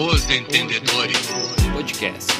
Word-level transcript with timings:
Os 0.00 0.30
Entendedores 0.30 1.26
Podcast. 1.72 2.32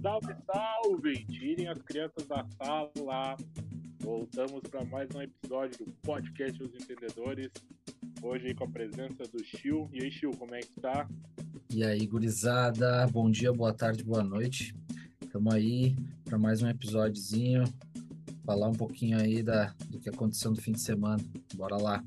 Salve, 0.00 0.36
salve! 0.46 1.24
Tirem 1.24 1.66
as 1.66 1.82
crianças 1.82 2.24
da 2.28 2.46
sala. 2.56 3.36
Voltamos 3.98 4.60
para 4.70 4.84
mais 4.84 5.08
um 5.16 5.22
episódio 5.22 5.84
do 5.84 5.92
podcast 6.04 6.62
Os 6.62 6.72
Entendedores. 6.76 7.50
Hoje 8.22 8.46
aí 8.46 8.54
com 8.54 8.62
a 8.62 8.68
presença 8.68 9.24
do 9.24 9.44
Chiu. 9.44 9.90
E 9.92 10.04
aí, 10.04 10.12
Chiu, 10.12 10.30
como 10.30 10.54
é 10.54 10.60
que 10.60 10.80
tá? 10.80 11.08
E 11.74 11.82
aí, 11.82 12.06
gurizada, 12.06 13.04
bom 13.08 13.28
dia, 13.28 13.52
boa 13.52 13.74
tarde, 13.74 14.04
boa 14.04 14.22
noite. 14.22 14.72
Estamos 15.20 15.52
aí 15.52 15.96
para 16.24 16.38
mais 16.38 16.62
um 16.62 16.68
episódiozinho, 16.68 17.64
falar 18.46 18.68
um 18.68 18.72
pouquinho 18.74 19.18
aí 19.20 19.42
da, 19.42 19.74
do 19.88 19.98
que 19.98 20.08
aconteceu 20.08 20.50
no 20.50 20.56
fim 20.56 20.72
de 20.72 20.80
semana. 20.80 21.22
Bora 21.54 21.76
lá. 21.76 22.02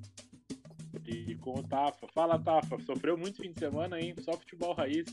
E 1.06 1.36
com 1.36 1.60
o 1.60 1.64
Tafa. 1.64 2.08
Fala, 2.14 2.40
Tafa. 2.40 2.80
Sofreu 2.86 3.18
muito 3.18 3.42
fim 3.42 3.52
de 3.52 3.60
semana, 3.60 4.00
hein? 4.00 4.16
Só 4.22 4.32
futebol 4.34 4.74
raiz. 4.74 5.06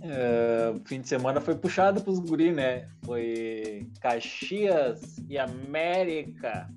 É, 0.00 0.74
fim 0.84 1.00
de 1.00 1.08
semana 1.08 1.40
foi 1.40 1.54
puxado 1.56 2.02
pros 2.02 2.18
guri, 2.18 2.52
né? 2.52 2.88
Foi 3.04 3.86
Caxias 4.00 5.18
e 5.28 5.38
América 5.38 6.68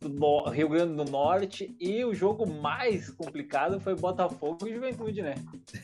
do 0.00 0.44
Rio 0.50 0.68
Grande 0.68 0.94
do 0.94 1.04
Norte 1.10 1.74
e 1.80 2.04
o 2.04 2.14
jogo 2.14 2.46
mais 2.46 3.10
complicado 3.10 3.80
foi 3.80 3.94
Botafogo 3.94 4.66
e 4.68 4.74
Juventude, 4.74 5.22
né? 5.22 5.34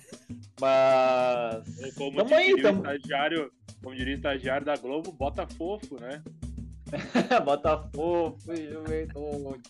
Mas 0.60 1.94
Como 1.96 2.16
Tamo 2.18 2.28
diria, 2.28 2.38
aí, 2.38 2.54
o 2.54 2.62
tamo- 2.62 2.78
estagiário, 2.86 3.52
como 3.82 3.96
diria 3.96 4.14
o 4.14 4.16
estagiário 4.16 4.64
da 4.64 4.76
Globo, 4.76 5.10
bota 5.12 5.46
fofo, 5.46 6.00
né? 6.00 6.22
Botafogo 7.44 8.38
e 8.48 8.70
Juventude. 8.70 9.62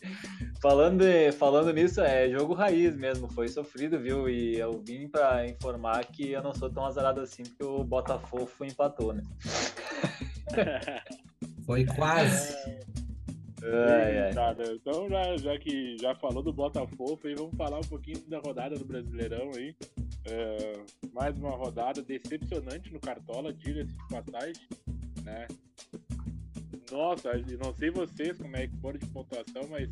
Falando, 0.60 1.05
falando 1.38 1.72
nisso, 1.72 2.00
é 2.00 2.28
jogo 2.30 2.55
raiz 2.55 2.97
mesmo, 2.97 3.28
foi 3.28 3.48
sofrido, 3.48 3.98
viu? 3.98 4.28
E 4.28 4.58
eu 4.58 4.83
vim 4.84 5.08
pra 5.08 5.47
informar 5.47 6.05
que 6.06 6.32
eu 6.32 6.42
não 6.42 6.55
sou 6.55 6.70
tão 6.70 6.84
azarado 6.84 7.20
assim, 7.20 7.42
porque 7.44 7.64
o 7.64 7.84
Botafogo 7.84 8.50
empatou, 8.62 9.12
né? 9.12 9.22
Foi 11.64 11.84
quase. 11.84 12.56
Ai, 13.62 14.19
ai. 14.19 14.32
Nada. 14.32 14.64
Então, 14.72 15.08
já, 15.08 15.36
já 15.36 15.58
que 15.58 15.97
já 15.98 16.14
falou 16.16 16.42
do 16.42 16.52
Botafogo, 16.52 17.20
aí 17.25 17.34
vamos 17.34 17.56
falar 17.56 17.78
um 17.78 17.88
pouquinho 17.88 18.20
da 18.28 18.41
rodada 18.41 18.77
do 18.77 18.84
Brasileirão 18.84 19.52
aí. 19.56 19.75
É, 20.25 20.72
mais 21.12 21.36
uma 21.36 21.50
rodada 21.50 22.02
decepcionante 22.02 22.92
no 22.92 23.00
Cartola, 23.00 23.52
diga-se 23.52 23.92
de 23.92 24.08
passagem, 24.08 24.69
né? 25.22 25.47
Nossa, 26.92 27.30
eu 27.30 27.58
não 27.58 27.74
sei 27.74 27.90
vocês 27.90 28.36
como 28.36 28.54
é 28.54 28.66
que 28.66 28.76
foram 28.76 28.98
de 28.98 29.06
pontuação, 29.06 29.66
mas 29.70 29.88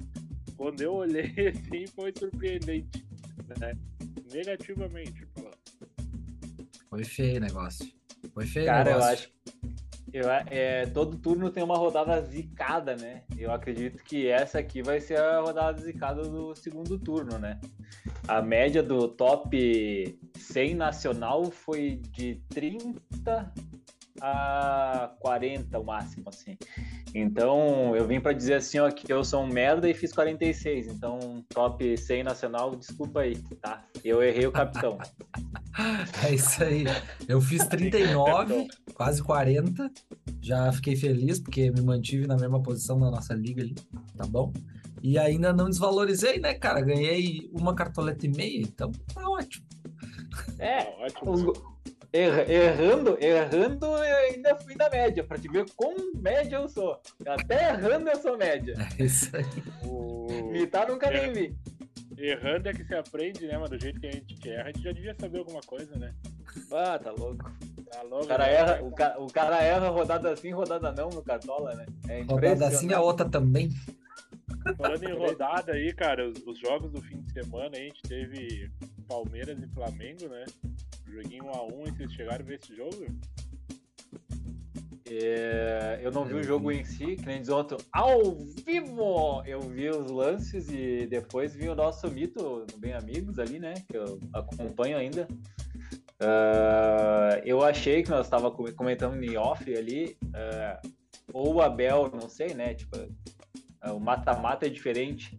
quando 0.55 0.83
eu 0.83 0.93
olhei 0.93 1.33
assim 1.49 1.87
foi 1.87 2.13
surpreendente, 2.17 3.03
né? 3.59 3.75
Negativamente 4.31 5.27
falando. 5.35 5.57
Foi 6.91 7.03
feio 7.05 7.39
o 7.39 7.41
negócio. 7.41 7.91
Foi 8.35 8.47
feio 8.47 8.67
Cara, 8.67 8.91
eu 8.91 8.99
negócio. 8.99 9.13
acho. 9.13 9.33
Eu, 10.13 10.29
é, 10.29 10.87
todo 10.87 11.17
turno 11.17 11.51
tem 11.51 11.63
uma 11.63 11.77
rodada 11.77 12.21
zicada, 12.21 12.97
né? 12.97 13.23
Eu 13.39 13.53
acredito 13.53 14.03
que 14.03 14.27
essa 14.27 14.59
aqui 14.59 14.83
vai 14.83 15.01
ser 15.01 15.19
a 15.19 15.41
rodada 15.41 15.81
zicada 15.81 16.23
do 16.23 16.55
segundo 16.55 16.99
turno, 16.99 17.39
né? 17.39 17.61
A 18.29 18.43
média 18.43 18.83
do 18.83 19.09
top 19.09 20.19
100 20.37 20.75
nacional 20.75 21.51
foi 21.51 21.97
de 22.11 22.43
30 22.51 23.53
a 24.21 25.15
40 25.21 25.79
o 25.79 25.85
máximo, 25.85 26.29
assim. 26.29 26.57
Então, 27.15 27.95
eu 27.97 28.07
vim 28.07 28.21
pra 28.21 28.33
dizer 28.33 28.55
assim, 28.55 28.79
ó, 28.79 28.91
que 28.91 29.13
eu 29.13 29.25
sou 29.25 29.43
um 29.43 29.47
merda 29.47 29.89
e 29.89 29.95
fiz 29.95 30.13
46. 30.13 30.87
Então, 30.89 31.45
top 31.49 31.97
100 31.97 32.23
nacional, 32.25 32.77
desculpa 32.77 33.21
aí, 33.21 33.37
tá? 33.61 33.83
Eu 34.05 34.23
errei 34.23 34.47
o 34.47 34.53
capitão. 34.53 34.99
É 36.27 36.35
isso 36.35 36.63
aí. 36.63 36.85
Eu 37.29 37.41
fiz 37.41 37.65
39, 37.67 38.67
quase 38.93 39.23
40. 39.23 39.91
Já 40.43 40.71
fiquei 40.73 40.97
feliz 40.97 41.39
porque 41.39 41.71
me 41.71 41.81
mantive 41.81 42.27
na 42.27 42.37
mesma 42.37 42.61
posição 42.61 42.99
na 42.99 43.11
nossa 43.11 43.33
liga 43.35 43.63
ali, 43.63 43.75
tá 44.17 44.27
bom? 44.27 44.53
E 45.01 45.17
ainda 45.17 45.53
não 45.53 45.71
desvalorizei, 45.71 46.39
né, 46.41 46.55
cara? 46.55 46.81
Ganhei 46.81 47.49
uma 47.53 47.75
cartoleta 47.75 48.27
e 48.27 48.29
meia, 48.29 48.61
então 48.61 48.91
tá 49.15 49.27
ótimo. 49.29 49.65
É, 50.59 50.83
Tá 50.85 50.99
ótimo. 50.99 51.53
Erra- 52.13 52.51
errando, 52.53 53.17
errando, 53.21 53.87
eu 53.87 54.17
ainda 54.33 54.57
fui 54.57 54.75
na 54.75 54.91
média, 54.91 55.23
pra 55.23 55.39
te 55.39 55.47
ver 55.49 55.65
quão 55.77 55.95
média 56.17 56.57
eu 56.57 56.69
sou. 56.69 57.01
Até 57.25 57.69
errando 57.71 58.09
eu 58.11 58.17
sou 58.17 58.37
média. 58.37 58.75
É 58.99 59.05
isso 59.05 59.31
aí. 59.37 59.45
O... 59.85 60.27
Imitar 60.31 60.89
nunca 60.89 61.09
nem 61.11 61.33
vi. 61.33 61.57
Errando 62.19 62.69
é 62.69 62.73
que 62.75 62.85
se 62.85 62.95
aprende, 62.95 63.47
né? 63.47 63.57
Mas 63.57 63.71
do 63.71 63.81
jeito 63.81 63.99
que 64.01 64.07
a 64.09 64.13
gente 64.13 64.49
erra, 64.51 64.65
a 64.65 64.73
gente 64.73 64.83
já 64.83 64.93
devia 64.93 65.15
saber 65.19 65.39
alguma 65.39 65.61
coisa, 65.61 65.97
né? 65.97 66.13
Ah, 66.73 66.99
tá 66.99 67.13
louco. 67.13 67.51
Tá 67.91 68.03
logo, 68.03 68.25
O 68.25 68.29
cara 68.29 68.45
né? 68.47 68.55
erra, 68.55 68.83
o 68.83 68.91
ca- 68.93 69.17
o 69.19 69.27
cara 69.29 69.63
erra 69.63 69.89
rodada 69.89 70.37
sim, 70.37 70.51
rodada 70.51 70.93
não 70.93 71.09
no 71.11 71.23
Cartola, 71.23 71.75
né? 71.75 71.87
É 72.09 72.23
Rodada 72.23 72.67
assim, 72.67 72.93
a 72.93 73.01
outra 73.01 73.29
também. 73.29 73.71
Falando 74.77 75.03
em 75.05 75.13
rodada 75.17 75.73
aí, 75.73 75.93
cara, 75.95 76.29
os, 76.29 76.43
os 76.47 76.59
jogos 76.59 76.91
do 76.93 77.01
fim 77.01 77.21
de 77.23 77.33
semana, 77.33 77.71
a 77.77 77.81
gente 77.81 78.03
teve 78.03 78.71
Palmeiras 79.09 79.59
e 79.63 79.67
Flamengo, 79.69 80.29
né? 80.29 80.45
Joguinho 81.11 81.45
1x1, 81.45 81.89
e 81.89 81.91
vocês 81.91 82.13
chegaram 82.13 82.45
a 82.45 82.49
ver 82.49 82.61
esse 82.63 82.75
jogo? 82.75 83.07
É, 85.13 85.99
eu 86.03 86.13
não 86.13 86.25
vi 86.25 86.35
o 86.35 86.43
jogo 86.43 86.71
em 86.71 86.85
si, 86.85 87.17
que 87.17 87.27
nem 87.27 87.41
diz 87.41 87.49
outro, 87.49 87.79
ao 87.93 88.37
vivo! 88.65 89.43
Eu 89.45 89.61
vi 89.61 89.89
os 89.89 90.09
lances 90.09 90.69
e 90.69 91.07
depois 91.07 91.53
vi 91.55 91.69
o 91.69 91.75
nosso 91.75 92.09
mito 92.09 92.65
Bem 92.79 92.93
Amigos 92.93 93.39
ali, 93.39 93.59
né? 93.59 93.75
Que 93.89 93.97
eu 93.97 94.21
acompanho 94.33 94.97
ainda. 94.97 95.27
Ah, 96.21 97.41
eu 97.45 97.63
achei 97.65 98.03
que 98.03 98.11
nós 98.11 98.27
estava 98.27 98.51
comentando 98.51 99.21
em 99.23 99.37
off 99.37 99.75
ali, 99.75 100.17
ah, 100.33 100.81
ou 101.33 101.55
o 101.55 101.63
Abel, 101.63 102.11
não 102.13 102.29
sei, 102.29 102.55
né? 102.55 102.75
Tipo, 102.75 102.97
ah, 103.81 103.93
o 103.93 103.99
mata-mata 103.99 104.67
é 104.67 104.69
diferente, 104.69 105.37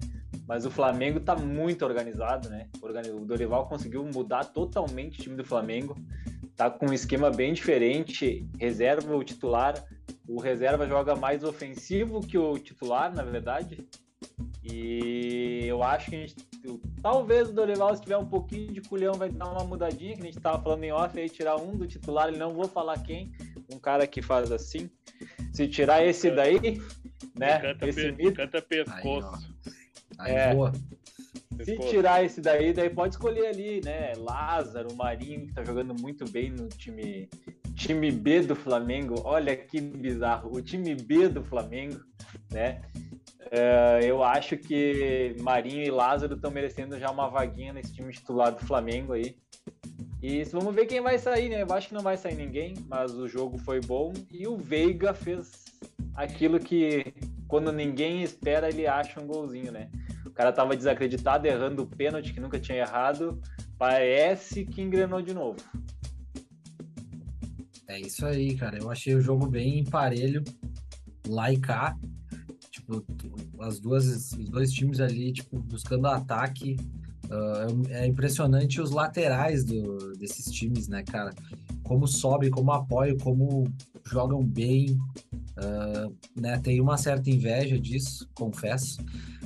mas 0.48 0.66
o 0.66 0.72
Flamengo 0.72 1.20
tá 1.20 1.36
muito 1.36 1.86
organizado, 1.86 2.50
né? 2.50 2.68
O 2.82 3.26
Dorival 3.26 3.68
conseguiu 3.68 4.04
mudar 4.06 4.46
totalmente 4.46 5.20
o 5.20 5.24
time 5.24 5.36
do 5.36 5.44
Flamengo 5.46 5.96
tá 6.56 6.70
com 6.70 6.88
um 6.88 6.94
esquema 6.94 7.32
bem 7.32 7.54
diferente, 7.54 8.48
reserva 8.60 9.16
o 9.16 9.24
titular, 9.24 9.84
o 10.28 10.40
reserva 10.40 10.86
joga 10.86 11.16
mais 11.16 11.44
ofensivo 11.44 12.20
que 12.22 12.38
o 12.38 12.58
titular, 12.60 13.12
na 13.16 13.24
verdade. 13.24 13.84
E 14.64 15.66
eu 15.66 15.82
acho 15.82 16.10
que 16.12 16.16
a 16.16 16.20
gente, 16.20 16.36
talvez 17.02 17.50
o 17.50 17.54
Dorival, 17.54 17.96
se 17.96 18.02
tiver 18.04 18.18
um 18.18 18.28
pouquinho 18.28 18.72
de 18.72 18.82
culhão, 18.82 19.16
vai 19.16 19.30
dar 19.30 19.48
uma 19.52 19.64
mudadinha, 19.64 20.16
que 20.16 20.22
a 20.22 20.26
gente 20.26 20.40
tava 20.40 20.62
falando 20.62 20.84
em 20.84 20.92
off, 20.92 21.20
aí 21.20 21.30
tirar 21.30 21.56
um 21.56 21.76
do 21.76 21.88
titular, 21.88 22.28
ele 22.28 22.38
não 22.38 22.54
vou 22.54 22.68
falar 22.68 23.00
quem, 23.00 23.32
um 23.74 23.80
cara 23.80 24.06
que 24.06 24.22
faz 24.22 24.52
assim. 24.52 24.90
Se 25.52 25.68
tirar 25.68 26.06
esse 26.06 26.30
daí, 26.30 26.80
né, 27.36 27.60
Canta, 27.60 27.88
esse 27.88 28.12
pe- 28.12 28.24
mito, 28.24 28.36
canta 28.36 28.62
pescoço. 28.62 29.36
Aí 29.36 29.61
É. 30.26 30.54
boa. 30.54 30.72
se 31.64 31.78
tirar 31.90 32.24
esse 32.24 32.42
daí, 32.42 32.74
daí 32.74 32.90
pode 32.90 33.16
escolher 33.16 33.48
ali, 33.48 33.82
né? 33.84 34.14
Lázaro, 34.18 34.96
Marinho, 34.96 35.48
que 35.48 35.54
tá 35.54 35.64
jogando 35.64 35.94
muito 35.94 36.30
bem 36.30 36.52
no 36.52 36.68
time, 36.70 37.30
time 37.76 38.12
B 38.12 38.42
do 38.42 38.56
Flamengo. 38.56 39.16
Olha 39.24 39.56
que 39.56 39.80
bizarro. 39.80 40.52
O 40.54 40.62
time 40.62 40.96
B 40.96 41.28
do 41.28 41.44
Flamengo, 41.44 42.00
né? 42.52 42.82
É, 43.54 44.00
eu 44.04 44.24
acho 44.24 44.56
que 44.56 45.36
Marinho 45.42 45.84
e 45.84 45.92
Lázaro 45.92 46.36
estão 46.36 46.50
merecendo 46.50 46.98
já 46.98 47.12
uma 47.12 47.28
vaguinha 47.28 47.74
nesse 47.74 47.94
time 47.94 48.14
titular 48.14 48.52
do 48.54 48.66
Flamengo 48.66 49.12
aí. 49.12 49.36
E 50.22 50.44
vamos 50.46 50.76
ver 50.76 50.86
quem 50.86 51.02
vai 51.02 51.18
sair, 51.18 51.50
né? 51.50 51.64
Eu 51.64 51.74
acho 51.74 51.88
que 51.88 51.94
não 51.96 52.02
vai 52.02 52.16
sair 52.16 52.36
ninguém, 52.36 52.76
mas 52.88 53.14
o 53.16 53.28
jogo 53.28 53.58
foi 53.58 53.82
bom. 53.82 54.14
E 54.32 54.48
o 54.48 54.56
Veiga 54.56 55.14
fez 55.14 55.66
aquilo 56.14 56.60
que 56.60 57.14
quando 57.48 57.72
ninguém 57.72 58.22
espera, 58.22 58.70
ele 58.70 58.86
acha 58.86 59.20
um 59.20 59.26
golzinho, 59.26 59.72
né? 59.72 59.90
O 60.26 60.30
cara 60.30 60.54
tava 60.54 60.78
desacreditado, 60.78 61.48
errando 61.48 61.84
o 61.84 61.88
pênalti 61.88 62.34
que 62.34 62.40
nunca 62.40 62.60
tinha 62.60 62.78
errado. 62.78 63.42
Parece 63.78 64.64
que 64.64 64.82
engrenou 64.82 65.22
de 65.22 65.34
novo. 65.34 65.58
É 67.88 68.00
isso 68.00 68.26
aí, 68.26 68.56
cara. 68.56 68.78
Eu 68.78 68.90
achei 68.90 69.16
o 69.16 69.22
jogo 69.22 69.48
bem 69.48 69.84
parelho, 69.84 70.44
lá 71.28 71.52
e 71.52 71.60
cá. 71.60 71.98
Tipo, 72.70 73.04
as 73.60 73.80
duas, 73.80 74.32
os 74.32 74.50
dois 74.50 74.72
times 74.72 75.02
ali, 75.02 75.34
tipo, 75.34 75.60
buscando 75.60 76.08
ataque. 76.08 76.78
Ah, 77.32 77.68
é 77.90 78.06
impressionante 78.08 78.82
os 78.82 78.92
laterais 78.92 79.64
do, 79.64 80.14
desses 80.18 80.52
times, 80.52 80.88
né, 80.90 81.02
cara? 81.04 81.34
Como 81.84 82.06
sobe, 82.08 82.50
como 82.50 82.72
apoiam, 82.72 83.18
como 83.18 83.64
jogam 84.06 84.44
bem. 84.44 85.00
Ah, 85.56 86.10
né? 86.36 86.60
Tem 86.60 86.82
uma 86.82 86.98
certa 86.98 87.30
inveja 87.30 87.80
disso, 87.80 88.30
confesso. 88.36 88.98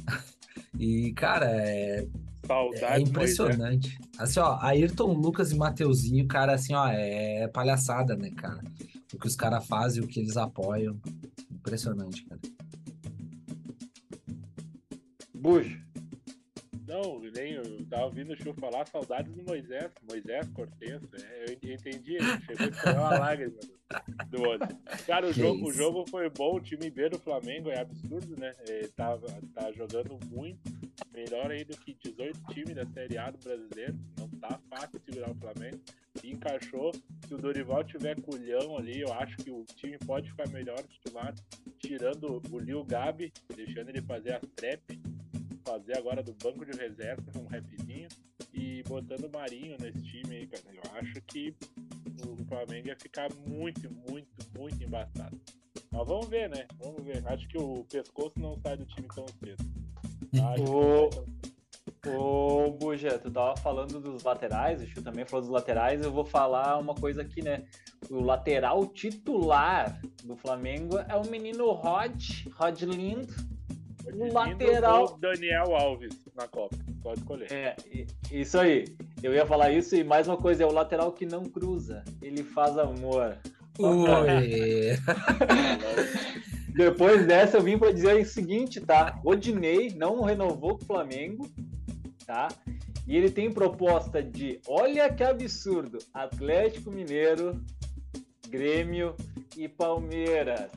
E, 0.78 1.14
cara, 1.14 1.46
é, 1.46 2.06
é 2.50 2.54
Moisés. 2.54 3.02
impressionante. 3.02 3.98
Assim, 4.18 4.42
ó, 4.42 4.58
Ayrton, 4.60 5.14
Lucas 5.14 5.54
e 5.54 5.56
Mateuzinho, 5.56 6.28
cara, 6.28 6.54
assim, 6.54 6.74
ó, 6.74 6.86
é 6.90 7.48
palhaçada, 7.48 8.14
né, 8.18 8.30
cara? 8.32 8.62
O 9.14 9.18
que 9.18 9.26
os 9.26 9.38
caras 9.38 9.66
fazem, 9.66 10.04
o 10.04 10.08
que 10.08 10.20
eles 10.20 10.36
apoiam. 10.36 11.00
Impressionante, 11.50 12.26
cara. 12.26 12.42
Bujo. 15.34 15.85
Não, 16.96 17.20
nem 17.20 17.52
eu 17.52 17.86
tava 17.90 18.06
ouvindo 18.06 18.32
o 18.32 18.42
show 18.42 18.54
falar 18.54 18.88
saudades 18.88 19.34
do 19.34 19.44
Moisés, 19.44 19.92
Moisés 20.10 20.48
Cortenso. 20.52 21.10
É, 21.14 21.46
eu 21.50 21.74
entendi, 21.74 22.18
chegou 22.46 22.70
a 22.86 22.94
uma 22.94 23.20
lágrima 23.20 23.60
do, 24.30 24.42
olho. 24.42 24.62
Cara, 25.06 25.28
o 25.28 25.34
jogo, 25.34 25.68
o 25.68 25.74
jogo 25.74 26.06
foi 26.10 26.30
bom, 26.30 26.56
o 26.56 26.62
time 26.62 26.90
B 26.90 27.10
do 27.10 27.20
Flamengo 27.20 27.70
é 27.70 27.82
absurdo, 27.82 28.40
né? 28.40 28.56
Ele 28.70 28.88
tava, 28.88 29.28
tá 29.54 29.74
jogando 29.74 30.18
muito, 30.28 30.72
melhor 31.12 31.52
aí 31.52 31.66
do 31.66 31.76
que 31.76 31.94
18 32.02 32.42
times 32.54 32.76
da 32.76 32.86
Série 32.86 33.18
A 33.18 33.30
do 33.30 33.40
brasileiro. 33.40 34.00
Não 34.18 34.30
tá 34.30 34.58
fácil 34.70 35.02
segurar 35.04 35.32
o 35.32 35.36
Flamengo. 35.36 35.82
E 36.24 36.32
encaixou. 36.32 36.94
Se 37.28 37.34
o 37.34 37.38
Dorival 37.38 37.84
tiver 37.84 38.22
culhão 38.22 38.78
ali, 38.78 39.02
eu 39.02 39.12
acho 39.12 39.36
que 39.36 39.52
o 39.52 39.66
time 39.76 39.98
pode 40.06 40.30
ficar 40.30 40.48
melhor 40.48 40.82
titular, 40.84 41.36
tirando 41.78 42.42
o 42.50 42.58
Lil 42.58 42.86
Gabi, 42.86 43.34
deixando 43.54 43.90
ele 43.90 44.02
fazer 44.02 44.36
as 44.36 44.48
trap 44.56 44.98
fazer 45.66 45.98
agora 45.98 46.22
do 46.22 46.34
banco 46.34 46.64
de 46.64 46.78
reserva 46.78 47.24
um 47.36 47.48
rapzinho 47.48 48.08
e 48.54 48.84
botando 48.84 49.26
o 49.26 49.32
Marinho 49.32 49.76
nesse 49.80 50.02
time 50.04 50.36
aí, 50.36 50.48
cara. 50.48 50.64
Eu 50.74 51.00
acho 51.00 51.22
que 51.28 51.56
o 52.26 52.38
Flamengo 52.46 52.88
ia 52.88 52.96
ficar 52.96 53.30
muito, 53.46 53.90
muito, 54.10 54.30
muito 54.58 54.84
embaçado. 54.84 55.40
Mas 55.92 56.08
vamos 56.08 56.28
ver, 56.28 56.50
né? 56.50 56.68
Vamos 56.78 57.04
ver. 57.04 57.26
Acho 57.28 57.48
que 57.48 57.58
o 57.58 57.84
pescoço 57.86 58.40
não 58.40 58.58
sai 58.62 58.78
do 58.78 58.86
time 58.86 59.08
tão 59.14 59.26
cedo. 59.28 59.64
O, 60.70 61.10
o 62.08 62.72
Buja, 62.78 63.18
tu 63.18 63.32
tava 63.32 63.56
falando 63.58 64.00
dos 64.00 64.24
laterais, 64.24 64.82
o 64.82 64.88
Chu 64.88 65.02
também 65.02 65.26
falou 65.26 65.42
dos 65.42 65.52
laterais, 65.52 66.02
eu 66.02 66.12
vou 66.12 66.26
falar 66.26 66.78
uma 66.78 66.94
coisa 66.94 67.22
aqui, 67.22 67.42
né? 67.42 67.66
O 68.10 68.22
lateral 68.22 68.86
titular 68.88 70.00
do 70.24 70.36
Flamengo 70.36 70.98
é 70.98 71.16
o 71.16 71.26
menino 71.30 71.72
Rod, 71.72 72.22
Rod 72.54 72.82
Lindo, 72.82 73.34
o 74.14 74.34
lateral. 74.34 75.18
Daniel 75.18 75.76
Alves 75.76 76.16
na 76.36 76.48
Copa. 76.48 76.78
Pode 77.02 77.20
escolher. 77.20 77.52
É, 77.52 77.76
isso 78.32 78.58
aí. 78.60 78.86
Eu 79.22 79.34
ia 79.34 79.46
falar 79.46 79.72
isso 79.72 79.96
e 79.96 80.04
mais 80.04 80.28
uma 80.28 80.38
coisa: 80.38 80.64
é 80.64 80.66
o 80.66 80.72
lateral 80.72 81.12
que 81.12 81.26
não 81.26 81.44
cruza. 81.44 82.04
Ele 82.22 82.44
faz 82.44 82.78
amor. 82.78 83.38
Oi. 83.80 84.98
Depois 86.76 87.26
dessa, 87.26 87.58
eu 87.58 87.64
vim 87.64 87.78
para 87.78 87.94
dizer 87.94 88.20
o 88.20 88.26
seguinte, 88.26 88.82
tá? 88.82 89.20
Odinei 89.24 89.94
não 89.96 90.22
renovou 90.22 90.78
com 90.78 90.84
o 90.84 90.88
Flamengo, 90.88 91.50
tá? 92.26 92.50
E 93.08 93.16
ele 93.16 93.30
tem 93.30 93.52
proposta 93.52 94.22
de, 94.22 94.60
olha 94.68 95.12
que 95.14 95.24
absurdo, 95.24 96.00
Atlético 96.14 96.92
Mineiro, 96.92 97.62
Grêmio 98.50 99.16
e 99.56 99.70
Palmeiras. 99.70 100.70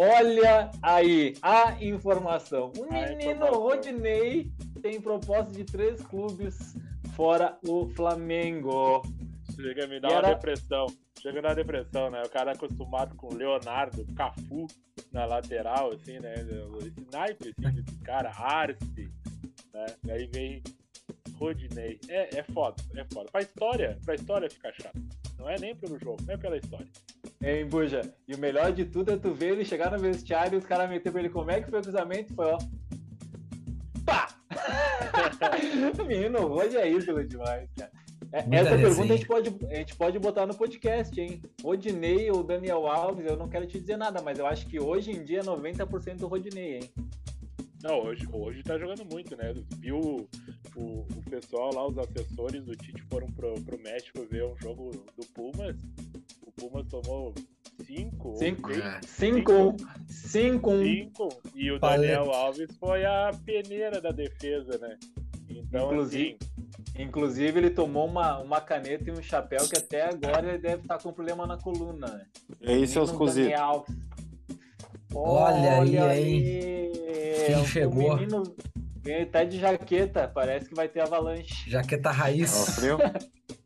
Olha 0.00 0.70
aí 0.80 1.34
a 1.42 1.76
informação. 1.82 2.72
O 2.78 2.92
menino 2.92 3.46
Rodinei 3.46 4.52
tem 4.80 5.00
proposta 5.00 5.50
de 5.52 5.64
três 5.64 6.00
clubes 6.02 6.76
fora 7.16 7.58
o 7.66 7.88
Flamengo. 7.88 9.02
Chega 9.56 9.86
a 9.86 9.88
me 9.88 9.98
dar 9.98 10.12
uma 10.12 10.34
depressão. 10.34 10.86
Chega 11.20 11.42
na 11.42 11.52
depressão, 11.52 12.10
né? 12.12 12.22
O 12.24 12.30
cara 12.30 12.52
acostumado 12.52 13.16
com 13.16 13.34
Leonardo, 13.34 14.06
Cafu 14.14 14.68
na 15.10 15.24
lateral, 15.24 15.90
assim, 15.90 16.20
né? 16.20 16.34
Esse 16.34 17.06
naipe, 17.12 17.52
assim, 17.58 17.74
desse 17.74 17.98
cara, 17.98 18.30
Arce, 18.30 19.10
né? 19.74 19.86
E 20.04 20.10
aí 20.12 20.30
vem 20.32 20.62
Rodinei. 21.34 21.98
É, 22.08 22.38
é 22.38 22.42
foda, 22.44 22.80
é 22.94 23.04
foda. 23.12 23.28
Pra 23.32 23.40
história, 23.40 23.98
pra 24.04 24.14
história 24.14 24.48
fica 24.48 24.72
chato. 24.80 25.00
Não 25.36 25.50
é 25.50 25.58
nem 25.58 25.74
pelo 25.74 25.98
jogo, 25.98 26.22
não 26.24 26.34
é 26.34 26.36
pela 26.36 26.56
história. 26.56 26.86
Hein, 27.40 27.66
Buja? 27.66 28.02
E 28.26 28.34
o 28.34 28.38
melhor 28.38 28.72
de 28.72 28.84
tudo 28.84 29.12
é 29.12 29.16
tu 29.16 29.32
ver 29.32 29.52
ele 29.52 29.64
chegar 29.64 29.92
no 29.92 29.98
vestiário 29.98 30.56
e 30.56 30.58
os 30.58 30.66
caras 30.66 30.90
meter 30.90 31.12
pra 31.12 31.20
ele 31.20 31.30
como 31.30 31.50
é 31.50 31.60
que 31.60 31.70
foi 31.70 31.78
o 31.78 31.82
cruzamento 31.82 32.34
foi, 32.34 32.46
ó. 32.46 32.58
Pá! 34.04 34.28
o 36.00 36.02
menino 36.04 36.40
hoje 36.46 36.76
é 36.76 36.90
ídolo 36.90 37.24
demais, 37.24 37.70
cara. 37.76 37.92
É, 38.32 38.38
essa 38.38 38.70
resenha. 38.70 38.78
pergunta 38.78 39.14
a 39.14 39.16
gente, 39.16 39.26
pode, 39.26 39.66
a 39.70 39.74
gente 39.76 39.96
pode 39.96 40.18
botar 40.18 40.46
no 40.46 40.54
podcast, 40.54 41.18
hein? 41.18 41.40
Rodinei 41.62 42.30
ou 42.30 42.42
Daniel 42.42 42.86
Alves, 42.86 43.24
eu 43.24 43.36
não 43.36 43.48
quero 43.48 43.66
te 43.66 43.78
dizer 43.78 43.96
nada, 43.96 44.20
mas 44.20 44.38
eu 44.38 44.46
acho 44.46 44.66
que 44.66 44.80
hoje 44.80 45.12
em 45.12 45.24
dia 45.24 45.38
é 45.38 45.42
90% 45.42 46.16
do 46.16 46.26
Rodinei, 46.26 46.78
hein? 46.78 46.90
Não, 47.82 48.00
hoje, 48.00 48.26
hoje 48.32 48.62
tá 48.64 48.76
jogando 48.76 49.04
muito, 49.04 49.36
né? 49.36 49.54
Viu 49.78 50.28
o, 50.74 51.06
o 51.06 51.30
pessoal 51.30 51.72
lá, 51.72 51.86
os 51.86 51.96
assessores 51.96 52.64
do 52.64 52.74
Tite 52.74 53.02
foram 53.04 53.28
pro, 53.28 53.54
pro 53.62 53.78
México 53.78 54.26
ver 54.28 54.44
um 54.44 54.56
jogo 54.58 54.90
do 55.16 55.24
Pumas 55.32 55.76
Pumas 56.58 56.86
tomou 56.88 57.34
5. 57.86 58.36
5. 58.36 58.68
5. 59.06 59.76
5. 60.08 61.28
E 61.54 61.70
o 61.70 61.78
Daniel 61.78 62.30
Alves 62.32 62.68
foi 62.78 63.04
a 63.04 63.30
peneira 63.44 64.00
da 64.00 64.10
defesa, 64.10 64.76
né? 64.78 64.98
Então, 65.48 65.86
inclusive, 65.86 66.36
assim... 66.40 67.02
inclusive 67.02 67.58
ele 67.58 67.70
tomou 67.70 68.06
uma, 68.06 68.38
uma 68.38 68.60
caneta 68.60 69.08
e 69.08 69.12
um 69.12 69.22
chapéu 69.22 69.66
que 69.68 69.78
até 69.78 70.08
agora 70.08 70.48
ele 70.48 70.58
deve 70.58 70.82
estar 70.82 70.98
com 70.98 71.12
problema 71.12 71.46
na 71.46 71.56
coluna. 71.56 72.06
Né? 72.08 72.26
É 72.62 72.76
isso, 72.76 72.94
seus 72.94 73.12
cozidos. 73.12 73.52
Olha, 75.14 75.78
Olha 75.78 76.04
aí? 76.06 76.92
Quem 77.46 77.64
chegou? 77.64 78.16
Menino, 78.16 78.42
ele 79.04 79.26
tá 79.26 79.44
de 79.44 79.58
jaqueta, 79.58 80.28
parece 80.28 80.68
que 80.68 80.74
vai 80.74 80.88
ter 80.88 81.00
avalanche. 81.00 81.70
Jaqueta 81.70 82.10
raiz. 82.10 82.54
Ó, 82.54 82.72
frio. 82.72 82.98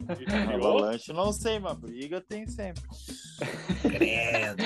Avalanche, 0.55 1.13
não 1.15 1.33
sei, 1.33 1.59
mas 1.59 1.77
briga 1.79 2.21
tem 2.21 2.47
sempre. 2.47 2.83
Credo. 3.83 4.63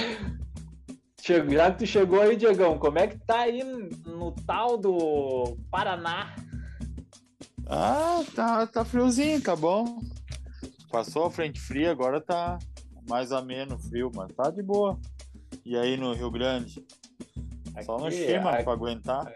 Já 1.50 1.72
que 1.72 1.78
tu 1.78 1.86
chegou 1.86 2.20
aí, 2.20 2.36
Diegão, 2.36 2.78
como 2.78 2.98
é 2.98 3.08
que 3.08 3.18
tá 3.18 3.40
aí 3.40 3.62
no 3.64 4.30
tal 4.46 4.78
do 4.78 5.56
Paraná? 5.70 6.36
Ah, 7.66 8.22
tá, 8.34 8.66
tá 8.66 8.84
friozinho, 8.84 9.42
tá 9.42 9.56
bom. 9.56 9.98
Passou 10.88 11.24
a 11.24 11.30
frente 11.30 11.60
fria, 11.60 11.90
agora 11.90 12.20
tá 12.20 12.58
mais 13.08 13.32
ameno 13.32 13.76
frio, 13.76 14.10
mas 14.14 14.32
tá 14.34 14.50
de 14.50 14.62
boa. 14.62 14.98
E 15.64 15.76
aí 15.76 15.96
no 15.96 16.12
Rio 16.12 16.30
Grande? 16.30 16.84
Aqui, 17.74 17.84
Só 17.84 17.98
no 17.98 18.10
Chima 18.10 18.50
aqui, 18.50 18.64
pra 18.64 18.72
aguentar. 18.72 19.34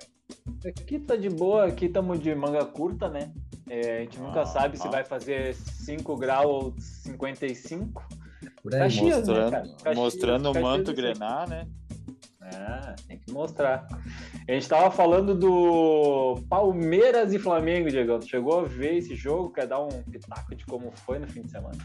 Aqui 0.64 1.00
tá 1.00 1.16
de 1.16 1.28
boa, 1.28 1.66
aqui 1.66 1.86
estamos 1.86 2.20
de 2.20 2.32
manga 2.34 2.64
curta, 2.64 3.08
né? 3.08 3.32
É, 3.72 3.98
a 3.98 4.00
gente 4.00 4.18
nunca 4.18 4.40
ah, 4.40 4.46
sabe 4.46 4.76
ah. 4.76 4.82
se 4.82 4.88
vai 4.88 5.04
fazer 5.04 5.54
5 5.54 6.16
graus 6.16 6.46
ou 6.46 6.74
55. 6.80 8.04
Por 8.60 8.74
aí. 8.74 8.80
Caxias, 8.80 9.18
mostrando, 9.18 9.50
né, 9.52 9.60
Caxias, 9.60 9.96
mostrando 9.96 10.50
o 10.50 10.60
manto 10.60 10.92
grenar, 10.92 11.48
né? 11.48 11.68
Ah, 12.42 12.96
tem 13.06 13.16
que 13.16 13.30
mostrar. 13.30 13.86
A 14.48 14.52
gente 14.52 14.68
tava 14.68 14.90
falando 14.90 15.36
do 15.36 16.42
Palmeiras 16.48 17.32
e 17.32 17.38
Flamengo, 17.38 17.88
Diego. 17.88 18.18
Tu 18.18 18.26
chegou 18.26 18.58
a 18.58 18.64
ver 18.64 18.96
esse 18.96 19.14
jogo? 19.14 19.52
Quer 19.52 19.68
dar 19.68 19.80
um 19.80 20.02
pitaco 20.02 20.52
de 20.56 20.66
como 20.66 20.90
foi 20.90 21.20
no 21.20 21.28
fim 21.28 21.42
de 21.42 21.50
semana? 21.52 21.78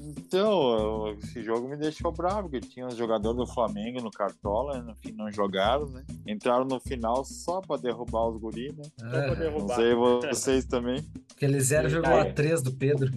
Então, 0.00 1.16
esse 1.22 1.42
jogo 1.42 1.68
me 1.68 1.76
deixou 1.76 2.12
bravo, 2.12 2.48
porque 2.48 2.66
tinha 2.66 2.86
os 2.86 2.96
jogadores 2.96 3.36
do 3.36 3.46
Flamengo 3.46 4.00
no 4.00 4.10
Cartola, 4.10 4.80
no 4.80 4.94
fim 4.96 5.12
não 5.12 5.30
jogaram, 5.30 5.86
né? 5.86 6.04
Entraram 6.26 6.64
no 6.64 6.80
final 6.80 7.24
só 7.24 7.60
pra 7.60 7.76
derrubar 7.76 8.28
os 8.28 8.38
guris, 8.38 8.74
né? 8.76 8.84
É. 9.02 9.10
Só 9.10 9.26
pra 9.26 9.34
derrubar. 9.34 9.68
Não 9.68 9.74
sei 9.74 9.94
vocês 9.94 10.64
também. 10.64 11.04
Aquele 11.34 11.58
0,3 11.58 12.62
do 12.62 12.72
Pedro. 12.72 13.10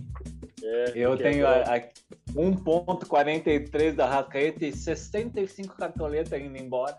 É, 0.62 0.92
eu 0.96 1.18
tenho 1.18 1.46
é 1.46 1.64
a, 1.64 1.76
a 1.76 1.80
1.43 2.34 3.94
da 3.94 4.08
Rascaeta 4.08 4.66
e 4.66 4.72
65 4.72 5.76
cartoletas 5.76 6.40
indo 6.40 6.58
embora. 6.58 6.98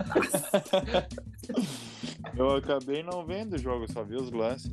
eu 2.36 2.56
acabei 2.56 3.02
não 3.02 3.26
vendo 3.26 3.54
o 3.54 3.58
jogo, 3.58 3.90
só 3.92 4.02
vi 4.02 4.16
os 4.16 4.30
lances. 4.30 4.72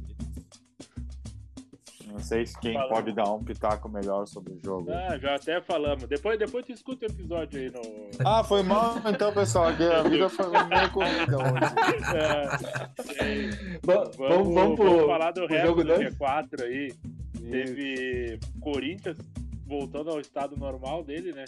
Não 2.12 2.20
sei 2.20 2.46
se 2.46 2.60
quem 2.60 2.74
falamos. 2.74 2.96
pode 2.96 3.12
dar 3.14 3.32
um 3.32 3.44
pitaco 3.44 3.88
melhor 3.88 4.26
sobre 4.26 4.54
o 4.54 4.60
jogo. 4.60 4.92
Ah, 4.92 5.18
já 5.18 5.36
até 5.36 5.62
falamos. 5.62 6.06
Depois, 6.06 6.40
depois 6.40 6.66
tu 6.66 6.72
escuta 6.72 7.06
o 7.06 7.10
episódio 7.10 7.60
aí 7.60 7.72
no. 7.72 7.82
Ah, 8.26 8.44
foi 8.44 8.64
mal 8.64 8.96
então, 9.08 9.32
pessoal. 9.32 9.68
A 9.68 10.04
vida 10.04 10.28
foi 10.30 10.50
meio 10.66 10.92
corrida 10.92 11.38
hoje. 11.38 11.70
É, 12.16 13.78
vamos, 13.84 14.16
vamos, 14.18 14.54
vamos, 14.54 14.76
pro, 14.80 15.08
falar 15.08 15.32
do 15.32 15.46
resto 15.46 15.68
jogo 15.68 15.84
do 15.84 15.94
G4 15.94 16.64
aí. 16.64 16.88
Isso. 17.36 17.52
Teve 17.52 18.40
Corinthians 18.60 19.18
voltando 19.66 20.10
ao 20.10 20.20
estado 20.20 20.58
normal 20.58 21.04
dele, 21.04 21.32
né? 21.32 21.46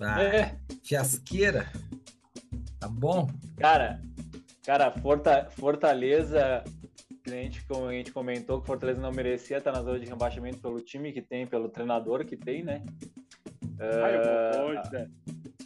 Ah, 0.00 0.22
é. 0.22 0.56
Fiasqueira. 0.84 1.66
Tá 2.78 2.88
bom? 2.88 3.28
Cara, 3.56 4.00
cara, 4.64 4.94
Fortaleza 5.50 6.62
a 7.32 7.42
gente, 7.42 7.64
como 7.64 7.86
a 7.86 7.92
gente 7.92 8.12
comentou, 8.12 8.58
que 8.58 8.64
o 8.64 8.66
Fortaleza 8.66 9.00
não 9.00 9.12
merecia 9.12 9.58
estar 9.58 9.72
na 9.72 9.82
zona 9.82 9.98
de 9.98 10.06
rebaixamento 10.06 10.58
pelo 10.58 10.80
time 10.80 11.12
que 11.12 11.22
tem, 11.22 11.46
pelo 11.46 11.68
treinador 11.68 12.24
que 12.24 12.36
tem, 12.36 12.62
né? 12.62 12.82
Hoje, 14.64 14.92
né? 14.92 15.10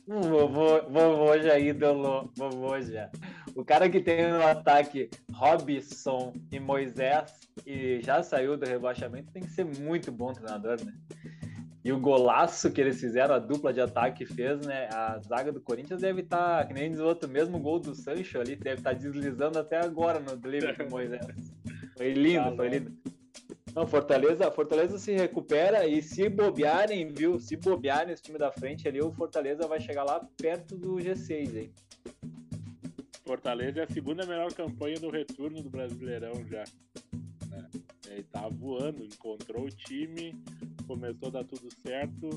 Vovô, 0.06 0.82
vovô 0.90 1.38
já 1.38 1.58
ídolo, 1.58 2.30
vovô 2.36 2.80
já. 2.80 3.10
O 3.54 3.64
cara 3.64 3.88
que 3.88 4.00
tem 4.00 4.30
no 4.30 4.42
ataque 4.42 5.08
Robson 5.32 6.32
e 6.50 6.58
Moisés 6.58 7.48
e 7.66 8.00
já 8.02 8.22
saiu 8.22 8.56
do 8.56 8.66
rebaixamento 8.66 9.32
tem 9.32 9.42
que 9.42 9.50
ser 9.50 9.64
muito 9.64 10.10
bom 10.10 10.32
treinador, 10.32 10.84
né? 10.84 10.92
E 11.84 11.92
o 11.92 11.98
golaço 11.98 12.70
que 12.70 12.80
eles 12.80 13.00
fizeram, 13.00 13.34
a 13.34 13.40
dupla 13.40 13.72
de 13.72 13.80
ataque 13.80 14.24
fez, 14.24 14.64
né? 14.64 14.88
A 14.92 15.18
zaga 15.18 15.50
do 15.50 15.60
Corinthians 15.60 16.00
deve 16.00 16.20
estar, 16.20 16.58
tá, 16.58 16.64
que 16.64 16.72
nem 16.72 16.90
diz 16.90 17.00
o 17.00 17.06
outro, 17.06 17.28
mesmo 17.28 17.58
gol 17.58 17.80
do 17.80 17.92
Sancho 17.94 18.38
ali, 18.38 18.54
deve 18.54 18.80
estar 18.80 18.92
tá 18.92 18.96
deslizando 18.96 19.58
até 19.58 19.78
agora 19.78 20.20
no 20.20 20.36
drible 20.36 20.72
do 20.74 20.86
Moisés. 20.90 21.26
Foi 21.96 22.12
lindo, 22.12 22.50
tá 22.50 22.56
foi 22.56 22.68
lindo. 22.68 22.92
Não, 23.74 23.86
Fortaleza, 23.86 24.50
Fortaleza 24.50 24.98
se 24.98 25.12
recupera 25.12 25.86
e 25.86 26.02
se 26.02 26.28
bobearem, 26.28 27.08
viu? 27.08 27.40
Se 27.40 27.56
bobearem 27.56 28.12
esse 28.12 28.22
time 28.22 28.38
da 28.38 28.52
frente 28.52 28.86
ali, 28.86 29.00
o 29.00 29.10
Fortaleza 29.10 29.66
vai 29.66 29.80
chegar 29.80 30.04
lá 30.04 30.20
perto 30.36 30.76
do 30.76 30.96
G6, 30.96 31.56
hein? 31.56 31.72
Fortaleza 33.24 33.80
é 33.80 33.84
a 33.84 33.88
segunda 33.88 34.26
melhor 34.26 34.52
campanha 34.52 35.00
do 35.00 35.10
retorno 35.10 35.62
do 35.62 35.70
Brasileirão 35.70 36.32
já. 36.46 36.64
Né? 37.48 37.70
Ele 38.08 38.22
tá 38.24 38.46
voando, 38.48 39.04
encontrou 39.04 39.64
o 39.64 39.70
time, 39.70 40.34
começou 40.82 41.28
a 41.28 41.32
dar 41.32 41.44
tudo 41.44 41.68
certo. 41.82 42.28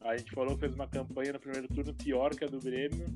A 0.00 0.16
gente 0.16 0.30
falou 0.32 0.54
que 0.54 0.60
fez 0.60 0.74
uma 0.74 0.86
campanha 0.86 1.32
no 1.32 1.40
primeiro 1.40 1.68
turno 1.68 1.94
pior 1.94 2.34
que 2.34 2.44
a 2.44 2.48
do 2.48 2.60
Grêmio. 2.60 3.06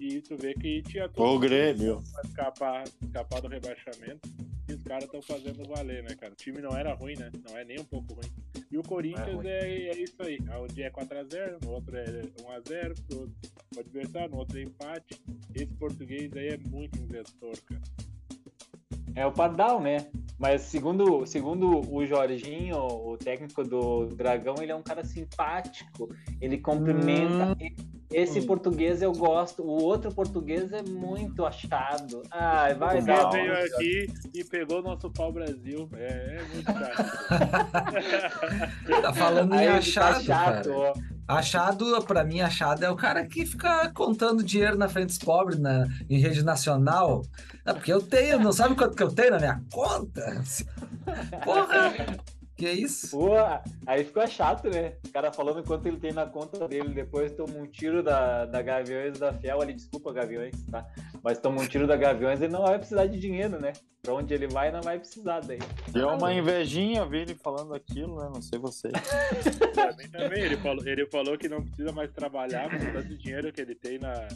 E 0.00 0.20
tu 0.20 0.36
vê 0.36 0.54
que 0.54 0.82
tinha 0.82 1.08
tudo 1.08 1.26
o 1.26 1.38
Grêmio. 1.38 2.02
pra 2.12 2.22
escapar, 2.22 2.84
escapar 3.02 3.40
do 3.40 3.48
rebaixamento. 3.48 4.28
E 4.68 4.72
os 4.74 4.82
caras 4.82 5.04
estão 5.04 5.22
fazendo 5.22 5.66
valer, 5.68 6.02
né, 6.02 6.14
cara? 6.16 6.32
O 6.32 6.36
time 6.36 6.60
não 6.60 6.76
era 6.76 6.92
ruim, 6.94 7.14
né? 7.16 7.30
Não 7.48 7.56
é 7.56 7.64
nem 7.64 7.78
um 7.78 7.84
pouco 7.84 8.14
ruim. 8.14 8.30
E 8.70 8.76
o 8.76 8.82
Corinthians 8.82 9.44
é, 9.44 9.68
é, 9.68 9.88
é, 9.90 9.98
isso 10.02 10.20
aí. 10.20 10.38
Um 10.40 10.66
dia 10.66 10.86
é 10.86 10.90
4x0, 10.90 11.64
no 11.64 11.70
outro 11.70 11.96
é 11.96 12.04
1x0, 12.04 12.94
pro 13.06 13.80
adversário, 13.80 14.30
no 14.30 14.38
outro 14.38 14.58
é 14.58 14.62
empate. 14.62 15.20
Esse 15.54 15.72
português 15.74 16.32
aí 16.36 16.48
é 16.48 16.58
muito 16.68 16.98
investor, 16.98 17.56
cara. 17.62 17.82
É 19.16 19.26
o 19.26 19.32
Pardal, 19.32 19.80
né? 19.80 20.06
Mas 20.38 20.60
segundo, 20.60 21.24
segundo 21.24 21.80
o 21.90 22.04
Jorginho, 22.04 22.76
o 22.76 23.16
técnico 23.16 23.64
do 23.64 24.04
Dragão, 24.08 24.56
ele 24.60 24.70
é 24.70 24.74
um 24.74 24.82
cara 24.82 25.02
simpático. 25.02 26.14
Ele 26.38 26.58
cumprimenta. 26.58 27.56
Hum. 27.58 27.96
Esse 28.12 28.40
hum. 28.40 28.46
português 28.46 29.00
eu 29.00 29.12
gosto. 29.12 29.62
O 29.62 29.82
outro 29.82 30.14
português 30.14 30.70
é 30.72 30.82
muito 30.82 31.46
achado. 31.46 32.22
Ai, 32.30 32.74
vai 32.74 33.02
dar. 33.02 33.30
veio 33.30 33.54
aqui 33.54 34.06
e 34.34 34.44
pegou 34.44 34.82
nosso 34.82 35.10
pau 35.10 35.32
Brasil. 35.32 35.88
É, 35.94 36.38
é 36.38 36.44
muito 36.52 36.70
chato. 38.86 39.00
tá 39.00 39.12
falando 39.14 39.54
em 39.54 39.66
tá 39.66 39.76
achado, 39.76 40.14
tá 40.14 40.20
chato, 40.20 40.68
cara. 40.68 40.92
Achado, 41.28 42.00
pra 42.02 42.22
mim, 42.22 42.40
achado 42.40 42.84
é 42.84 42.90
o 42.90 42.96
cara 42.96 43.26
que 43.26 43.44
fica 43.44 43.90
contando 43.92 44.44
dinheiro 44.44 44.76
na 44.76 44.88
frente 44.88 45.08
dos 45.08 45.18
pobres 45.18 45.58
na, 45.58 45.86
em 46.08 46.20
rede 46.20 46.44
nacional. 46.44 47.24
É 47.64 47.72
porque 47.72 47.92
eu 47.92 48.00
tenho, 48.00 48.38
não 48.38 48.52
sabe 48.52 48.76
quanto 48.76 48.96
que 48.96 49.02
eu 49.02 49.12
tenho 49.12 49.32
na 49.32 49.38
minha 49.38 49.60
conta? 49.72 50.42
Porra! 51.44 51.92
Que 52.56 52.70
isso? 52.70 53.10
Pô, 53.10 53.34
aí 53.86 54.02
ficou 54.02 54.26
chato, 54.26 54.70
né? 54.70 54.94
O 55.06 55.12
cara 55.12 55.30
falando 55.30 55.62
quanto 55.62 55.86
ele 55.86 55.98
tem 55.98 56.12
na 56.12 56.24
conta 56.24 56.66
dele, 56.66 56.88
depois 56.88 57.30
toma 57.32 57.54
um 57.58 57.66
tiro 57.66 58.02
da, 58.02 58.46
da 58.46 58.62
Gaviões 58.62 59.18
da 59.18 59.30
Fiel 59.34 59.60
ali, 59.60 59.74
desculpa, 59.74 60.10
Gaviões, 60.10 60.54
tá? 60.70 60.86
Mas 61.22 61.38
toma 61.38 61.60
um 61.60 61.66
tiro 61.66 61.86
da 61.86 61.96
Gaviões 61.96 62.40
e 62.40 62.48
não 62.48 62.62
vai 62.62 62.78
precisar 62.78 63.06
de 63.06 63.18
dinheiro, 63.18 63.60
né? 63.60 63.74
Pra 64.00 64.14
onde 64.14 64.32
ele 64.32 64.46
vai, 64.46 64.72
não 64.72 64.80
vai 64.80 64.98
precisar 64.98 65.40
daí. 65.40 65.58
Deu 65.88 66.08
uma 66.08 66.32
invejinha 66.32 67.04
ver 67.04 67.22
ele 67.22 67.34
falando 67.34 67.74
aquilo, 67.74 68.16
né? 68.18 68.30
Não 68.32 68.40
sei 68.40 68.58
vocês. 68.58 68.92
Também, 69.74 70.08
também. 70.08 70.42
Ele, 70.42 70.56
falou, 70.56 70.86
ele 70.86 71.06
falou 71.06 71.38
que 71.38 71.48
não 71.48 71.62
precisa 71.62 71.92
mais 71.92 72.10
trabalhar 72.10 72.68
por 72.70 72.92
tanto 72.92 73.16
dinheiro 73.18 73.52
que 73.52 73.60
ele 73.60 73.74
tem 73.74 73.98
na, 73.98 74.26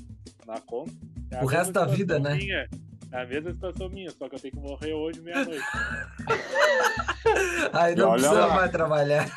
na 0.47 0.61
conta. 0.61 0.93
É 1.31 1.43
o 1.43 1.47
resto 1.47 1.73
da 1.73 1.87
vida, 1.87 2.19
né? 2.19 2.39
É 3.12 3.23
a 3.23 3.26
mesma 3.26 3.52
situação 3.52 3.88
minha, 3.88 4.11
só 4.11 4.29
que 4.29 4.37
eu 4.37 4.40
tenho 4.40 4.55
que 4.55 4.61
morrer 4.61 4.93
hoje 4.93 5.21
meia-noite. 5.21 5.64
Aí 7.73 7.95
não 7.97 8.12
precisa 8.12 8.47
lá. 8.47 8.55
mais 8.55 8.71
trabalhar. 8.71 9.31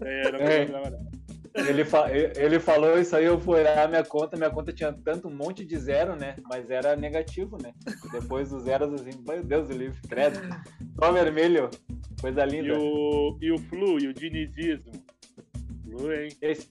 É, 0.00 0.32
não 0.32 0.38
precisa 0.38 0.54
é. 0.54 0.66
trabalhar. 0.66 1.00
Ele, 1.54 1.84
fa 1.84 2.08
ele 2.12 2.60
falou 2.60 2.96
isso 2.98 3.16
aí, 3.16 3.24
eu 3.24 3.40
fui 3.40 3.58
olhar 3.58 3.88
minha 3.88 4.04
conta, 4.04 4.36
minha 4.36 4.50
conta 4.50 4.72
tinha 4.72 4.92
tanto 4.92 5.26
um 5.26 5.34
monte 5.34 5.64
de 5.64 5.76
zero, 5.76 6.14
né? 6.14 6.36
Mas 6.48 6.70
era 6.70 6.94
negativo, 6.94 7.58
né? 7.60 7.72
Depois 8.12 8.50
dos 8.50 8.62
zeros, 8.62 8.94
assim, 8.94 9.10
meu 9.26 9.42
Deus 9.42 9.66
do 9.66 9.74
livro, 9.76 10.00
credo. 10.08 10.38
Só 10.96 11.10
vermelho, 11.10 11.68
coisa 12.20 12.44
linda. 12.44 12.68
E 12.68 12.72
o, 12.72 13.38
e 13.40 13.50
o 13.50 13.58
flu, 13.58 13.98
e 13.98 14.06
o 14.06 14.14
dinizismo. 14.14 14.92
Flu, 15.82 16.12
hein? 16.12 16.28
Esse, 16.40 16.70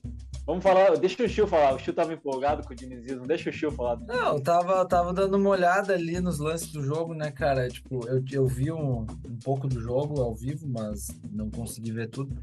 Vamos 0.50 0.64
falar, 0.64 0.98
deixa 0.98 1.24
o 1.24 1.30
Chiu 1.30 1.46
falar. 1.46 1.76
O 1.76 1.78
Chiu 1.78 1.94
tava 1.94 2.12
empolgado 2.12 2.64
com 2.64 2.74
o 2.74 2.76
dinizismo, 2.76 3.28
deixa 3.28 3.52
o 3.52 3.54
Chiu 3.54 3.72
falar. 3.72 4.00
Não, 4.00 4.40
tava, 4.42 4.84
tava 4.84 5.14
dando 5.14 5.38
uma 5.38 5.52
olhada 5.52 5.94
ali 5.94 6.20
nos 6.20 6.40
lances 6.40 6.72
do 6.72 6.82
jogo, 6.82 7.14
né, 7.14 7.30
cara? 7.30 7.68
Tipo, 7.68 8.04
eu, 8.08 8.24
eu 8.32 8.48
vi 8.48 8.72
um, 8.72 9.02
um 9.02 9.38
pouco 9.44 9.68
do 9.68 9.80
jogo 9.80 10.20
ao 10.20 10.34
vivo, 10.34 10.68
mas 10.68 11.10
não 11.32 11.52
consegui 11.52 11.92
ver 11.92 12.10
tudo. 12.10 12.36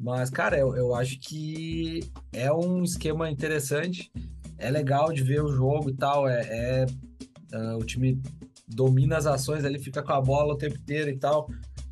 Mas, 0.00 0.28
cara, 0.28 0.58
eu, 0.58 0.74
eu 0.74 0.92
acho 0.92 1.20
que 1.20 2.00
é 2.32 2.52
um 2.52 2.82
esquema 2.82 3.30
interessante. 3.30 4.10
É 4.58 4.68
legal 4.68 5.12
de 5.12 5.22
ver 5.22 5.40
o 5.40 5.52
jogo 5.52 5.88
e 5.90 5.94
tal. 5.94 6.28
É, 6.28 6.40
é 6.50 6.86
uh, 7.54 7.76
o 7.76 7.84
time 7.84 8.20
domina 8.66 9.18
as 9.18 9.26
ações 9.26 9.64
ali, 9.64 9.78
fica 9.78 10.02
com 10.02 10.12
a 10.12 10.20
bola 10.20 10.54
o 10.54 10.58
tempo 10.58 10.78
inteiro 10.78 11.10
e 11.10 11.16
tal. 11.16 11.48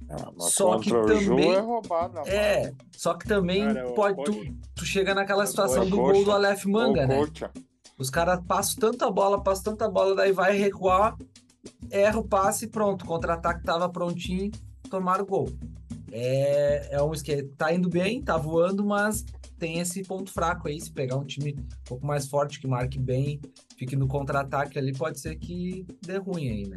Ah, 0.09 0.31
só 0.39 0.79
que 0.79 0.91
também 0.91 1.55
é 1.55 1.61
roubado, 1.61 2.19
é, 2.29 2.73
só 2.93 3.15
que 3.15 3.27
também 3.27 3.65
Cara, 3.65 3.93
pode 3.93 4.23
tu, 4.25 4.45
tu 4.75 4.85
chega 4.85 5.15
naquela 5.15 5.47
situação 5.47 5.89
do 5.89 5.97
gol 5.97 6.25
do 6.25 6.31
Aleph 6.31 6.65
Manga, 6.67 7.07
né? 7.07 7.21
Os 7.99 8.11
caras 8.11 8.41
passam 8.47 8.81
tanta 8.81 9.11
bola, 9.11 9.43
passam 9.43 9.73
tanta 9.73 9.89
bola, 9.89 10.15
daí 10.15 10.33
vai 10.33 10.57
recuar, 10.57 11.17
erra 11.91 12.19
o 12.19 12.25
passe 12.25 12.67
e 12.67 12.69
pronto, 12.69 13.05
contra-ataque 13.05 13.65
tava 13.65 13.89
prontinho, 13.89 14.51
tomaram 14.91 15.25
o 15.25 15.27
gol. 15.27 15.49
É, 16.13 16.89
é 16.93 17.03
um 17.03 17.13
esquema, 17.13 17.49
tá 17.57 17.73
indo 17.73 17.89
bem, 17.89 18.23
tá 18.23 18.37
voando, 18.37 18.85
mas 18.85 19.25
tem 19.59 19.79
esse 19.81 20.03
ponto 20.03 20.31
fraco 20.31 20.69
aí, 20.69 20.81
se 20.81 20.93
pegar 20.93 21.17
um 21.17 21.25
time 21.25 21.57
um 21.59 21.85
pouco 21.85 22.07
mais 22.07 22.29
forte, 22.29 22.61
que 22.61 22.67
marque 22.67 22.99
bem, 22.99 23.41
fique 23.77 23.97
no 23.97 24.07
contra-ataque 24.07 24.79
ali, 24.79 24.93
pode 24.93 25.19
ser 25.19 25.37
que 25.37 25.87
dê 26.05 26.19
ruim 26.19 26.49
aí, 26.49 26.67
né? 26.67 26.77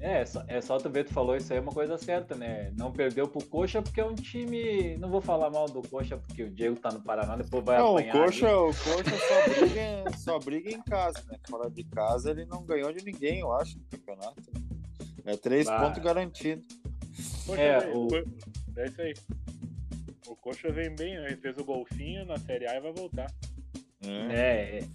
É, 0.00 0.24
é 0.48 0.60
só 0.62 0.78
tu 0.78 0.88
ver, 0.88 1.04
tu 1.04 1.12
falou 1.12 1.36
isso 1.36 1.52
aí, 1.52 1.58
é 1.58 1.62
uma 1.62 1.72
coisa 1.72 1.98
certa, 1.98 2.34
né? 2.34 2.72
Não 2.74 2.90
perdeu 2.90 3.28
pro 3.28 3.44
Coxa 3.44 3.82
porque 3.82 4.00
é 4.00 4.04
um 4.04 4.14
time. 4.14 4.96
Não 4.96 5.10
vou 5.10 5.20
falar 5.20 5.50
mal 5.50 5.66
do 5.66 5.82
Coxa 5.82 6.16
porque 6.16 6.44
o 6.44 6.50
Diego 6.50 6.76
tá 6.76 6.90
no 6.90 7.02
Paraná, 7.02 7.36
depois 7.36 7.62
vai 7.62 7.78
não, 7.78 7.98
apanhar. 7.98 8.16
O 8.16 8.24
Coxa, 8.24 8.56
o 8.56 8.66
Coxa 8.68 9.18
só, 9.28 9.60
briga, 9.60 10.16
só 10.16 10.38
briga 10.38 10.70
em 10.70 10.82
casa, 10.82 11.22
né? 11.28 11.38
Fora 11.48 11.70
de 11.70 11.84
casa 11.84 12.30
ele 12.30 12.46
não 12.46 12.64
ganhou 12.64 12.90
de 12.92 13.04
ninguém, 13.04 13.40
eu 13.40 13.52
acho, 13.52 13.78
no 13.78 13.84
campeonato. 13.84 14.42
É 15.26 15.36
três 15.36 15.66
bah. 15.66 15.80
pontos 15.80 16.02
garantidos. 16.02 16.66
É, 17.58 17.78
o... 17.94 18.08
é 18.76 18.86
isso 18.86 19.02
aí. 19.02 19.14
O 20.26 20.34
Coxa 20.34 20.72
vem 20.72 20.94
bem, 20.94 21.16
né? 21.16 21.26
Ele 21.26 21.36
fez 21.36 21.58
o 21.58 21.64
golfinho 21.64 22.24
na 22.24 22.38
Série 22.38 22.66
A 22.66 22.76
e 22.76 22.80
vai 22.80 22.92
voltar. 22.92 23.30
É. 24.02 24.78
é. 24.78 24.88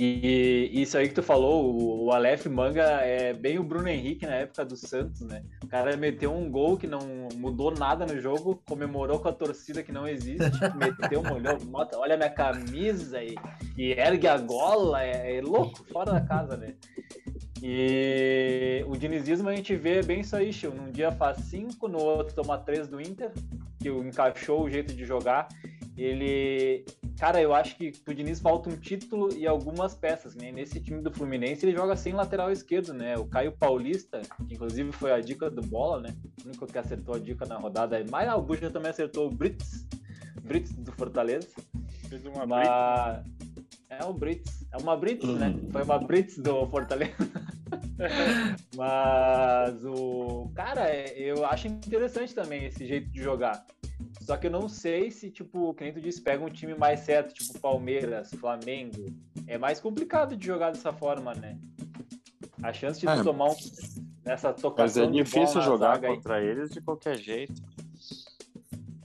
E 0.00 0.70
isso 0.80 0.96
aí 0.96 1.08
que 1.08 1.14
tu 1.14 1.24
falou, 1.24 2.04
o 2.04 2.12
Aleph 2.12 2.46
Manga 2.46 2.84
é 2.84 3.32
bem 3.32 3.58
o 3.58 3.64
Bruno 3.64 3.88
Henrique 3.88 4.24
na 4.24 4.34
época 4.36 4.64
do 4.64 4.76
Santos, 4.76 5.22
né? 5.22 5.42
O 5.64 5.66
cara 5.66 5.96
meteu 5.96 6.32
um 6.32 6.48
gol 6.48 6.76
que 6.78 6.86
não 6.86 7.00
mudou 7.34 7.72
nada 7.72 8.06
no 8.06 8.20
jogo, 8.20 8.62
comemorou 8.64 9.18
com 9.18 9.28
a 9.28 9.32
torcida 9.32 9.82
que 9.82 9.90
não 9.90 10.06
existe, 10.06 10.56
meteu, 10.78 11.20
molhou, 11.24 11.58
olha 11.96 12.16
minha 12.16 12.30
camisa 12.30 13.20
e, 13.20 13.34
e 13.76 13.90
ergue 13.90 14.28
a 14.28 14.38
gola, 14.38 15.02
é, 15.02 15.36
é, 15.36 15.40
louco, 15.42 15.84
fora 15.92 16.12
da 16.12 16.20
casa, 16.20 16.56
né? 16.56 16.76
E 17.60 18.84
o 18.86 18.96
dinizismo 18.96 19.48
a 19.48 19.56
gente 19.56 19.74
vê 19.74 20.00
bem 20.00 20.20
isso 20.20 20.36
aí, 20.36 20.52
Chiu. 20.52 20.72
Num 20.72 20.92
dia 20.92 21.10
faz 21.10 21.38
cinco, 21.38 21.88
no 21.88 21.98
outro 21.98 22.36
toma 22.36 22.56
três 22.56 22.86
do 22.86 23.00
Inter, 23.00 23.32
que 23.80 23.88
encaixou 23.88 24.62
o 24.62 24.70
jeito 24.70 24.94
de 24.94 25.04
jogar. 25.04 25.48
Ele, 25.96 26.84
Cara, 27.18 27.42
eu 27.42 27.52
acho 27.52 27.74
que 27.76 27.90
pro 27.98 28.14
Diniz 28.14 28.38
falta 28.38 28.70
um 28.70 28.76
título 28.76 29.34
e 29.34 29.44
algumas 29.44 29.92
peças, 29.92 30.36
né? 30.36 30.52
Nesse 30.52 30.80
time 30.80 31.02
do 31.02 31.12
Fluminense 31.12 31.66
ele 31.66 31.76
joga 31.76 31.96
sem 31.96 32.12
lateral 32.12 32.52
esquerdo, 32.52 32.94
né? 32.94 33.18
O 33.18 33.26
Caio 33.26 33.50
Paulista, 33.50 34.20
que 34.46 34.54
inclusive 34.54 34.92
foi 34.92 35.10
a 35.10 35.20
dica 35.20 35.50
do 35.50 35.60
Bola, 35.60 36.00
né? 36.00 36.14
O 36.44 36.48
único 36.48 36.64
que 36.66 36.78
acertou 36.78 37.16
a 37.16 37.18
dica 37.18 37.44
na 37.44 37.56
rodada. 37.56 38.02
Mas 38.08 38.32
o 38.32 38.40
Buja 38.40 38.70
também 38.70 38.90
acertou 38.90 39.26
o 39.26 39.30
Brits, 39.30 39.84
Brits 40.42 40.72
do 40.72 40.92
Fortaleza. 40.92 41.48
Fez 42.08 42.24
uma 42.24 42.46
Mas... 42.46 43.26
É 43.90 44.04
o 44.04 44.12
Brits, 44.12 44.66
é 44.70 44.76
uma 44.76 44.96
Brits, 44.96 45.26
né? 45.26 45.58
Foi 45.72 45.82
uma 45.82 45.98
Brits 45.98 46.38
do 46.38 46.66
Fortaleza. 46.68 47.16
Mas 48.76 49.84
o 49.84 50.50
cara, 50.54 50.88
eu 51.16 51.44
acho 51.46 51.66
interessante 51.66 52.34
também 52.34 52.66
esse 52.66 52.86
jeito 52.86 53.10
de 53.10 53.20
jogar. 53.20 53.64
Só 54.28 54.36
que 54.36 54.46
eu 54.46 54.50
não 54.50 54.68
sei 54.68 55.10
se, 55.10 55.30
tipo, 55.30 55.72
que 55.72 55.82
nem 55.82 55.90
tu 55.90 56.02
disse, 56.02 56.20
pega 56.20 56.44
um 56.44 56.50
time 56.50 56.74
mais 56.74 57.00
certo, 57.00 57.32
tipo 57.32 57.58
Palmeiras, 57.60 58.28
Flamengo. 58.34 59.06
É 59.46 59.56
mais 59.56 59.80
complicado 59.80 60.36
de 60.36 60.46
jogar 60.46 60.70
dessa 60.70 60.92
forma, 60.92 61.32
né? 61.32 61.58
A 62.62 62.70
chance 62.70 63.00
de 63.00 63.08
é. 63.08 63.16
tu 63.16 63.24
tomar 63.24 63.46
um, 63.46 63.56
essa 64.26 64.52
tocação. 64.52 65.06
Mas 65.06 65.16
é 65.16 65.22
difícil 65.22 65.62
jogar 65.62 65.98
contra 65.98 66.34
aí. 66.34 66.46
eles 66.46 66.70
de 66.70 66.82
qualquer 66.82 67.16
jeito. 67.16 67.54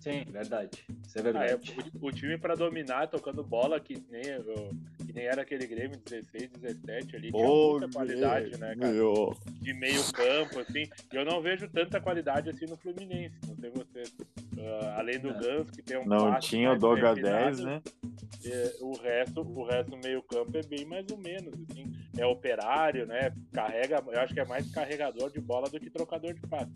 Sim, 0.01 0.25
verdade. 0.29 0.85
Isso 1.07 1.17
é 1.17 1.21
verdade. 1.21 1.53
Ah, 1.53 1.81
é, 1.81 1.97
o, 2.01 2.07
o, 2.07 2.11
time 2.11 2.37
para 2.37 2.55
dominar 2.55 3.07
tocando 3.07 3.41
bola, 3.45 3.79
que 3.79 4.05
nem, 4.11 4.23
que 5.13 5.20
nem 5.20 5.25
era 5.25 5.43
aquele 5.43 5.67
Grêmio 5.67 5.98
16, 5.98 6.50
17 6.60 7.15
ali, 7.15 7.32
tinha 7.32 7.48
oh, 7.48 7.79
muita 7.79 7.89
qualidade, 7.89 8.60
né, 8.60 8.75
cara? 8.75 8.91
Meu. 8.91 9.38
De 9.62 9.74
meio 9.74 10.03
campo, 10.12 10.60
assim. 10.60 10.89
Eu 11.12 11.24
não 11.24 11.41
vejo 11.41 11.70
tanta 11.70 12.01
qualidade 12.01 12.50
assim 12.50 12.65
no 12.65 12.75
Fluminense. 12.77 13.36
No 13.48 13.55
sei 13.55 13.70
você. 13.70 14.03
Uh, 14.58 14.89
além 14.98 15.20
do 15.20 15.34
Gans, 15.34 15.70
que 15.70 15.82
tem 15.82 15.98
um 15.98 16.05
Não 16.05 16.39
tinha 16.39 16.74
o 16.74 16.79
Doga 16.79 17.13
10, 17.13 17.60
né? 17.60 17.82
É, 18.46 18.74
o 18.82 18.98
resto, 18.98 19.41
o 19.41 19.63
resto 19.63 19.98
meio 20.03 20.22
campo 20.24 20.58
é 20.58 20.63
bem 20.63 20.86
mais 20.86 21.05
ou 21.12 21.17
menos, 21.17 21.53
assim. 21.70 21.93
É 22.17 22.25
operário, 22.25 23.05
né? 23.05 23.32
Carrega, 23.51 24.03
eu 24.08 24.20
acho 24.20 24.34
que 24.34 24.39
é 24.39 24.46
mais 24.46 24.70
carregador 24.72 25.32
de 25.32 25.39
bola 25.39 25.70
do 25.70 25.79
que 25.79 25.89
trocador 25.89 26.34
de 26.34 26.41
passe. 26.41 26.72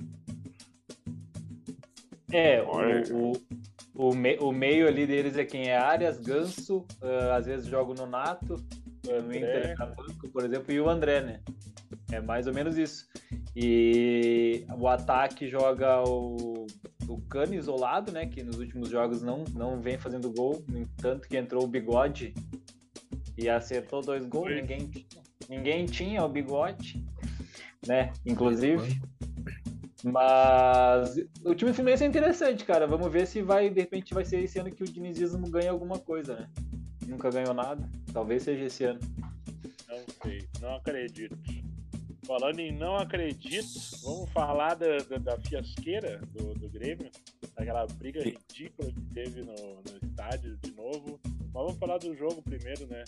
É, 2.32 2.62
o, 2.62 3.32
o, 3.32 3.32
o, 3.98 4.14
me, 4.14 4.38
o, 4.38 4.52
meio 4.52 4.88
ali 4.88 5.08
deles 5.08 5.38
é 5.38 5.44
quem 5.44 5.70
é 5.70 5.78
Arias, 5.78 6.20
Ganso, 6.20 6.86
uh, 7.02 7.32
às 7.36 7.48
vezes 7.48 7.68
joga 7.68 7.94
no 7.96 8.06
Nato, 8.06 8.54
uh, 8.54 9.22
no 9.24 9.36
Inter, 9.36 9.76
por 10.32 10.46
exemplo, 10.46 10.72
e 10.72 10.80
o 10.80 10.88
André, 10.88 11.22
né? 11.22 11.40
É 12.12 12.22
mais 12.22 12.48
ou 12.48 12.54
menos 12.54 12.78
isso. 12.78 13.08
E 13.56 14.66
o 14.78 14.88
ataque 14.88 15.48
joga 15.48 16.04
o, 16.04 16.68
o 17.08 17.22
Cano 17.22 17.56
isolado, 17.56 18.12
né? 18.12 18.28
Que 18.28 18.44
nos 18.44 18.60
últimos 18.60 18.90
jogos 18.90 19.22
não, 19.22 19.44
não 19.56 19.82
vem 19.82 19.98
fazendo 19.98 20.32
gol. 20.32 20.64
No 20.68 20.78
entanto, 20.78 21.28
que 21.28 21.36
entrou 21.36 21.64
o 21.64 21.68
bigode 21.68 22.34
e 23.38 23.50
acertou 23.50 24.02
dois 24.02 24.26
gols. 24.26 24.54
Ninguém, 24.56 24.92
ninguém 25.50 25.86
tinha 25.86 26.24
o 26.24 26.30
bigode, 26.30 27.04
né? 27.86 28.14
Inclusive. 28.26 29.02
Mas 30.04 31.18
o 31.44 31.56
time 31.56 31.74
Fluminense 31.74 32.04
é 32.04 32.08
interessante, 32.08 32.64
cara. 32.64 32.86
Vamos 32.86 33.12
ver 33.12 33.26
se 33.26 33.42
vai, 33.42 33.70
de 33.70 33.82
repente, 33.82 34.14
vai 34.14 34.24
ser 34.24 34.40
esse 34.40 34.60
ano 34.60 34.72
que 34.72 34.84
o 34.84 34.88
dinizismo 34.88 35.50
ganha 35.50 35.72
alguma 35.72 35.98
coisa, 35.98 36.36
né? 36.36 36.50
Nunca 37.08 37.32
ganhou 37.32 37.54
nada. 37.54 37.90
Talvez 38.14 38.44
seja 38.44 38.66
esse 38.66 38.84
ano. 38.84 39.00
Não 39.88 39.98
sei, 40.22 40.48
não 40.62 40.76
acredito. 40.76 41.38
Falando 42.26 42.60
em 42.60 42.74
não 42.74 42.98
acredito, 42.98 43.80
vamos 44.04 44.30
falar 44.32 44.76
da, 44.76 44.98
da, 44.98 45.18
da 45.18 45.38
fiasqueira 45.40 46.20
do, 46.34 46.54
do 46.56 46.70
Grêmio, 46.70 47.10
daquela 47.56 47.88
briga 47.88 48.22
ridícula 48.22 48.92
que 48.92 49.02
teve 49.14 49.42
no, 49.44 49.56
no 49.56 49.98
estádio 50.04 50.58
de 50.58 50.72
novo. 50.74 51.18
Mas 51.24 51.54
vamos 51.54 51.78
falar 51.78 51.98
do 52.00 52.14
jogo 52.16 52.42
primeiro, 52.42 52.86
né? 52.88 53.06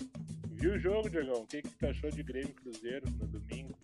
Viu 0.51 0.74
o 0.74 0.79
jogo, 0.79 1.10
Diegão? 1.10 1.41
O 1.41 1.48
que, 1.48 1.62
que 1.62 1.69
você 1.77 1.88
achou 1.88 2.10
de 2.10 2.24
Grêmio 2.24 2.53
Cruzeiro 2.53 3.10
no 3.12 3.27
domingo? 3.27 3.77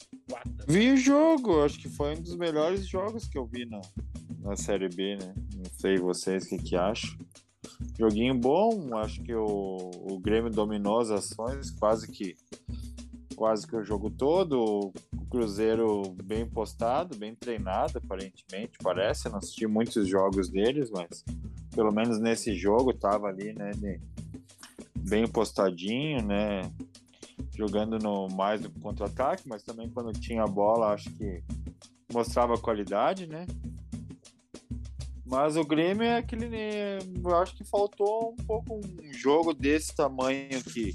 Vi 0.68 0.92
o 0.92 0.98
jogo, 0.98 1.63
acho 1.63 1.80
que 1.80 1.89
foi 1.89 2.15
um 2.15 2.22
dos 2.22 2.36
melhores 2.36 2.88
jogos 2.88 3.27
que 3.27 3.38
eu 3.38 3.46
vi 3.46 3.65
na, 3.65 3.82
na 4.39 4.56
Série 4.56 4.89
B, 4.89 5.18
né? 5.18 5.34
Não 5.56 5.65
sei 5.77 5.98
vocês 5.98 6.46
o 6.46 6.50
que, 6.50 6.58
que 6.58 6.75
acham. 6.75 7.18
Joguinho 7.98 8.36
bom, 8.36 8.98
acho 8.98 9.22
que 9.22 9.34
o, 9.34 9.92
o 10.10 10.20
Grêmio 10.20 10.51
dominou 10.51 11.00
as 11.00 11.10
ações, 11.10 11.72
quase 11.72 12.12
que 12.12 12.36
quase 13.36 13.68
que 13.68 13.75
o 13.75 13.84
jogo 13.84 14.10
todo. 14.10 14.92
O 15.13 15.25
Cruzeiro 15.30 16.04
bem 16.24 16.46
postado, 16.46 17.18
bem 17.18 17.36
treinado, 17.36 17.98
aparentemente, 17.98 18.77
parece. 18.82 19.30
não 19.30 19.38
assisti 19.38 19.68
muitos 19.68 20.08
jogos 20.08 20.50
deles, 20.50 20.89
mas 20.89 21.24
pelo 21.75 21.92
menos 21.92 22.20
nesse 22.20 22.56
jogo 22.56 22.94
tava 22.94 23.27
ali, 23.27 23.54
né? 23.54 23.72
bem 24.98 25.27
postadinho, 25.27 26.25
né? 26.25 26.62
Jogando 27.55 27.97
no 27.97 28.27
mais 28.29 28.62
no 28.62 28.69
contra-ataque, 28.69 29.47
mas 29.47 29.63
também 29.63 29.89
quando 29.89 30.12
tinha 30.12 30.43
a 30.43 30.47
bola, 30.47 30.93
acho 30.93 31.09
que 31.12 31.43
mostrava 32.12 32.57
qualidade, 32.57 33.27
né? 33.27 33.45
Mas 35.25 35.57
o 35.57 35.63
Grêmio 35.63 36.03
é 36.03 36.17
aquele. 36.17 36.47
Eu 37.24 37.35
acho 37.38 37.55
que 37.55 37.63
faltou 37.63 38.35
um 38.39 38.45
pouco 38.45 38.75
um 38.75 39.13
jogo 39.13 39.53
desse 39.53 39.95
tamanho 39.95 40.63
que 40.63 40.93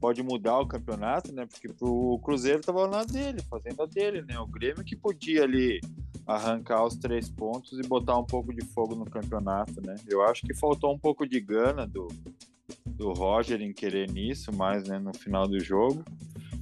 pode 0.00 0.22
mudar 0.22 0.60
o 0.60 0.66
campeonato, 0.66 1.32
né? 1.32 1.46
Porque 1.46 1.68
o 1.80 2.18
Cruzeiro 2.20 2.60
estava 2.60 2.86
na 2.86 3.04
dele, 3.04 3.42
fazendo 3.50 3.82
a 3.82 3.86
dele, 3.86 4.22
né? 4.22 4.38
O 4.38 4.46
Grêmio 4.46 4.84
que 4.84 4.94
podia 4.94 5.42
ali 5.42 5.80
arrancar 6.26 6.84
os 6.84 6.96
três 6.96 7.28
pontos 7.28 7.78
e 7.78 7.82
botar 7.82 8.16
um 8.16 8.24
pouco 8.24 8.54
de 8.54 8.64
fogo 8.66 8.94
no 8.94 9.04
campeonato, 9.04 9.80
né? 9.84 9.96
Eu 10.08 10.22
acho 10.22 10.42
que 10.42 10.54
faltou 10.54 10.94
um 10.94 10.98
pouco 10.98 11.26
de 11.26 11.40
gana 11.40 11.86
do, 11.86 12.06
do 13.02 13.12
Roger 13.12 13.60
em 13.60 13.72
querer 13.72 14.08
nisso, 14.08 14.54
mais 14.54 14.86
né, 14.86 14.96
no 14.96 15.12
final 15.12 15.48
do 15.48 15.58
jogo. 15.58 16.04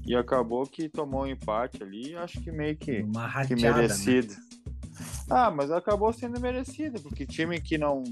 E 0.07 0.17
acabou 0.17 0.67
que 0.67 0.89
tomou 0.89 1.25
um 1.25 1.27
empate 1.27 1.83
ali, 1.83 2.17
acho 2.17 2.41
que 2.41 2.51
meio 2.51 2.75
que, 2.77 3.03
Uma 3.03 3.45
que 3.47 3.55
né? 3.55 3.71
merecido. 3.71 4.33
Né? 4.33 4.41
Ah, 5.29 5.51
mas 5.51 5.71
acabou 5.71 6.11
sendo 6.13 6.41
merecido, 6.41 7.01
porque 7.03 7.27
time 7.27 7.61
que 7.61 7.77
não 7.77 8.03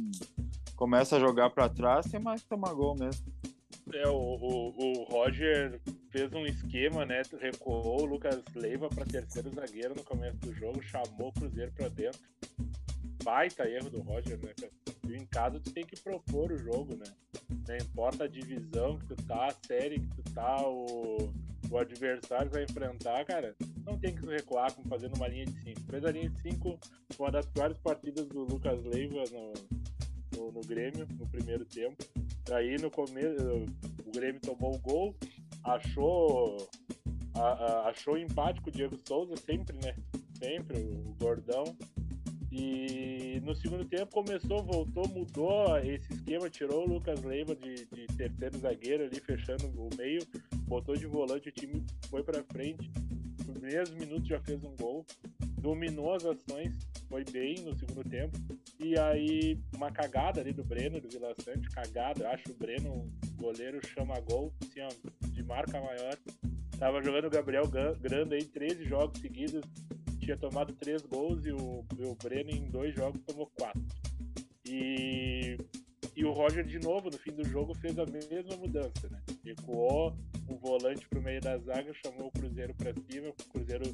começa 0.76 1.16
a 1.16 1.20
jogar 1.20 1.50
para 1.50 1.68
trás 1.68 2.06
tem 2.06 2.20
mais 2.20 2.42
que 2.42 2.48
tomar 2.48 2.74
gol 2.74 2.94
mesmo. 2.94 3.26
É, 3.94 4.06
o, 4.06 4.12
o, 4.12 4.74
o, 4.76 5.04
Roger 5.04 5.80
fez 6.10 6.30
um 6.34 6.44
esquema, 6.44 7.06
né? 7.06 7.22
Recuou 7.40 8.02
o 8.02 8.04
Lucas 8.04 8.42
Leiva 8.54 8.90
para 8.90 9.06
terceiro 9.06 9.50
zagueiro 9.54 9.94
no 9.96 10.04
começo 10.04 10.36
do 10.36 10.52
jogo, 10.52 10.82
chamou 10.82 11.28
o 11.28 11.32
Cruzeiro 11.32 11.72
para 11.72 11.88
dentro. 11.88 12.20
Baita 13.24 13.66
erro 13.66 13.88
do 13.88 14.02
Roger, 14.02 14.38
né? 14.38 14.52
E 15.08 15.16
em 15.16 15.26
casa 15.26 15.58
tu 15.60 15.72
tem 15.72 15.84
que 15.84 16.00
propor 16.00 16.52
o 16.52 16.58
jogo, 16.58 16.96
né? 16.96 17.06
Não 17.66 17.76
importa 17.76 18.24
a 18.24 18.28
divisão 18.28 18.98
que 18.98 19.06
tu 19.06 19.16
tá, 19.26 19.46
a 19.46 19.66
série 19.66 20.00
que 20.00 20.22
tu 20.22 20.34
tá, 20.34 20.66
o, 20.66 21.32
o 21.70 21.78
adversário 21.78 22.48
que 22.48 22.54
vai 22.54 22.64
enfrentar, 22.64 23.24
cara, 23.24 23.54
não 23.84 23.98
tem 23.98 24.14
que 24.14 24.26
recuar 24.26 24.72
como 24.74 24.88
fazendo 24.88 25.16
uma 25.16 25.28
linha 25.28 25.46
de 25.46 25.60
5. 25.62 25.80
Fez 25.90 26.04
a 26.04 26.10
linha 26.10 26.30
de 26.30 26.40
5 26.40 26.78
uma 27.18 27.30
das 27.30 27.46
piores 27.46 27.78
partidas 27.78 28.26
do 28.26 28.44
Lucas 28.44 28.82
Leiva 28.84 29.24
no, 29.32 29.52
no, 30.36 30.52
no 30.52 30.60
Grêmio 30.60 31.06
no 31.18 31.26
primeiro 31.26 31.64
tempo. 31.64 31.96
Aí 32.52 32.76
no 32.76 32.90
começo 32.90 33.66
o 34.06 34.10
Grêmio 34.10 34.40
tomou 34.40 34.74
o 34.74 34.78
gol, 34.78 35.16
achou 35.64 36.68
a, 37.34 37.40
a, 37.40 37.88
achou 37.88 38.16
empate 38.16 38.60
com 38.60 38.70
o 38.70 38.72
Diego 38.72 38.96
Souza, 39.06 39.36
sempre, 39.36 39.76
né? 39.84 39.94
Sempre, 40.38 40.78
o, 40.78 41.10
o 41.10 41.16
Gordão. 41.20 41.64
E 42.50 43.40
no 43.44 43.54
segundo 43.54 43.84
tempo 43.84 44.12
começou, 44.12 44.62
voltou, 44.62 45.06
mudou 45.08 45.78
esse 45.78 46.12
esquema, 46.12 46.48
tirou 46.48 46.86
o 46.86 46.94
Lucas 46.94 47.22
Leiva 47.22 47.54
de, 47.54 47.84
de 47.86 48.06
terceiro 48.16 48.58
zagueiro 48.58 49.04
ali, 49.04 49.20
fechando 49.20 49.66
o 49.66 49.88
meio, 49.96 50.22
botou 50.66 50.96
de 50.96 51.06
volante, 51.06 51.48
o 51.48 51.52
time 51.52 51.84
foi 52.08 52.22
para 52.22 52.42
frente. 52.44 52.90
Nos 53.46 53.58
primeiros 53.58 53.90
minutos 53.90 54.28
já 54.28 54.40
fez 54.40 54.62
um 54.64 54.74
gol, 54.76 55.04
dominou 55.58 56.14
as 56.14 56.24
ações, 56.24 56.78
foi 57.08 57.24
bem 57.24 57.56
no 57.62 57.74
segundo 57.74 58.08
tempo. 58.08 58.38
E 58.78 58.98
aí, 58.98 59.58
uma 59.74 59.90
cagada 59.90 60.40
ali 60.40 60.52
do 60.52 60.64
Breno, 60.64 61.00
do 61.00 61.08
Vila 61.08 61.34
Sante, 61.42 61.68
cagada. 61.70 62.28
Acho 62.30 62.50
o 62.50 62.54
Breno, 62.54 62.92
um 62.92 63.10
goleiro, 63.36 63.84
chama 63.86 64.18
gol, 64.20 64.52
assim, 64.62 64.80
ó, 64.80 64.88
de 65.28 65.42
marca 65.42 65.80
maior. 65.80 66.16
Tava 66.78 67.02
jogando 67.02 67.26
o 67.26 67.30
Gabriel 67.30 67.64
Grande 68.00 68.36
aí, 68.36 68.44
13 68.44 68.84
jogos 68.84 69.20
seguidos, 69.20 69.62
tinha 70.28 70.36
tomado 70.36 70.74
3 70.74 71.00
gols 71.02 71.46
e 71.46 71.52
o, 71.52 71.56
o 71.58 72.14
Breno 72.22 72.50
em 72.50 72.68
dois 72.68 72.94
jogos 72.94 73.18
tomou 73.26 73.50
4. 73.58 73.82
E, 74.66 75.56
e 76.14 76.24
o 76.24 76.32
Roger, 76.32 76.66
de 76.66 76.78
novo, 76.78 77.08
no 77.08 77.16
fim 77.16 77.32
do 77.32 77.48
jogo, 77.48 77.74
fez 77.74 77.98
a 77.98 78.04
mesma 78.04 78.54
mudança, 78.58 79.08
né? 79.10 79.22
Recuou 79.42 80.14
um 80.46 80.56
volante 80.56 81.08
pro 81.08 81.22
meio 81.22 81.40
da 81.40 81.56
zaga, 81.56 81.94
chamou 82.04 82.26
o 82.26 82.30
Cruzeiro 82.30 82.74
para 82.74 82.92
cima, 83.10 83.28
o 83.28 83.50
Cruzeiro 83.50 83.84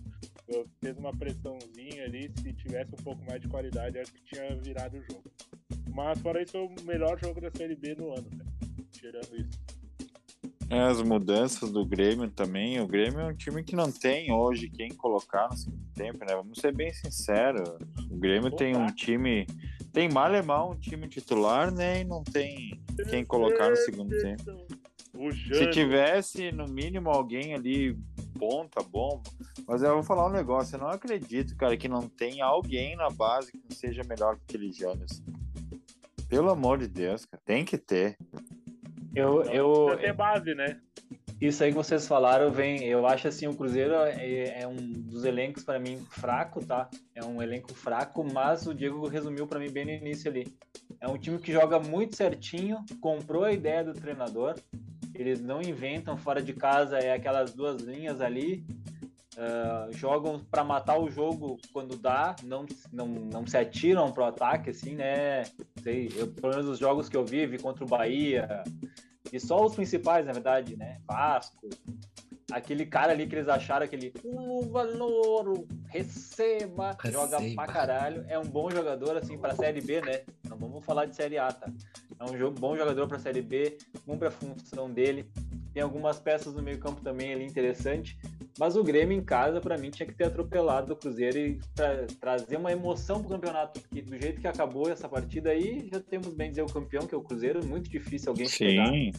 fez 0.80 0.98
uma 0.98 1.12
pressãozinha 1.16 2.04
ali, 2.04 2.32
se 2.40 2.52
tivesse 2.52 2.92
um 2.92 3.04
pouco 3.04 3.24
mais 3.24 3.40
de 3.40 3.48
qualidade, 3.48 3.98
acho 4.00 4.12
que 4.12 4.24
tinha 4.24 4.56
virado 4.56 4.98
o 4.98 5.02
jogo. 5.02 5.30
Mas 5.94 6.18
fora 6.18 6.42
isso, 6.42 6.58
o 6.58 6.82
melhor 6.82 7.16
jogo 7.20 7.40
da 7.40 7.50
Série 7.52 7.76
B 7.76 7.94
no 7.94 8.12
ano, 8.12 8.28
né? 8.34 8.44
Tirando 8.90 9.36
isso. 9.36 9.63
É, 10.74 10.80
as 10.80 11.00
mudanças 11.00 11.70
do 11.70 11.86
Grêmio 11.86 12.28
também. 12.28 12.80
O 12.80 12.86
Grêmio 12.86 13.20
é 13.20 13.26
um 13.26 13.34
time 13.34 13.62
que 13.62 13.76
não 13.76 13.92
tem 13.92 14.32
hoje 14.32 14.68
quem 14.68 14.88
colocar 14.88 15.48
no 15.48 15.56
segundo 15.56 15.86
tempo, 15.94 16.18
né? 16.24 16.34
Vamos 16.34 16.58
ser 16.58 16.74
bem 16.74 16.92
sinceros. 16.92 17.68
O 18.10 18.16
Grêmio 18.16 18.50
tem 18.50 18.76
um 18.76 18.86
time. 18.86 19.46
Tem 19.92 20.08
mal 20.08 20.30
mal 20.42 20.72
um 20.72 20.74
time 20.74 21.06
titular, 21.06 21.72
né? 21.72 22.00
E 22.00 22.04
não 22.04 22.24
tem 22.24 22.82
quem 23.08 23.24
colocar 23.24 23.70
no 23.70 23.76
segundo 23.76 24.10
tempo. 24.20 24.42
Se 25.54 25.70
tivesse, 25.70 26.50
no 26.50 26.66
mínimo, 26.66 27.08
alguém 27.08 27.54
ali 27.54 27.96
ponta, 28.36 28.82
bom. 28.82 29.22
Mas 29.68 29.80
eu 29.80 29.94
vou 29.94 30.02
falar 30.02 30.26
um 30.26 30.32
negócio, 30.32 30.74
eu 30.74 30.80
não 30.80 30.88
acredito, 30.88 31.54
cara, 31.56 31.76
que 31.76 31.88
não 31.88 32.08
tem 32.08 32.40
alguém 32.40 32.96
na 32.96 33.10
base 33.10 33.52
que 33.52 33.74
seja 33.74 34.02
melhor 34.02 34.36
que 34.36 34.42
aquele 34.48 34.72
Janes. 34.72 35.22
Pelo 36.28 36.50
amor 36.50 36.78
de 36.78 36.88
Deus, 36.88 37.24
cara, 37.24 37.40
tem 37.46 37.64
que 37.64 37.78
ter. 37.78 38.18
Eu, 39.14 39.42
eu, 39.44 39.96
ter 39.98 40.12
base, 40.12 40.54
né? 40.54 40.80
Isso 41.40 41.62
aí 41.62 41.70
que 41.70 41.76
vocês 41.76 42.06
falaram, 42.06 42.50
vem. 42.50 42.84
Eu 42.84 43.06
acho 43.06 43.28
assim, 43.28 43.46
o 43.46 43.54
Cruzeiro 43.54 43.94
é, 43.94 44.62
é 44.62 44.66
um 44.66 44.76
dos 44.76 45.24
elencos 45.24 45.64
para 45.64 45.78
mim 45.78 45.98
fraco, 46.10 46.64
tá? 46.64 46.88
É 47.14 47.24
um 47.24 47.42
elenco 47.42 47.74
fraco, 47.74 48.24
mas 48.24 48.66
o 48.66 48.74
Diego 48.74 49.06
resumiu 49.08 49.46
para 49.46 49.58
mim 49.58 49.70
bem 49.70 49.84
no 49.84 49.90
início 49.90 50.30
ali. 50.30 50.46
É 51.00 51.08
um 51.08 51.18
time 51.18 51.38
que 51.38 51.52
joga 51.52 51.78
muito 51.78 52.16
certinho, 52.16 52.84
comprou 53.00 53.44
a 53.44 53.52
ideia 53.52 53.84
do 53.84 53.92
treinador, 53.92 54.54
eles 55.14 55.40
não 55.40 55.60
inventam 55.60 56.16
fora 56.16 56.42
de 56.42 56.52
casa, 56.52 56.98
é 56.98 57.12
aquelas 57.12 57.52
duas 57.52 57.82
linhas 57.82 58.20
ali. 58.20 58.64
Uh, 59.36 59.92
jogam 59.92 60.38
para 60.48 60.62
matar 60.62 60.96
o 60.96 61.10
jogo 61.10 61.58
quando 61.72 61.96
dá, 61.96 62.36
não, 62.44 62.64
não, 62.92 63.06
não 63.08 63.44
se 63.44 63.56
atiram 63.56 64.12
pro 64.12 64.24
ataque, 64.24 64.70
assim, 64.70 64.94
né? 64.94 65.42
Sei, 65.82 66.08
eu, 66.16 66.28
pelo 66.28 66.50
menos 66.50 66.68
os 66.68 66.78
jogos 66.78 67.08
que 67.08 67.16
eu 67.16 67.24
vi, 67.24 67.44
vi 67.44 67.58
contra 67.58 67.84
o 67.84 67.88
Bahia, 67.88 68.62
e 69.32 69.40
só 69.40 69.64
os 69.64 69.74
principais, 69.74 70.26
na 70.26 70.32
verdade, 70.32 70.76
né? 70.76 71.00
Vasco, 71.06 71.68
aquele 72.52 72.86
cara 72.86 73.12
ali 73.12 73.26
que 73.26 73.34
eles 73.34 73.48
acharam, 73.48 73.84
aquele 73.84 74.12
o 74.24 74.62
valor, 74.68 75.64
receba, 75.88 76.96
Receba. 77.00 77.12
joga 77.12 77.38
pra 77.54 77.66
caralho. 77.66 78.24
É 78.28 78.38
um 78.38 78.44
bom 78.44 78.70
jogador, 78.70 79.16
assim, 79.16 79.38
pra 79.38 79.54
Série 79.54 79.80
B, 79.80 80.00
né? 80.02 80.22
Não 80.48 80.56
vamos 80.56 80.84
falar 80.84 81.06
de 81.06 81.16
Série 81.16 81.38
A, 81.38 81.50
tá? 81.52 81.70
É 82.20 82.24
um 82.24 82.36
jo- 82.36 82.50
bom 82.52 82.76
jogador 82.76 83.08
pra 83.08 83.18
Série 83.18 83.42
B, 83.42 83.76
cumpre 84.06 84.28
a 84.28 84.30
função 84.30 84.90
dele. 84.90 85.28
Tem 85.74 85.82
algumas 85.82 86.20
peças 86.20 86.54
no 86.54 86.62
meio 86.62 86.78
campo 86.78 87.00
também 87.02 87.34
ali 87.34 87.44
interessante. 87.44 88.16
Mas 88.56 88.76
o 88.76 88.84
Grêmio 88.84 89.18
em 89.18 89.24
casa, 89.24 89.60
pra 89.60 89.76
mim, 89.76 89.90
tinha 89.90 90.06
que 90.06 90.14
ter 90.14 90.24
atropelado 90.26 90.92
o 90.92 90.96
Cruzeiro 90.96 91.36
e 91.36 91.58
tra- 91.74 92.06
trazer 92.20 92.56
uma 92.56 92.70
emoção 92.70 93.20
pro 93.20 93.30
campeonato. 93.30 93.80
Porque 93.80 94.00
do 94.00 94.16
jeito 94.16 94.40
que 94.40 94.46
acabou 94.46 94.88
essa 94.88 95.08
partida 95.08 95.50
aí, 95.50 95.88
já 95.92 95.98
temos 95.98 96.32
bem 96.32 96.50
dizer 96.50 96.62
o 96.62 96.72
campeão, 96.72 97.06
que 97.08 97.14
é 97.14 97.18
o 97.18 97.22
Cruzeiro. 97.22 97.66
Muito 97.66 97.90
difícil 97.90 98.30
alguém 98.30 98.46
chegar. 98.46 98.86
Sim, 98.86 99.10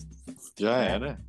já 0.58 0.82
É. 0.82 0.92
era. 0.94 1.20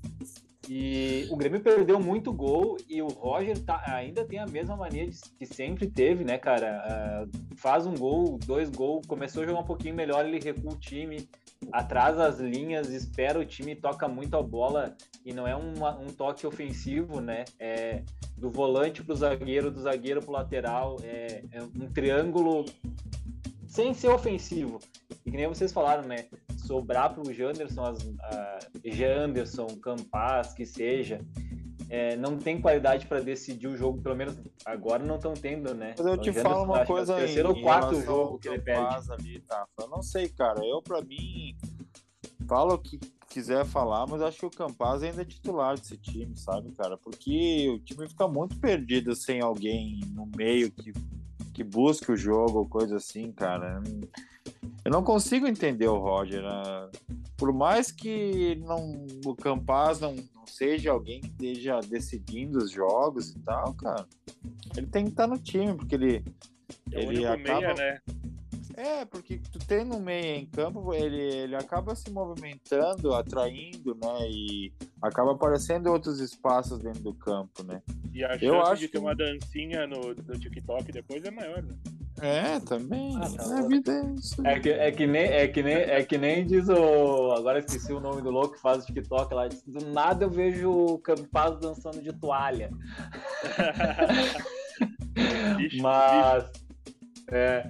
E 0.68 1.26
o 1.30 1.36
Grêmio 1.36 1.60
perdeu 1.60 2.00
muito 2.00 2.32
gol 2.32 2.76
e 2.88 3.00
o 3.00 3.06
Roger 3.06 3.56
tá- 3.58 3.82
ainda 3.86 4.24
tem 4.24 4.38
a 4.40 4.46
mesma 4.46 4.76
mania 4.76 5.06
de- 5.08 5.18
que 5.38 5.46
sempre 5.46 5.86
teve, 5.88 6.24
né, 6.24 6.38
cara? 6.38 6.82
Ah, 6.84 7.26
faz 7.56 7.86
um 7.86 7.94
gol, 7.94 8.36
dois 8.44 8.68
gols, 8.70 9.06
começou 9.06 9.42
a 9.42 9.46
jogar 9.46 9.60
um 9.60 9.64
pouquinho 9.66 9.94
melhor, 9.94 10.24
ele 10.26 10.40
recua 10.40 10.72
o 10.72 10.76
time, 10.76 11.28
atrasa 11.72 12.26
as 12.26 12.38
linhas, 12.38 12.90
espera 12.90 13.38
o 13.38 13.44
time, 13.44 13.74
toca 13.74 14.06
muito 14.06 14.36
a 14.36 14.42
bola 14.42 14.96
e 15.24 15.32
não 15.32 15.46
é 15.46 15.56
uma- 15.56 15.98
um 15.98 16.06
toque 16.06 16.46
ofensivo, 16.46 17.20
né? 17.20 17.44
É 17.58 18.02
do 18.36 18.50
volante 18.50 19.02
pro 19.02 19.14
zagueiro, 19.14 19.70
do 19.70 19.80
zagueiro 19.80 20.20
pro 20.20 20.32
lateral, 20.32 20.98
é, 21.02 21.42
é 21.52 21.62
um 21.62 21.90
triângulo 21.90 22.66
sem 23.66 23.92
ser 23.94 24.08
ofensivo. 24.08 24.78
E 25.24 25.30
que 25.30 25.36
nem 25.36 25.48
vocês 25.48 25.72
falaram, 25.72 26.06
né? 26.06 26.26
Sobrar 26.58 27.14
pro 27.14 27.32
Janderson, 27.32 27.84
as, 27.84 27.98
a 28.20 28.58
Janderson, 28.84 29.66
Campas, 29.82 30.52
que 30.52 30.66
seja, 30.66 31.20
é, 31.88 32.16
não 32.16 32.36
tem 32.36 32.60
qualidade 32.60 33.06
para 33.06 33.20
decidir 33.20 33.68
o 33.68 33.76
jogo, 33.76 34.00
pelo 34.00 34.16
menos 34.16 34.36
agora 34.64 35.04
não 35.04 35.16
estão 35.16 35.34
tendo, 35.34 35.74
né? 35.74 35.94
Mas 35.96 36.06
eu 36.06 36.18
te 36.18 36.32
falo 36.32 36.64
uma 36.64 36.80
é 36.80 36.86
coisa 36.86 37.14
aí. 37.14 37.24
terceiro 37.24 37.50
ou 37.50 37.60
quarto 37.60 38.00
jogo 38.02 38.38
que 38.38 38.48
ele 38.48 38.60
perde. 38.60 39.12
Ali, 39.12 39.40
tá? 39.40 39.66
Eu 39.78 39.88
não 39.88 40.02
sei, 40.02 40.28
cara. 40.28 40.64
Eu, 40.64 40.82
pra 40.82 41.00
mim, 41.00 41.56
fala 42.46 42.74
o 42.74 42.78
que 42.78 42.98
quiser 43.28 43.64
falar, 43.64 44.06
mas 44.06 44.22
acho 44.22 44.38
que 44.38 44.46
o 44.46 44.50
Campaz 44.50 45.02
ainda 45.02 45.22
é 45.22 45.24
titular 45.24 45.76
desse 45.76 45.96
time, 45.96 46.36
sabe, 46.36 46.72
cara? 46.72 46.96
Porque 46.96 47.68
o 47.68 47.78
time 47.78 48.08
fica 48.08 48.26
muito 48.26 48.58
perdido 48.58 49.14
sem 49.14 49.40
alguém 49.40 50.00
no 50.12 50.26
meio 50.36 50.70
que, 50.70 50.92
que 51.52 51.62
busque 51.62 52.10
o 52.10 52.16
jogo 52.16 52.60
ou 52.60 52.68
coisa 52.68 52.96
assim, 52.96 53.30
cara. 53.30 53.82
Eu 54.86 54.90
não 54.90 55.02
consigo 55.02 55.46
entender 55.46 55.88
o 55.88 55.98
Roger. 55.98 56.42
né? 56.42 56.88
Por 57.36 57.52
mais 57.52 57.90
que 57.90 58.54
não, 58.64 59.06
o 59.24 59.34
Campaz 59.34 60.00
não, 60.00 60.14
não 60.34 60.46
seja 60.46 60.92
alguém 60.92 61.20
que 61.20 61.26
esteja 61.28 61.80
decidindo 61.80 62.58
os 62.58 62.70
jogos 62.70 63.30
e 63.30 63.38
tal, 63.40 63.74
cara, 63.74 64.06
ele 64.76 64.86
tem 64.86 65.04
que 65.04 65.10
estar 65.10 65.26
no 65.26 65.36
time, 65.38 65.74
porque 65.74 65.94
ele, 65.96 66.24
É 66.92 67.02
ele 67.02 67.26
acaba. 67.26 67.60
meia, 67.60 67.74
né? 67.74 67.98
É, 68.78 69.04
porque 69.06 69.38
tu 69.50 69.58
tem 69.58 69.84
no 69.84 69.98
meio 69.98 70.36
em 70.36 70.44
campo, 70.46 70.92
ele, 70.92 71.16
ele 71.18 71.56
acaba 71.56 71.94
se 71.96 72.10
movimentando, 72.10 73.14
atraindo, 73.14 73.94
né? 73.94 74.30
E 74.30 74.70
acaba 75.00 75.32
aparecendo 75.32 75.86
outros 75.90 76.20
espaços 76.20 76.78
dentro 76.78 77.02
do 77.02 77.14
campo, 77.14 77.62
né? 77.64 77.82
E 78.12 78.22
a 78.22 78.34
Eu 78.36 78.54
chance 78.56 78.70
acho 78.72 78.80
de 78.82 78.88
ter 78.88 78.98
que- 78.98 79.04
uma 79.04 79.14
dancinha 79.16 79.86
no, 79.86 80.14
no 80.14 80.38
TikTok 80.38 80.92
depois 80.92 81.24
é 81.24 81.30
maior, 81.30 81.62
né? 81.62 81.74
É, 82.20 82.58
também. 82.60 83.14
Ah, 83.16 83.28
tá 83.30 83.58
a 83.58 83.62
vida 83.62 83.92
é 83.92 84.14
isso. 84.14 84.46
É 84.46 84.58
que, 84.58 84.70
é, 84.70 84.90
que 84.90 85.06
nem, 85.06 85.24
é, 85.24 85.48
que 85.48 85.62
nem, 85.62 85.74
é 85.74 86.02
que 86.02 86.16
nem 86.16 86.46
diz 86.46 86.68
o. 86.68 87.32
Agora 87.32 87.58
esqueci 87.58 87.92
o 87.92 88.00
nome 88.00 88.22
do 88.22 88.30
louco 88.30 88.54
que 88.54 88.60
faz 88.60 88.82
o 88.82 88.86
TikTok 88.86 89.34
lá. 89.34 89.48
diz, 89.48 89.62
Do 89.66 89.84
nada 89.92 90.24
eu 90.24 90.30
vejo 90.30 90.70
o 90.70 90.98
Campaz 90.98 91.58
dançando 91.60 92.02
de 92.02 92.12
toalha. 92.12 92.70
Bicho, 95.56 95.82
Mas. 95.82 96.50
É, 97.30 97.68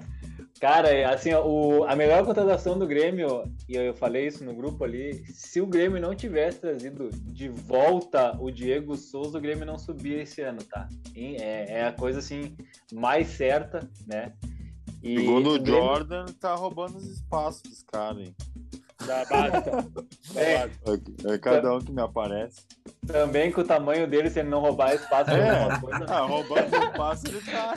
cara, 0.66 1.14
assim, 1.14 1.32
o, 1.32 1.84
a 1.84 1.94
melhor 1.94 2.24
contratação 2.24 2.76
do 2.76 2.88
Grêmio, 2.88 3.44
e 3.68 3.76
eu 3.76 3.94
falei 3.94 4.26
isso 4.26 4.44
no 4.44 4.52
grupo 4.52 4.82
ali, 4.82 5.24
se 5.32 5.60
o 5.60 5.66
Grêmio 5.66 6.00
não 6.00 6.12
tivesse 6.12 6.58
trazido 6.58 7.08
de 7.12 7.48
volta 7.48 8.36
o 8.40 8.50
Diego 8.50 8.96
Souza, 8.96 9.38
o 9.38 9.40
Grêmio 9.40 9.64
não 9.64 9.78
subia 9.78 10.22
esse 10.22 10.40
ano, 10.42 10.58
tá? 10.64 10.88
É, 11.14 11.78
é 11.78 11.86
a 11.86 11.92
coisa 11.92 12.18
assim 12.18 12.56
mais 12.92 13.28
certa, 13.28 13.88
né? 14.08 14.32
E 15.04 15.20
Segundo 15.20 15.54
o 15.54 15.60
Grêmio- 15.60 15.80
Jordan, 15.84 16.24
tá 16.40 16.56
roubando 16.56 16.96
os 16.96 17.04
espaços 17.04 17.62
dos 17.62 17.82
caras, 17.84 18.26
hein? 18.26 18.34
Da 19.04 19.24
base. 19.26 19.50
Da 19.70 20.02
É. 20.40 20.52
É, 20.54 21.34
é 21.34 21.38
cada 21.38 21.74
um 21.74 21.78
que 21.80 21.92
me 21.92 22.00
aparece. 22.02 22.62
Também 23.06 23.50
com 23.52 23.60
o 23.60 23.64
tamanho 23.64 24.06
dele, 24.06 24.28
se 24.30 24.40
ele 24.40 24.48
não 24.48 24.60
roubar 24.60 24.94
espaço, 24.94 25.30
É. 25.30 25.38
é 25.40 25.50
alguma 25.62 25.80
coisa. 25.80 26.04
Ah, 26.08 26.20
roubando 26.20 26.76
espaço 26.76 27.26
ele 27.28 27.40
tá. 27.42 27.74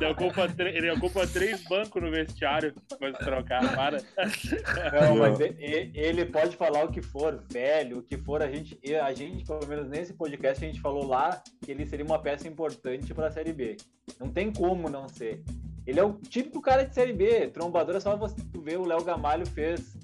Ele 0.00 0.10
ocupa, 0.10 0.48
ele 0.58 0.90
ocupa 0.92 1.26
três 1.26 1.62
bancos 1.64 2.02
no 2.02 2.10
vestiário 2.10 2.74
pra 2.98 3.12
se 3.12 3.18
trocar, 3.24 3.74
para. 3.74 3.98
Não, 3.98 5.16
mas 5.16 5.38
e- 5.40 5.56
e- 5.58 5.90
ele 5.94 6.24
pode 6.26 6.56
falar 6.56 6.84
o 6.84 6.90
que 6.92 7.02
for, 7.02 7.42
velho, 7.50 7.98
o 7.98 8.02
que 8.02 8.16
for. 8.16 8.42
A 8.42 8.48
gente, 8.50 8.78
a 8.94 9.12
gente, 9.12 9.44
pelo 9.44 9.66
menos 9.66 9.88
nesse 9.88 10.12
podcast, 10.14 10.64
a 10.64 10.66
gente 10.68 10.80
falou 10.80 11.06
lá 11.06 11.42
que 11.64 11.70
ele 11.70 11.84
seria 11.86 12.04
uma 12.04 12.18
peça 12.18 12.48
importante 12.48 13.12
para 13.14 13.28
a 13.28 13.30
Série 13.32 13.52
B. 13.52 13.76
Não 14.18 14.30
tem 14.30 14.52
como 14.52 14.88
não 14.88 15.08
ser. 15.08 15.42
Ele 15.86 15.98
é 15.98 16.04
o 16.04 16.12
típico 16.12 16.60
cara 16.62 16.84
de 16.84 16.94
Série 16.94 17.12
B. 17.12 17.48
Trombador 17.48 17.96
é 17.96 18.00
só 18.00 18.16
você 18.16 18.36
tu 18.52 18.60
ver 18.60 18.78
o 18.78 18.86
Léo 18.86 19.02
Gamalho 19.02 19.44
fez 19.46 19.96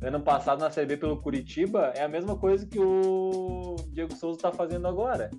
ano 0.00 0.20
passado 0.20 0.60
na 0.60 0.70
Série 0.70 0.86
B 0.86 0.96
pelo 0.96 1.20
Curitiba. 1.20 1.92
É 1.94 2.02
a 2.02 2.08
mesma 2.08 2.36
coisa 2.36 2.66
que 2.66 2.78
o 2.78 3.76
Diego 3.92 4.14
Souza 4.14 4.40
tá 4.40 4.52
fazendo 4.52 4.86
agora. 4.86 5.30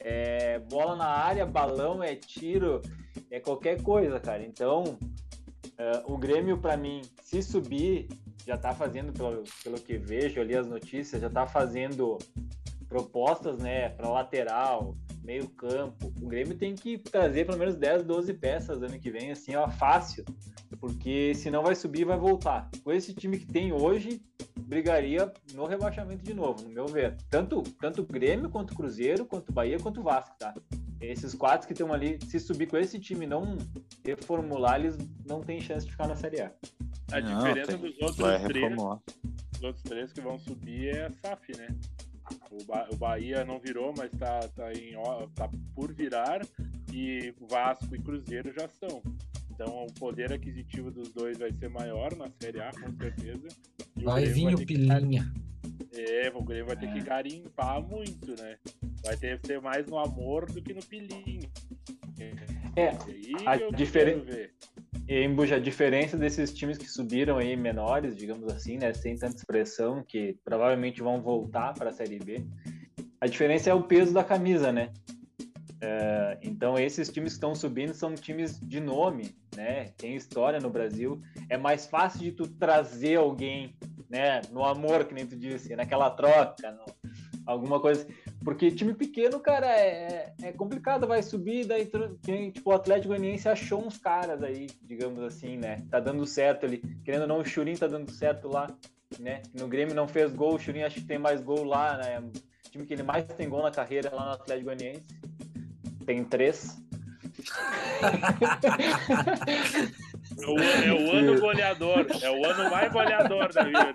É 0.00 0.58
bola 0.58 0.96
na 0.96 1.06
área, 1.06 1.46
balão, 1.46 2.02
é 2.02 2.14
tiro, 2.14 2.82
é 3.30 3.40
qualquer 3.40 3.82
coisa, 3.82 4.20
cara. 4.20 4.42
Então, 4.42 4.98
eh, 5.78 6.02
o 6.06 6.16
Grêmio, 6.16 6.58
para 6.58 6.76
mim, 6.76 7.02
se 7.22 7.42
subir, 7.42 8.08
já 8.46 8.56
tá 8.56 8.72
fazendo, 8.74 9.12
pelo, 9.12 9.44
pelo 9.64 9.80
que 9.80 9.96
vejo 9.96 10.40
ali 10.40 10.56
as 10.56 10.66
notícias, 10.66 11.20
já 11.20 11.30
tá 11.30 11.46
fazendo 11.46 12.18
propostas, 12.88 13.58
né, 13.58 13.88
para 13.90 14.08
lateral, 14.08 14.96
meio 15.24 15.48
campo. 15.48 16.12
O 16.20 16.26
Grêmio 16.28 16.56
tem 16.56 16.74
que 16.74 16.98
trazer 16.98 17.44
pelo 17.46 17.58
menos 17.58 17.76
10, 17.76 18.04
12 18.04 18.32
peças 18.34 18.82
ano 18.82 18.98
que 18.98 19.10
vem, 19.10 19.30
assim, 19.32 19.54
ó, 19.56 19.68
fácil. 19.68 20.24
Porque 20.80 21.34
senão 21.34 21.62
vai 21.62 21.74
subir 21.74 22.00
e 22.02 22.04
vai 22.04 22.18
voltar. 22.18 22.68
Com 22.84 22.92
esse 22.92 23.14
time 23.14 23.38
que 23.38 23.46
tem 23.46 23.72
hoje, 23.72 24.20
brigaria 24.60 25.32
no 25.54 25.64
rebaixamento 25.64 26.22
de 26.24 26.34
novo, 26.34 26.62
no 26.64 26.68
meu 26.68 26.86
ver. 26.86 27.16
Tanto, 27.30 27.62
tanto 27.80 28.02
o 28.02 28.06
Grêmio, 28.06 28.50
quanto 28.50 28.72
o 28.72 28.76
Cruzeiro, 28.76 29.24
quanto 29.24 29.48
o 29.48 29.52
Bahia, 29.52 29.78
quanto 29.78 30.00
o 30.00 30.02
Vasco, 30.02 30.36
tá? 30.38 30.54
Esses 31.00 31.34
quatro 31.34 31.66
que 31.66 31.72
estão 31.72 31.92
ali, 31.92 32.18
se 32.26 32.38
subir 32.40 32.66
com 32.66 32.76
esse 32.76 32.98
time 32.98 33.24
e 33.24 33.28
não 33.28 33.56
reformular, 34.04 34.78
eles 34.80 34.96
não 35.26 35.40
têm 35.40 35.60
chance 35.60 35.86
de 35.86 35.92
ficar 35.92 36.08
na 36.08 36.16
Série 36.16 36.40
A. 36.42 36.52
A 37.12 37.20
Não, 37.20 37.38
diferença 37.38 37.78
tem- 37.78 37.90
dos 37.90 38.00
outros 38.02 38.42
três, 38.44 38.78
outros 39.62 39.82
três 39.84 40.12
que 40.12 40.20
vão 40.20 40.38
subir 40.38 40.88
é 40.96 41.06
a 41.06 41.10
SAF, 41.10 41.56
né? 41.56 41.68
O, 42.50 42.64
Ba- 42.64 42.88
o 42.92 42.96
Bahia 42.96 43.44
não 43.44 43.58
virou, 43.58 43.92
mas 43.96 44.10
tá, 44.12 44.40
tá, 44.54 44.72
em, 44.72 44.94
tá 45.34 45.48
por 45.74 45.92
virar. 45.92 46.40
E 46.92 47.34
Vasco 47.48 47.94
e 47.94 47.98
Cruzeiro 48.00 48.52
já 48.52 48.68
são. 48.68 49.02
Então 49.50 49.84
o 49.86 49.92
poder 49.94 50.32
aquisitivo 50.32 50.90
dos 50.90 51.10
dois 51.12 51.38
vai 51.38 51.50
ser 51.52 51.68
maior 51.70 52.14
na 52.16 52.30
Série 52.40 52.60
A, 52.60 52.70
com 52.72 52.92
certeza. 52.96 53.48
E 53.96 54.04
Vai 54.04 54.24
vir 54.26 54.46
o 54.54 54.58
ter 54.58 54.66
que- 54.66 54.74
pilinha. 54.74 55.32
É, 55.92 56.30
o 56.34 56.42
Grêmio 56.42 56.66
vai 56.66 56.76
ter 56.76 56.92
que 56.92 56.98
É. 56.98 57.02
garimpar 57.02 57.80
muito, 57.82 58.28
né? 58.40 58.58
Vai 59.02 59.16
ter 59.16 59.40
que 59.40 59.46
ser 59.46 59.60
mais 59.60 59.86
no 59.86 59.98
amor 59.98 60.44
do 60.50 60.60
que 60.60 60.74
no 60.74 60.84
pilinho. 60.84 61.48
É, 62.76 62.90
aí 63.46 63.46
a 63.46 63.56
eu 63.56 63.72
diferen-. 63.72 64.22
E, 65.08 65.28
Buja, 65.28 65.56
a 65.56 65.60
diferença 65.60 66.16
desses 66.16 66.52
times 66.52 66.76
que 66.78 66.88
subiram 66.88 67.38
aí 67.38 67.56
menores, 67.56 68.16
digamos 68.16 68.48
assim, 68.48 68.76
né, 68.76 68.92
sem 68.92 69.16
tanta 69.16 69.36
expressão, 69.36 70.02
que 70.02 70.36
provavelmente 70.44 71.00
vão 71.00 71.22
voltar 71.22 71.74
para 71.74 71.90
a 71.90 71.92
Série 71.92 72.18
B, 72.18 72.44
a 73.20 73.26
diferença 73.26 73.70
é 73.70 73.74
o 73.74 73.82
peso 73.84 74.12
da 74.12 74.24
camisa, 74.24 74.72
né? 74.72 74.90
É, 75.80 76.38
então 76.42 76.78
esses 76.78 77.08
times 77.10 77.32
que 77.32 77.36
estão 77.36 77.54
subindo 77.54 77.92
são 77.94 78.14
times 78.14 78.58
de 78.60 78.80
nome, 78.80 79.36
né? 79.54 79.90
Tem 79.96 80.16
história 80.16 80.58
no 80.58 80.70
Brasil. 80.70 81.20
É 81.48 81.56
mais 81.56 81.86
fácil 81.86 82.20
de 82.20 82.32
tu 82.32 82.48
trazer 82.48 83.16
alguém, 83.16 83.76
né? 84.10 84.40
No 84.50 84.64
amor, 84.64 85.04
que 85.04 85.14
nem 85.14 85.26
tu 85.26 85.36
disse, 85.36 85.74
naquela 85.76 86.10
troca, 86.10 86.72
no- 86.72 87.10
alguma 87.46 87.78
coisa. 87.78 88.06
Porque 88.46 88.70
time 88.70 88.94
pequeno, 88.94 89.40
cara, 89.40 89.66
é, 89.66 90.32
é 90.40 90.52
complicado, 90.52 91.04
vai 91.04 91.20
subir, 91.20 91.66
daí 91.66 91.90
quem, 92.22 92.52
tipo, 92.52 92.70
o 92.70 92.72
Atlético 92.72 93.08
Goianiense 93.08 93.48
achou 93.48 93.84
uns 93.84 93.98
caras 93.98 94.40
aí, 94.40 94.68
digamos 94.84 95.20
assim, 95.24 95.56
né? 95.56 95.82
Tá 95.90 95.98
dando 95.98 96.24
certo 96.24 96.64
ali. 96.64 96.78
Querendo 97.04 97.22
ou 97.22 97.26
não, 97.26 97.40
o 97.40 97.44
Churin 97.44 97.74
tá 97.74 97.88
dando 97.88 98.08
certo 98.12 98.46
lá, 98.46 98.68
né? 99.18 99.42
No 99.52 99.66
Grêmio 99.66 99.96
não 99.96 100.06
fez 100.06 100.32
gol, 100.32 100.54
o 100.54 100.58
Churin 100.60 100.84
acho 100.84 101.00
que 101.00 101.06
tem 101.08 101.18
mais 101.18 101.40
gol 101.40 101.64
lá, 101.64 101.96
né? 101.96 102.20
O 102.20 102.30
time 102.70 102.86
que 102.86 102.94
ele 102.94 103.02
mais 103.02 103.24
tem 103.24 103.48
gol 103.48 103.64
na 103.64 103.72
carreira 103.72 104.14
lá 104.14 104.26
no 104.26 104.32
Atlético 104.34 104.66
Goianiense. 104.66 105.08
Tem 106.06 106.22
três. 106.22 106.80
É 110.42 110.46
o, 110.46 110.58
é 110.58 110.92
o 110.92 111.12
ano 111.12 111.40
goleador. 111.40 112.06
É 112.22 112.30
o 112.30 112.44
ano 112.44 112.70
mais 112.70 112.92
goleador 112.92 113.52
da 113.52 113.64
vida. 113.64 113.92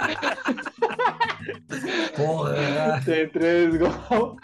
Porra! 2.16 3.02
tem 3.06 3.30
três 3.30 3.78
gols. 3.78 4.38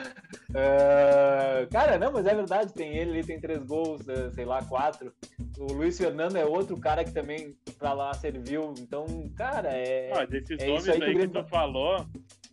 É, 0.53 1.67
Cara, 1.71 1.97
não, 1.97 2.12
mas 2.12 2.25
é 2.25 2.33
verdade, 2.33 2.73
tem 2.73 2.95
ele, 2.95 3.12
ele 3.12 3.23
tem 3.23 3.39
três 3.39 3.63
gols, 3.63 4.07
eh, 4.07 4.29
sei 4.31 4.45
lá, 4.45 4.63
quatro. 4.63 5.12
O 5.57 5.73
Luiz 5.73 5.97
Fernando 5.97 6.36
é 6.36 6.45
outro 6.45 6.77
cara 6.77 7.03
que 7.03 7.12
também 7.12 7.55
pra 7.77 7.93
lá 7.93 8.13
serviu. 8.13 8.73
Então, 8.79 9.05
cara, 9.36 9.69
é. 9.69 10.12
Ah, 10.13 10.25
desses 10.25 10.60
é 10.60 10.67
nomes 10.67 10.83
isso 10.83 10.91
aí 10.91 11.03
aí, 11.03 11.13
que 11.13 11.17
o 11.17 11.21
que, 11.21 11.27
tu 11.27 11.43
falou, 11.49 12.05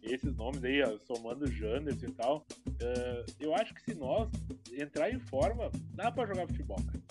esses 0.04 0.34
nomes 0.36 0.62
aí, 0.64 0.82
ó, 0.82 0.96
somando 1.06 1.44
o 1.44 1.50
Janderson 1.50 2.06
e 2.06 2.12
tal, 2.12 2.46
eh, 2.80 3.24
eu 3.40 3.54
acho 3.54 3.74
que 3.74 3.82
se 3.82 3.94
nós 3.94 4.28
entrar 4.72 5.10
em 5.10 5.18
forma, 5.18 5.70
dá 5.94 6.10
pra 6.10 6.26
jogar 6.26 6.46
futebol, 6.46 6.78
cara. 6.86 7.04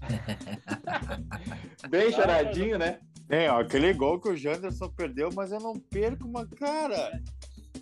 Bem 1.90 2.10
choradinho, 2.12 2.78
né? 2.78 3.00
Tem, 3.28 3.48
ó, 3.48 3.60
aquele 3.60 3.92
gol 3.92 4.20
que 4.20 4.28
o 4.28 4.36
Janderson 4.36 4.88
perdeu, 4.88 5.30
mas 5.34 5.52
eu 5.52 5.60
não 5.60 5.74
perco 5.74 6.26
uma 6.26 6.46
cara. 6.46 7.20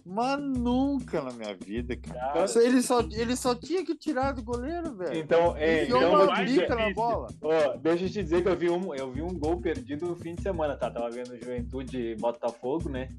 Mas 0.04 0.40
nunca 0.40 1.20
na 1.20 1.32
minha 1.32 1.54
vida, 1.54 1.94
cara. 1.94 2.46
Cara, 2.46 2.64
Ele 2.64 2.80
só, 2.80 3.00
ele 3.00 3.36
só 3.36 3.54
tinha 3.54 3.84
que 3.84 3.94
tirar 3.94 4.32
do 4.32 4.42
goleiro, 4.42 4.94
velho. 4.94 5.18
Então, 5.18 5.54
é, 5.54 5.84
então 5.84 6.00
eu 6.00 6.10
vou 6.10 6.34
dizer, 6.34 6.62
bica 6.62 6.74
na 6.74 6.92
bola. 6.94 7.28
Ó, 7.42 7.76
deixa 7.76 8.04
eu 8.04 8.08
te 8.08 8.22
dizer 8.22 8.42
que 8.42 8.48
eu 8.48 8.56
vi 8.56 8.70
um, 8.70 8.94
eu 8.94 9.12
vi 9.12 9.20
um 9.20 9.38
gol 9.38 9.60
perdido 9.60 10.06
no 10.06 10.16
fim 10.16 10.34
de 10.34 10.42
semana, 10.42 10.76
tá? 10.76 10.90
Tava 10.90 11.10
vendo 11.10 11.32
o 11.32 11.36
Juventude 11.38 12.16
Botafogo, 12.18 12.88
né? 12.88 13.10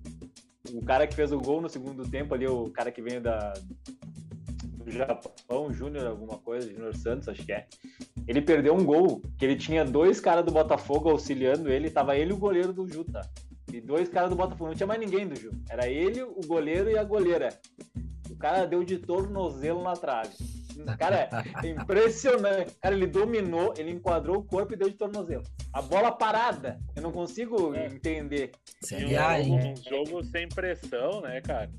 O 0.74 0.84
cara 0.84 1.08
que 1.08 1.16
fez 1.16 1.32
o 1.32 1.40
gol 1.40 1.62
no 1.62 1.70
segundo 1.70 2.08
tempo 2.10 2.34
ali, 2.34 2.48
o 2.48 2.70
cara 2.70 2.92
que 2.92 3.02
veio 3.02 3.22
da, 3.22 3.54
do 4.84 4.92
Japão, 4.92 5.72
Júnior, 5.72 6.08
alguma 6.08 6.38
coisa, 6.38 6.72
Júnior 6.72 6.96
Santos, 6.96 7.30
acho 7.30 7.46
que 7.46 7.52
é. 7.52 7.68
Ele 8.28 8.42
perdeu 8.42 8.76
um 8.76 8.84
gol, 8.84 9.22
que 9.38 9.46
ele 9.46 9.56
tinha 9.56 9.86
dois 9.86 10.20
caras 10.20 10.46
do 10.46 10.52
Botafogo 10.52 11.10
auxiliando 11.10 11.70
ele, 11.70 11.90
tava 11.90 12.18
ele 12.18 12.32
e 12.32 12.34
o 12.34 12.38
goleiro 12.38 12.74
do 12.74 12.88
Ju, 12.88 13.04
tá? 13.04 13.22
E 13.72 13.80
dois 13.80 14.10
caras 14.10 14.30
do 14.30 14.36
Botafogo, 14.36 14.70
não 14.70 14.76
tinha 14.76 14.88
mais 14.88 15.00
ninguém 15.00 15.28
do 15.28 15.36
Ju. 15.36 15.52
Era 15.70 15.88
ele, 15.88 16.22
o 16.24 16.42
goleiro 16.46 16.90
e 16.90 16.98
a 16.98 17.04
goleira. 17.04 17.50
O 18.30 18.36
cara 18.36 18.66
deu 18.66 18.84
de 18.84 18.98
tornozelo 18.98 19.84
na 19.84 19.94
trave. 19.94 20.36
Cara, 20.98 21.30
é 21.64 21.68
impressionante. 21.68 22.74
Cara, 22.82 22.96
ele 22.96 23.08
dominou, 23.08 23.74
ele 23.78 23.92
enquadrou 23.92 24.38
o 24.38 24.44
corpo 24.44 24.74
e 24.74 24.78
deu 24.78 24.90
de 24.90 24.96
tornozelo. 24.96 25.44
A 25.74 25.82
bola 25.82 26.12
parada. 26.12 26.80
Eu 26.96 27.02
não 27.02 27.12
consigo 27.12 27.74
É. 27.76 27.86
entender. 27.88 28.52
e 28.82 28.86
Série 28.88 29.18
A, 29.18 29.34
um, 29.38 29.72
um 29.72 29.76
jogo 29.76 30.24
sem 30.24 30.48
pressão, 30.50 31.22
né, 31.22 31.42
cara? 31.42 31.70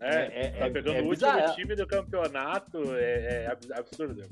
É, 0.00 0.14
É, 0.16 0.46
é- 0.46 0.50
tá 0.50 0.66
é- 0.66 0.70
pegando 0.70 0.96
é 0.96 1.02
o 1.02 1.06
último 1.06 1.10
bizarro. 1.32 1.54
time 1.54 1.76
do 1.76 1.86
campeonato, 1.86 2.94
é, 2.96 3.44
é 3.44 3.46
abs- 3.46 3.70
absurdo. 3.70 4.22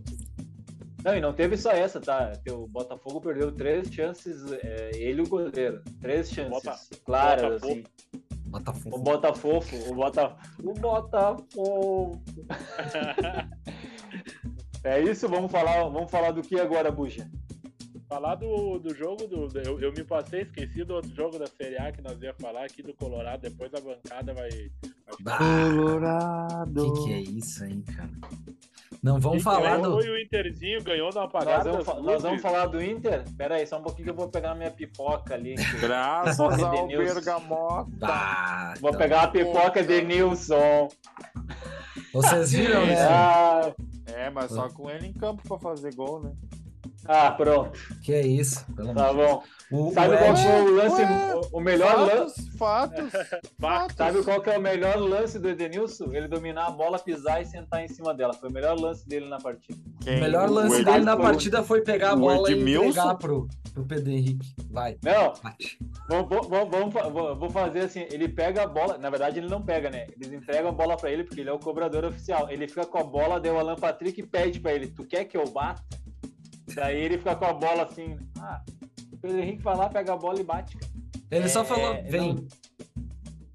Não, 1.05 1.17
e 1.17 1.21
não 1.21 1.33
teve 1.33 1.57
só 1.57 1.71
essa, 1.71 1.99
tá? 2.01 2.33
O 2.51 2.67
Botafogo 2.67 3.21
perdeu 3.21 3.51
três 3.53 3.89
chances, 3.93 4.43
é, 4.53 4.91
ele 4.95 5.21
e 5.23 5.25
o 5.25 5.29
goleiro. 5.29 5.81
Três 6.01 6.31
chances 6.31 6.51
Bota- 6.51 6.79
claras, 7.07 7.61
Botafogo. 7.63 7.73
assim. 8.13 8.21
O 8.51 8.59
Botafogo. 8.59 8.99
Botafogo, 8.99 9.65
o 9.89 9.95
Bota, 9.95 10.37
o 10.61 10.75
Botafogo. 10.75 12.21
é 14.83 15.01
isso, 15.01 15.29
vamos 15.29 15.53
falar, 15.53 15.85
vamos 15.85 16.11
falar 16.11 16.33
do 16.33 16.43
que 16.43 16.59
agora, 16.59 16.91
Buja? 16.91 17.31
Falar 18.11 18.35
do, 18.35 18.79
do 18.81 18.92
jogo, 18.92 19.29
do, 19.29 19.46
do- 19.46 19.59
eu, 19.61 19.81
eu 19.81 19.92
me 19.92 20.03
passei, 20.03 20.42
esqueci 20.42 20.83
do 20.83 20.94
outro 20.94 21.14
jogo 21.14 21.38
da 21.38 21.46
Série 21.46 21.79
A 21.79 21.92
que 21.92 22.03
nós 22.03 22.20
ia 22.20 22.35
falar 22.35 22.64
aqui 22.64 22.83
do 22.83 22.92
Colorado, 22.92 23.42
depois 23.42 23.73
a 23.73 23.81
bancada 23.81 24.35
vai. 24.35 24.51
vai 25.20 25.38
Colorado. 25.70 26.92
que 26.94 27.05
que 27.05 27.12
é 27.12 27.20
isso, 27.20 27.64
hein, 27.64 27.85
cara? 27.96 28.11
Não, 29.01 29.18
vamos 29.20 29.37
Quem 29.37 29.44
falar 29.44 29.77
ganhou 29.79 29.92
do. 29.96 30.03
foi 30.03 30.11
o 30.11 30.20
Interzinho, 30.20 30.83
ganhou 30.83 31.09
na 31.14 31.20
Nós 31.20 31.29
apagada. 31.31 31.70
vamos, 31.70 31.87
das 31.87 31.94
fa- 31.94 32.03
nós 32.03 32.23
vamos 32.23 32.42
falar 32.42 32.66
do 32.66 32.83
Inter? 32.83 33.23
Pera 33.38 33.55
aí, 33.55 33.66
só 33.66 33.79
um 33.79 33.83
pouquinho 33.83 34.05
que 34.07 34.11
eu 34.11 34.16
vou 34.16 34.29
pegar 34.29 34.55
minha 34.57 34.70
pipoca 34.73 35.33
ali. 35.35 35.55
Graças 35.81 36.38
ao. 36.61 36.87
Bergamota. 36.88 37.90
Bah, 37.96 38.75
Vou 38.81 38.90
então. 38.90 39.01
pegar 39.01 39.23
a 39.23 39.29
pipoca 39.29 39.83
de 39.85 40.03
Nilson. 40.03 40.88
Vocês 42.12 42.51
viram, 42.53 42.85
né? 42.87 42.96
Ah, 43.09 43.73
É, 44.07 44.29
mas 44.31 44.51
só 44.51 44.68
com 44.68 44.90
ele 44.90 45.07
em 45.07 45.12
campo 45.12 45.42
pra 45.49 45.59
fazer 45.59 45.94
gol, 45.94 46.20
né? 46.25 46.33
Ah, 47.07 47.31
pronto, 47.33 47.79
Que 48.03 48.13
é 48.15 48.27
isso? 48.27 48.65
Pelo 48.75 48.95
tá 48.95 49.13
bom. 49.13 49.43
O, 49.73 49.93
Sabe 49.93 50.15
o 50.17 50.19
qual 50.19 50.31
Ed, 50.33 50.43
foi 50.43 50.61
o 50.63 50.75
lance, 50.75 51.01
Ué, 51.03 51.35
o- 51.37 51.59
o 51.59 51.61
melhor 51.61 51.97
lance? 52.01 52.51
Fatos, 52.59 53.11
fatos. 53.13 53.51
fatos. 53.61 53.97
Sabe 53.97 54.23
qual 54.25 54.41
que 54.43 54.51
é 54.51 54.59
o 54.59 54.61
melhor 54.61 54.97
lance 54.99 55.39
do 55.39 55.49
Edenilson? 55.49 56.13
Ele 56.13 56.27
dominar 56.27 56.67
a 56.67 56.71
bola, 56.73 56.99
pisar 56.99 57.41
e 57.41 57.47
sentar 57.47 57.85
em 57.85 57.87
cima 57.89 58.13
dela. 58.13 58.33
Foi 58.35 58.49
o 58.51 58.53
melhor 58.53 58.77
lance 58.79 59.07
dele 59.09 59.29
na 59.29 59.39
partida. 59.39 59.79
o 60.01 60.05
Quem? 60.05 60.21
melhor 60.21 60.49
O 60.49 60.53
lance 60.55 60.81
Ed- 60.81 60.85
dele 60.91 61.05
na 61.05 61.15
o- 61.15 61.21
partida 61.21 61.63
foi 61.63 61.83
pegar 61.83 62.11
a 62.11 62.15
o 62.15 62.19
bola 62.19 62.51
e 62.51 62.61
entregar 62.61 63.15
pro, 63.15 63.47
pro 63.73 63.85
Pedro 63.85 64.11
Henrique. 64.11 64.53
Vai, 64.73 64.97
Não, 65.05 65.35
vou, 66.09 66.27
vou, 66.27 66.49
vou, 66.49 66.69
vamos 66.69 66.93
fa- 66.93 67.09
vou- 67.09 67.37
vou 67.37 67.49
fazer 67.51 67.83
assim. 67.83 68.07
Ele 68.11 68.29
pega 68.29 68.65
a 68.65 68.67
bola. 68.67 68.99
Na 68.99 69.09
verdade, 69.09 69.39
ele 69.39 69.49
não 69.49 69.63
pega, 69.63 69.89
né? 69.89 70.09
Eles 70.17 70.33
entregam 70.33 70.71
a 70.71 70.73
bola 70.73 70.97
pra 70.97 71.13
ele 71.13 71.23
porque 71.23 71.41
ele 71.41 71.49
é 71.51 71.53
o 71.53 71.61
cobrador 71.61 72.05
oficial. 72.05 72.51
Ele 72.51 72.67
fica 72.67 72.85
com 72.85 72.99
a 72.99 73.05
bola, 73.05 73.39
deu 73.39 73.55
o 73.55 73.59
Alan 73.61 73.77
Patrick 73.77 74.21
e 74.21 74.27
pede 74.27 74.59
pra 74.59 74.73
ele: 74.73 74.89
Tu 74.89 75.05
quer 75.05 75.25
que 75.27 75.37
eu 75.37 75.45
bata? 75.49 75.81
Daí 76.75 76.99
ele 77.01 77.19
fica 77.19 77.35
com 77.37 77.45
a 77.45 77.53
bola 77.53 77.83
assim. 77.85 78.17
Ah, 78.39 78.63
o 79.13 79.17
Pedro 79.17 79.39
Henrique 79.39 79.63
vai 79.63 79.77
lá, 79.77 79.89
pega 79.89 80.13
a 80.13 80.17
bola 80.17 80.41
e 80.41 80.45
bate. 80.45 80.77
cara. 80.77 80.93
Ele 81.31 81.49
só 81.49 81.63
É, 81.63 81.65
falou, 81.65 81.95
é, 81.95 82.03
vem. 82.03 82.35
não- 82.35 82.47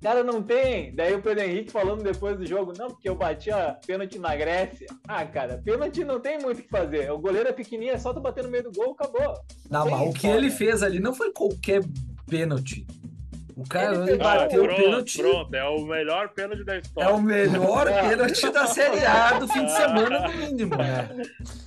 Cara, 0.01 0.23
não 0.23 0.43
tem. 0.43 0.93
Daí 0.93 1.15
o 1.15 1.21
Pedro 1.21 1.43
Henrique 1.43 1.71
falando 1.71 2.04
depois 2.04 2.38
do 2.38 2.45
jogo, 2.45 2.73
não, 2.78 2.89
porque 2.89 3.10
eu 3.10 3.15
bati 3.15 3.49
a 3.49 3.73
pênalti 3.88 4.19
na 4.19 4.36
Grécia. 4.36 4.86
Ah, 5.08 5.25
cara, 5.25 5.58
pênalti 5.65 6.04
não 6.06 6.19
tem 6.19 6.38
muito 6.38 6.60
o 6.60 6.62
que 6.62 6.69
fazer. 6.69 7.12
O 7.12 7.17
goleiro 7.17 7.49
é 7.49 7.51
pequenininho, 7.51 7.93
é 7.93 7.97
só 7.97 8.13
tu 8.13 8.19
bater 8.21 8.43
no 8.43 8.51
meio 8.51 8.65
do 8.65 8.71
gol, 8.71 8.91
acabou. 8.91 9.34
Não, 9.67 9.84
tem 9.84 9.91
mas 9.91 10.10
o 10.10 10.13
que 10.13 10.28
ele 10.28 10.51
fez 10.51 10.84
ali 10.84 10.99
não 10.99 11.12
foi 11.13 11.32
qualquer 11.32 11.82
pênalti. 12.28 12.86
O 13.57 13.63
cara 13.69 13.95
Ele 13.95 14.11
ele 14.11 14.21
Ah, 14.21 14.35
bateu 14.39 14.63
o 14.63 14.65
pronto, 14.65 14.81
pênalti. 14.81 15.17
pronto, 15.17 15.55
é 15.55 15.63
o 15.63 15.85
melhor 15.85 16.27
pênalti 16.29 16.63
da 16.65 16.75
É 16.75 16.79
história. 16.79 17.15
o 17.15 17.21
melhor 17.21 17.87
É. 17.87 18.01
pênalti 18.09 18.49
da 18.51 18.67
Série 18.67 19.05
A 19.05 19.39
do 19.39 19.47
fim 19.47 19.65
de 19.65 19.71
semana, 19.71 20.19
no 20.27 20.33
mínimo, 20.33 20.75
né? 20.75 21.09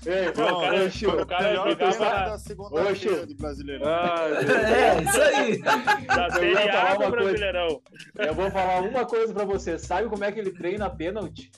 Ei, 0.05 0.24
Não, 0.37 0.59
o 0.59 0.61
cara- 0.61 0.90
Chico, 0.90 1.12
o 1.12 1.27
cara 1.27 1.42
Melhor 1.44 1.77
pênalti 1.77 1.98
na- 1.98 2.24
da 2.29 2.38
segunda-feira 2.38 2.90
Oxe. 2.92 3.27
do 3.27 3.35
Brasileiro. 3.37 3.85
É, 3.88 5.03
isso 5.03 5.22
aí. 5.22 5.59
da 5.62 6.27
Eu 6.27 6.31
Série 6.33 6.70
A 6.70 6.85
uma 6.85 6.94
do 6.94 6.98
coisa. 6.98 7.11
Brasileirão. 7.11 7.81
eu 8.18 8.35
vou 8.35 8.51
falar 8.51 8.81
uma 8.83 9.05
coisa 9.07 9.33
pra 9.33 9.44
você. 9.46 9.79
Sabe 9.79 10.09
como 10.09 10.24
é 10.24 10.31
que 10.33 10.38
ele 10.40 10.51
treina 10.53 10.90
pênalti? 10.90 11.51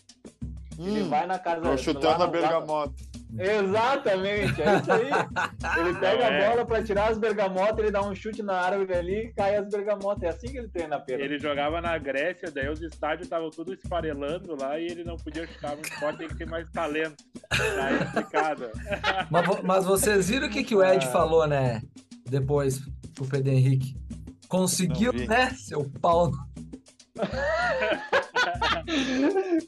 Ele 0.78 1.02
Hum, 1.02 1.08
vai 1.10 1.26
na 1.26 1.38
casa 1.38 1.60
tô 1.60 1.68
lá 1.70 1.76
chutando 1.76 2.08
a 2.08 2.16
lá- 2.18 2.26
bergamota. 2.28 3.09
Exatamente, 3.38 4.60
é 4.62 4.76
isso 4.76 4.92
aí. 4.92 5.10
Ele 5.78 5.94
pega 6.00 6.24
É. 6.24 6.46
a 6.46 6.50
bola 6.50 6.66
pra 6.66 6.82
tirar 6.82 7.10
as 7.10 7.18
bergamotas, 7.18 7.78
ele 7.78 7.90
dá 7.90 8.02
um 8.02 8.14
chute 8.14 8.42
na 8.42 8.54
árvore 8.60 8.92
ali 8.94 9.26
e 9.26 9.32
cai 9.32 9.56
as 9.56 9.68
bergamotas. 9.68 10.22
É 10.24 10.28
assim 10.28 10.48
que 10.48 10.58
ele 10.58 10.68
treina 10.68 10.98
pênalti. 11.00 11.24
Ele 11.24 11.38
jogava 11.38 11.80
na 11.80 11.96
Grécia, 11.98 12.50
daí 12.50 12.68
os 12.68 12.80
estádios 12.82 13.26
estavam 13.26 13.50
tudo 13.50 13.72
esfarelando 13.74 14.56
lá 14.60 14.78
e 14.78 14.86
ele 14.86 15.04
não 15.04 15.16
podia 15.16 15.46
chutar 15.46 15.74
muito 15.74 15.92
forte, 15.98 16.18
tem 16.18 16.28
que 16.28 16.36
ter 16.36 16.46
mais 16.48 16.68
talento. 16.70 17.22
Tá 17.48 17.92
explicado. 17.92 18.70
Mas, 19.30 19.62
mas 19.62 19.84
vocês 19.84 20.28
viram 20.28 20.46
o 20.46 20.50
que, 20.50 20.64
que 20.64 20.74
o 20.74 20.82
Ed 20.84 21.04
Ah. 21.06 21.10
falou, 21.10 21.46
né? 21.46 21.80
Depois 22.28 22.80
pro 23.14 23.26
Pedro 23.26 23.52
Henrique. 23.52 23.96
Conseguiu, 24.48 25.12
né? 25.12 25.50
Seu 25.50 25.88
pau. 26.00 26.30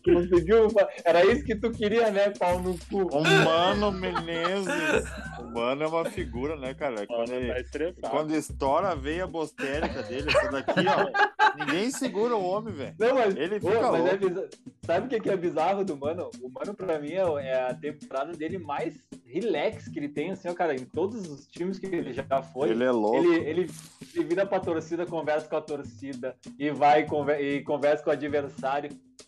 Conseguiu? 0.05 0.68
Era 1.05 1.25
isso 1.25 1.45
que 1.45 1.55
tu 1.55 1.71
queria, 1.71 2.11
né? 2.11 2.31
Pau 2.38 2.61
no 2.61 2.77
cu. 2.90 3.03
O 3.16 3.23
Mano 3.23 3.92
Menezes. 3.92 5.05
O 5.40 5.45
Mano 5.53 5.83
é 5.85 5.87
uma 5.87 6.05
figura, 6.07 6.57
né, 6.57 6.75
cara? 6.75 7.07
Quando, 7.07 7.29
Tá 7.29 7.35
ele, 7.37 7.53
estressado. 7.61 8.11
quando 8.11 8.35
estoura 8.35 8.88
a 8.90 8.95
veia 8.95 9.27
bostérica 9.27 10.03
dele, 10.03 10.29
essa 10.31 10.51
daqui, 10.51 10.81
ó. 10.87 11.57
Ninguém 11.64 11.90
segura 11.90 12.35
o 12.37 12.45
homem, 12.45 12.73
velho. 12.75 12.95
Não, 12.99 13.14
mas, 13.14 13.37
Ele 13.37 13.61
fica 13.61 13.90
mas 13.92 14.01
é 14.07 14.11
louco. 14.11 14.29
bizarro. 14.29 14.49
Sabe 14.85 15.07
o 15.07 15.09
que 15.11 15.21
que 15.21 15.31
é 15.31 15.37
bizarro 15.37 15.85
do 15.85 15.97
Mano? 15.97 16.31
O 16.42 16.49
Mano, 16.51 16.75
pra 16.75 16.99
mim, 16.99 17.12
é 17.12 17.23
é 17.42 17.62
a 17.71 17.75
temporada 17.75 18.33
dele 18.33 18.59
mais 18.59 18.95
relax 19.27 19.88
que 19.88 19.99
ele 19.99 20.09
tem, 20.09 20.31
assim, 20.33 20.49
ó, 20.49 20.55
cara, 20.55 20.75
em 20.75 20.85
todos 20.85 21.29
os 21.29 21.47
times 21.47 21.79
que 21.79 21.87
ele 21.87 22.12
já 22.12 22.25
foi. 22.42 22.71
Ele 22.71 22.85
é 22.85 22.90
louco. 22.90 23.16
Ele, 23.16 23.35
ele, 23.49 23.71
ele 24.14 24.25
vira 24.25 24.45
pra 24.45 24.59
torcida, 24.61 25.07
conversa 25.07 25.47
com 25.49 25.57
a 25.57 25.61
torcida 25.61 26.35
e 26.59 26.71
vai 26.71 27.05
conver- 27.07 27.40
e 27.40 27.62
conversa 27.62 28.03
com 28.03 28.11
o 28.11 28.12
adversário. 28.12 28.53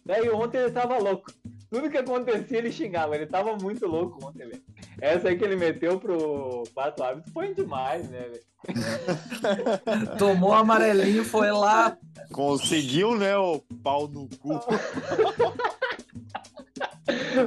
Daí 0.05 0.29
ontem 0.31 0.59
ele 0.59 0.71
tava 0.71 0.99
louco. 0.99 1.33
Tudo 1.71 1.91
que 1.91 1.99
acontecia 1.99 2.59
ele 2.59 2.71
xingava. 2.71 3.17
Ele 3.17 3.27
tava 3.27 3.57
muito 3.57 3.87
louco 3.87 4.25
ontem, 4.27 4.47
velho. 4.47 4.63
Essa 5.01 5.29
aí 5.29 5.37
que 5.37 5.45
ele 5.45 5.57
meteu 5.57 5.99
pro 5.99 6.63
quarto 6.73 7.03
árbitro 7.03 7.33
foi 7.33 7.53
demais, 7.55 8.09
né, 8.11 8.29
velho? 8.29 8.45
Tomou 10.19 10.53
amarelinho, 10.53 11.25
foi 11.25 11.51
lá. 11.51 11.97
Conseguiu, 12.33 13.17
né, 13.17 13.37
o 13.37 13.61
pau 13.83 14.09
no 14.09 14.29
cu. 14.39 14.61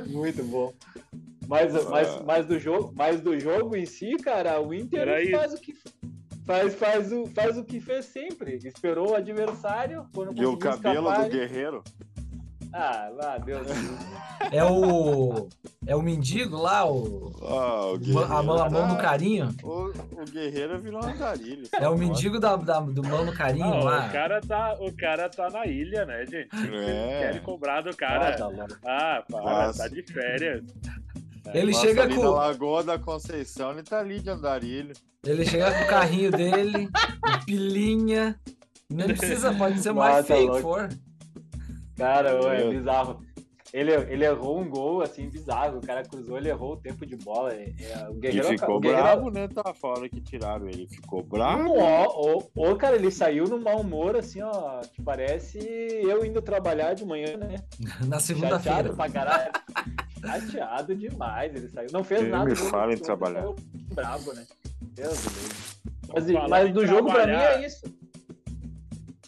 Muito 0.07 0.43
bom. 0.43 0.73
Mas, 1.47 1.73
mas, 1.85 2.21
mas, 2.23 2.45
do 2.45 2.59
jogo, 2.59 2.93
mas 2.95 3.21
do 3.21 3.39
jogo 3.39 3.75
em 3.75 3.85
si, 3.85 4.17
cara, 4.17 4.61
o 4.61 4.73
Inter 4.73 5.31
faz 5.31 5.53
o 5.53 5.57
que 5.57 5.73
faz, 6.47 6.73
faz, 6.75 7.11
o, 7.11 7.27
faz 7.27 7.57
o 7.57 7.63
que 7.63 7.79
fez 7.79 8.05
sempre. 8.05 8.55
Esperou 8.63 9.11
o 9.11 9.15
adversário 9.15 10.07
quando 10.13 10.35
E 10.41 10.45
o 10.45 10.57
cabelo 10.57 11.07
escapar, 11.09 11.25
do 11.25 11.29
guerreiro. 11.31 11.83
Ah, 12.73 13.09
lá, 13.13 13.37
Deus. 13.37 13.65
É 14.51 14.63
o. 14.63 15.47
É 15.85 15.95
o 15.95 16.01
mendigo 16.01 16.57
lá, 16.57 16.85
o. 16.85 17.31
Ah, 17.41 17.93
o 17.93 18.19
a 18.19 18.43
mão, 18.43 18.57
a 18.61 18.69
mão 18.69 18.81
tá- 18.81 18.93
no 18.93 18.97
carinho? 18.97 19.49
O, 19.63 19.85
o 19.87 20.25
Guerreiro 20.29 20.77
virou 20.79 21.01
andarilho. 21.03 21.63
É 21.71 21.87
o 21.87 21.97
mendigo 21.97 22.39
da, 22.39 22.57
da- 22.57 22.81
do 22.81 23.01
mão 23.03 23.23
no 23.25 23.33
carinho 23.33 23.69
Não, 23.69 23.83
lá. 23.83 24.07
o 24.07 24.11
cara 24.11 24.41
tá, 24.41 24.75
o 24.81 24.91
cara 24.95 25.29
tá 25.29 25.49
na 25.49 25.65
ilha, 25.65 26.05
né, 26.05 26.25
gente? 26.25 26.49
É. 26.53 27.19
querem 27.21 27.41
cobrar 27.41 27.81
do 27.81 27.89
Ah, 27.91 27.95
cara. 27.95 28.35
tá 28.37 28.47
louco. 28.47 28.77
Ah, 28.85 29.23
para, 29.31 29.41
Nossa. 29.67 29.83
tá 29.83 29.87
de 29.87 30.03
férias. 30.03 30.63
Ele 31.53 31.71
Nossa, 31.71 31.87
chega 31.87 32.03
ali 32.03 32.15
com. 32.15 32.23
na 32.23 32.29
Lagoa 32.29 32.83
da 32.83 32.99
Conceição, 32.99 33.71
ele 33.71 33.83
tá 33.83 33.99
ali 33.99 34.19
de 34.19 34.29
andarilho. 34.29 34.93
Ele 35.25 35.45
chega 35.45 35.71
com 35.71 35.83
o 35.83 35.87
carrinho 35.87 36.31
dele, 36.31 36.89
pilinha. 37.45 38.39
Não 38.89 39.05
precisa, 39.05 39.53
pode 39.53 39.79
ser 39.79 39.91
o 39.91 39.95
mais 39.95 40.17
Nossa, 40.17 40.27
feio 40.27 40.53
que 40.53 40.61
for. 40.61 40.89
Cara, 41.97 42.41
ô, 42.41 42.51
é 42.51 42.69
bizarro. 42.69 43.26
Ele, 43.73 43.91
ele 43.93 44.25
errou 44.25 44.59
um 44.59 44.69
gol, 44.69 45.01
assim, 45.01 45.29
bizarro. 45.29 45.77
O 45.77 45.85
cara 45.85 46.03
cruzou, 46.03 46.37
ele 46.37 46.49
errou 46.49 46.73
o 46.73 46.77
tempo 46.77 47.05
de 47.05 47.15
bola. 47.15 47.53
É, 47.53 47.73
é, 47.79 48.09
o 48.09 48.13
E 48.15 48.19
Guerreiro, 48.19 48.47
ficou 48.49 48.77
o 48.77 48.79
Guerreiro, 48.79 49.03
bravo, 49.03 49.29
né? 49.29 49.47
Tá 49.47 49.73
fora 49.73 50.07
que 50.07 50.21
tiraram 50.21 50.67
ele. 50.67 50.87
Ficou 50.87 51.21
bravo. 51.23 51.73
Ó, 51.77 52.05
ó, 52.07 52.43
ó, 52.57 52.75
cara, 52.75 52.95
ele 52.95 53.11
saiu 53.11 53.45
no 53.45 53.59
mau 53.59 53.81
humor, 53.81 54.15
assim, 54.15 54.41
ó, 54.41 54.81
que 54.93 55.01
parece 55.01 55.59
eu 55.59 56.25
indo 56.25 56.41
trabalhar 56.41 56.93
de 56.93 57.05
manhã, 57.05 57.35
né? 57.37 57.55
Na 58.07 58.19
Chateado 58.19 58.21
segunda-feira. 58.21 58.93
pra 58.93 59.09
caralho. 59.09 59.51
Chateado 60.21 60.95
demais, 60.95 61.55
ele 61.55 61.67
saiu. 61.67 61.89
Não 61.91 62.03
fez 62.03 62.21
Nem 62.21 62.31
nada. 62.31 62.45
me 62.45 62.51
o 62.53 62.55
jogo 62.55 62.69
fala 62.69 62.93
em 62.93 62.97
trabalhar. 62.97 63.41
saiu 63.41 63.55
Bravo, 63.93 64.33
né? 64.33 64.45
Deus 64.81 65.13
do 65.13 65.29
céu. 65.29 65.77
Mas, 66.13 66.49
mas 66.49 66.73
do 66.73 66.85
jogo 66.87 67.11
pra 67.11 67.27
mim 67.27 67.33
é 67.33 67.65
isso. 67.65 67.81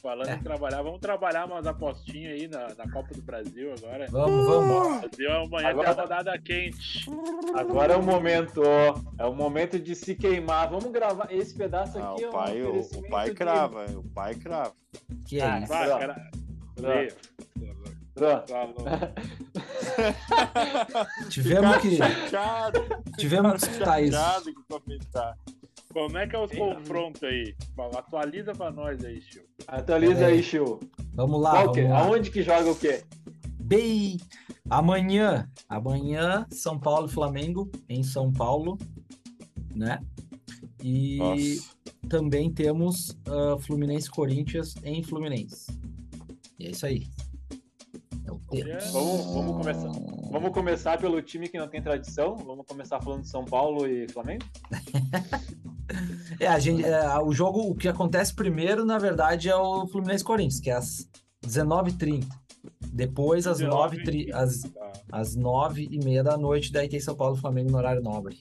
Falando 0.02 0.30
É. 0.30 0.36
em 0.36 0.40
trabalhar, 0.42 0.82
vamos 0.82 1.00
trabalhar 1.02 1.46
umas 1.46 1.68
apostinhas 1.68 2.32
aí 2.34 2.48
na, 2.48 2.74
na 2.74 2.90
Copa 2.92 3.14
do 3.14 3.22
Brasil 3.22 3.74
agora. 3.78 4.08
Vamos, 4.10 4.46
vamos. 4.48 5.02
Brasil 5.02 5.32
amanhã 5.32 5.68
Agora- 5.70 5.94
tem 5.94 6.00
a 6.00 6.02
rodada 6.04 6.40
quente. 6.40 7.06
Agora 7.54 7.94
é 7.94 7.98
o 7.98 8.02
momento, 8.04 8.62
ó. 8.64 8.96
É 9.22 9.26
o 9.28 9.36
momento 9.36 9.78
de 9.78 9.94
se 9.96 10.16
queimar. 10.16 10.70
Vamos 10.70 10.90
gravar 10.92 11.28
esse 11.32 11.54
pedaço 11.54 12.00
Ah, 12.00 12.14
aqui. 12.14 12.24
é 12.24 12.28
o 12.28 12.30
um 12.30 12.34
pai, 12.34 12.62
o, 12.62 12.66
o 12.66 12.70
oferecimento 12.70 13.10
pai 13.10 13.30
de- 13.30 13.36
crava, 13.36 13.86
o 13.92 14.04
pai 14.10 14.36
crava. 14.36 14.74
Que 15.28 15.40
é 15.42 15.46
Ah, 15.46 15.60
isso? 15.60 15.68
Vai, 15.68 15.86
Pronto. 15.88 16.00
cara. 16.06 16.32
Tivemos 21.30 21.78
que. 21.78 21.96
Chateado, 21.98 22.80
Tivemos 23.18 23.64
que 23.64 23.70
escutar 23.70 24.02
isso. 24.02 24.18
o. 24.18 24.54
Como 26.00 26.18
é 26.18 26.26
que 26.26 26.34
é 26.34 26.40
os 26.40 26.50
confrontos 26.50 27.22
aí? 27.24 27.54
Atualiza 27.94 28.54
pra 28.54 28.72
nós 28.72 29.04
aí, 29.04 29.22
Chiu. 29.22 29.44
Atualiza 29.68 30.14
Pera 30.16 30.28
aí. 30.28 30.42
Chiu. 30.42 30.80
Vamos 31.14 31.42
lá, 31.42 31.52
Qual 31.52 31.74
que 31.74 31.82
é? 31.82 31.88
vamos 31.90 32.00
lá. 32.00 32.06
Aonde 32.06 32.32
que 32.32 32.42
joga 32.42 32.72
o 32.72 32.76
quê? 32.76 33.04
Bem, 33.60 34.18
amanhã, 34.70 35.52
amanhã, 35.68 36.48
São 36.52 36.80
Paulo 36.80 37.08
e 37.08 37.12
Flamengo 37.12 37.70
em 37.90 38.02
São 38.02 38.32
Paulo, 38.32 38.78
né? 39.76 40.00
E 40.82 41.18
Nossa. 41.18 41.70
também 42.08 42.50
temos 42.50 43.18
ah, 43.28 43.58
Fluminense 43.60 44.08
e 44.08 44.12
Corinthians 44.12 44.76
em 44.86 45.04
Fluminense. 45.04 45.68
E 46.58 46.68
é 46.68 46.72
isso 46.72 46.86
aí. 46.86 47.08
É. 48.54 48.78
Vamos, 48.92 49.26
vamos 49.34 49.58
começar. 49.58 49.92
Vamos 50.32 50.52
começar 50.54 50.98
pelo 51.00 51.22
time 51.22 51.48
que 51.48 51.58
não 51.58 51.68
tem 51.68 51.82
tradição. 51.82 52.36
Vamos 52.38 52.66
começar 52.68 53.02
falando 53.02 53.22
de 53.22 53.30
São 53.30 53.44
Paulo 53.46 53.88
e 53.88 54.08
Flamengo. 54.10 54.46
É, 56.40 56.46
a 56.48 56.60
gente, 56.60 56.86
é, 56.86 57.18
o 57.20 57.32
jogo, 57.34 57.62
o 57.62 57.74
que 57.76 57.88
acontece 57.88 58.32
primeiro, 58.34 58.86
na 58.86 59.00
verdade, 59.00 59.50
é 59.50 59.56
o 59.56 59.88
Fluminense 59.88 60.24
e 60.24 60.26
Corinthians, 60.28 60.60
que 60.60 60.70
é 60.70 60.74
às 60.74 61.10
19h30. 61.44 62.28
Depois, 62.94 63.48
às 63.48 63.60
9 63.60 63.98
19h30. 63.98 64.34
às, 64.34 64.62
Tá. 64.62 64.92
às 65.12 65.36
9h30 65.36 66.22
da 66.24 66.38
noite, 66.38 66.72
daí 66.72 66.88
tem 66.88 67.00
São 67.00 67.16
Paulo 67.16 67.36
e 67.36 67.40
Flamengo 67.40 67.72
no 67.72 67.78
horário 67.80 68.04
nobre. 68.04 68.40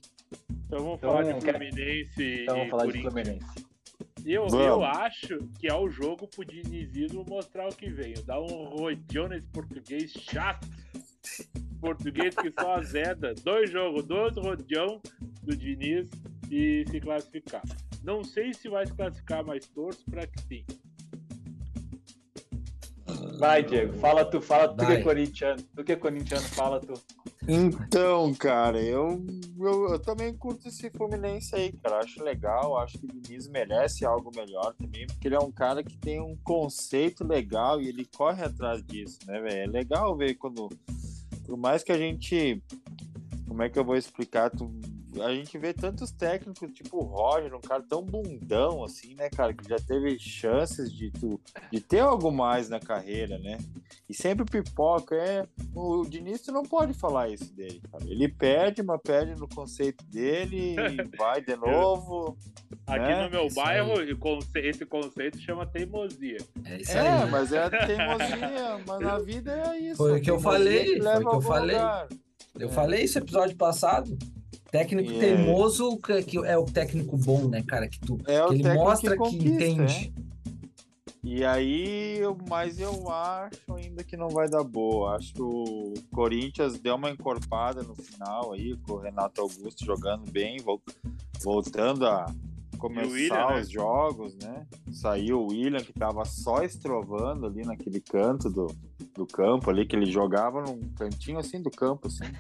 Então 0.67 0.79
vamos 0.81 0.99
Então, 0.99 1.11
falar 1.11 1.23
de 1.23 1.41
quer- 1.45 1.53
Fluminense 1.59 2.43
Então 2.43 2.55
e 2.55 2.59
vamos 2.59 2.71
falar 2.71 2.87
de 2.87 3.03
Corinthians. 3.03 3.13
Fluminense. 3.15 3.68
Eu, 4.25 4.47
Vamos. 4.49 4.67
eu 4.67 4.85
acho 4.85 5.39
que 5.59 5.67
é 5.67 5.75
o 5.75 5.89
jogo 5.89 6.29
pro 6.29 6.45
Dinizismo 6.45 7.25
mostrar 7.29 7.67
o 7.69 7.75
que 7.75 7.89
veio. 7.89 8.23
Dar 8.25 8.39
um 8.41 8.47
rodeão 8.65 9.29
nesse 9.29 9.47
português 9.49 10.13
chato. 10.13 10.67
Português 11.81 12.35
que 12.35 12.53
só 12.53 12.75
azeda. 12.75 13.35
Dois 13.43 13.71
jogos, 13.71 14.05
dois 14.05 14.35
rodeão 14.37 15.01
do 15.43 15.57
Diniz 15.57 16.11
e 16.51 16.85
se 16.91 17.01
classificar. 17.01 17.63
Não 18.05 18.23
sei 18.23 18.53
se 18.53 18.69
vai 18.69 18.87
se 18.87 18.95
classificar, 18.95 19.45
mas 19.45 19.67
torço 19.69 20.05
pra 20.11 20.27
que 20.27 20.41
sim. 20.43 20.65
Vai, 23.39 23.63
Diego. 23.63 23.95
Fala 23.99 24.25
tu, 24.25 24.41
fala 24.41 24.69
tu 24.69 24.77
que 24.79 24.85
Vai. 24.85 24.97
é 24.97 25.03
corintiano. 25.03 25.63
Tu 25.75 25.85
que 25.85 25.93
é 25.93 25.97
corintiano, 25.97 26.43
fala 26.49 26.81
tu. 26.81 26.95
Então, 27.51 28.35
cara, 28.35 28.79
eu, 28.79 29.25
eu, 29.59 29.89
eu 29.93 29.99
também 29.99 30.37
curto 30.37 30.69
esse 30.69 30.91
Fluminense 30.91 31.57
aí, 31.57 31.73
cara. 31.73 32.01
Acho 32.01 32.23
legal, 32.23 32.77
acho 32.77 32.99
que 32.99 33.07
o 33.07 33.09
Diniz 33.09 33.49
merece 33.49 34.05
algo 34.05 34.31
melhor 34.37 34.75
também, 34.75 35.07
porque 35.07 35.29
ele 35.29 35.35
é 35.35 35.41
um 35.41 35.51
cara 35.51 35.83
que 35.83 35.97
tem 35.97 36.21
um 36.21 36.37
conceito 36.45 37.27
legal 37.27 37.81
e 37.81 37.89
ele 37.89 38.05
corre 38.05 38.45
atrás 38.45 38.85
disso, 38.85 39.21
né, 39.27 39.41
velho? 39.41 39.63
É 39.63 39.67
legal 39.67 40.15
ver 40.15 40.35
quando. 40.35 40.69
Por 41.47 41.57
mais 41.57 41.83
que 41.83 41.91
a 41.91 41.97
gente. 41.97 42.63
Como 43.49 43.63
é 43.63 43.71
que 43.71 43.79
eu 43.79 43.85
vou 43.85 43.97
explicar? 43.97 44.51
Tu, 44.51 44.71
a 45.23 45.35
gente 45.35 45.57
vê 45.59 45.73
tantos 45.73 46.11
técnicos, 46.11 46.71
tipo 46.73 46.99
o 46.99 47.03
Roger, 47.05 47.55
um 47.55 47.61
cara 47.61 47.83
tão 47.83 48.03
bundão 48.03 48.83
assim, 48.85 49.15
né, 49.15 49.29
cara, 49.31 49.53
que 49.53 49.69
já 49.69 49.77
teve 49.77 50.19
chances 50.19 50.93
de, 50.93 51.11
tu, 51.11 51.41
de 51.73 51.81
ter 51.81 52.01
algo 52.01 52.31
mais 52.31 52.69
na 52.69 52.79
carreira, 52.81 53.39
né? 53.39 53.59
E 54.09 54.15
sempre 54.15 54.45
pipoca. 54.45 55.15
É, 55.15 55.47
o 55.75 56.05
Diniz 56.07 56.47
não 56.49 56.63
pode 56.63 56.95
falar 56.95 57.29
isso 57.29 57.53
dele, 57.55 57.81
cara. 57.91 58.05
Ele 58.07 58.29
perde, 58.29 58.83
mas 58.83 59.01
perde 59.03 59.35
no 59.39 59.49
conceito 59.49 60.05
dele 60.07 60.77
e 60.77 60.77
vai 61.17 61.41
de 61.43 61.55
novo. 61.57 62.37
Aqui 62.87 63.13
É, 63.13 63.25
no 63.25 63.31
meu 63.31 63.47
isso 63.47 63.57
bairro, 63.57 64.17
conce- 64.19 64.49
esse 64.61 64.87
conceito 64.87 65.39
chama 65.39 65.67
teimosia. 65.67 66.39
É 66.65 66.81
isso 66.81 66.93
É, 66.93 67.23
aí. 67.25 67.31
mas 67.31 67.53
é 67.53 67.69
teimosia, 67.71 68.81
mas 68.87 69.01
na 69.01 69.19
vida 69.19 69.53
é 69.53 69.79
isso. 69.79 69.97
Foi 69.97 70.19
o 70.19 70.23
que 70.23 70.31
eu 70.31 70.41
falei, 70.41 70.95
que 70.95 71.03
foi 71.03 71.17
o 71.25 71.29
que 71.31 71.37
eu 71.37 71.41
falei. 71.43 71.77
lugar. 71.77 72.09
Eu 72.59 72.69
falei 72.71 73.05
isso 73.05 73.19
no 73.19 73.25
episódio 73.25 73.57
passado. 73.57 74.19
Técnico 74.71 75.11
E 75.11 75.17
é- 75.17 75.19
teimoso 75.21 75.97
que, 75.99 76.23
que 76.23 76.39
é 76.45 76.57
o 76.59 76.65
técnico 76.65 77.17
bom, 77.17 77.49
né, 77.49 77.63
cara? 77.63 77.89
Que, 77.89 77.99
tu, 78.01 78.19
É 78.27 78.43
o 78.45 78.49
que 78.49 78.55
ele 78.57 78.75
mostra 78.75 79.13
que, 79.13 79.17
conquista, 79.17 79.47
entende. 79.65 80.13
E 81.25 81.45
aí, 81.45 82.19
eu- 82.19 82.37
mas 82.49 82.79
eu 82.79 83.11
acho 83.11 83.75
ainda 83.75 84.05
que 84.05 84.17
não 84.17 84.29
vai 84.29 84.49
dar 84.49 84.63
boa. 84.63 85.17
Acho 85.17 85.33
que 85.35 85.43
o 85.43 85.95
Corinthians 86.13 86.79
deu 86.79 86.95
uma 86.97 87.11
encorpada 87.11 87.83
no 87.83 87.95
final 87.95 88.53
aí, 88.53 88.77
com 88.87 88.95
o 88.95 88.99
Renato 88.99 89.41
Augusto 89.41 89.85
jogando 89.85 90.31
bem, 90.31 90.59
vol- 90.59 90.81
voltando 91.43 92.07
a 92.07 92.27
começar 92.79 93.11
William, 93.11 93.47
né? 93.49 93.61
os 93.61 93.71
jogos, 93.71 94.35
né? 94.37 94.67
Saiu 94.91 95.41
o 95.41 95.51
William, 95.51 95.81
que 95.81 95.93
tava 95.93 96.25
só 96.25 96.63
estrovando 96.63 97.47
ali 97.47 97.63
naquele 97.63 98.01
canto 98.01 98.49
do, 98.49 98.67
do 99.15 99.27
campo 99.27 99.69
ali, 99.71 99.85
que 99.85 99.97
ele 99.97 100.07
jogava 100.07 100.63
num 100.63 100.81
cantinho 100.95 101.39
assim 101.39 101.61
do 101.61 101.71
campo, 101.71 102.07
assim. 102.09 102.25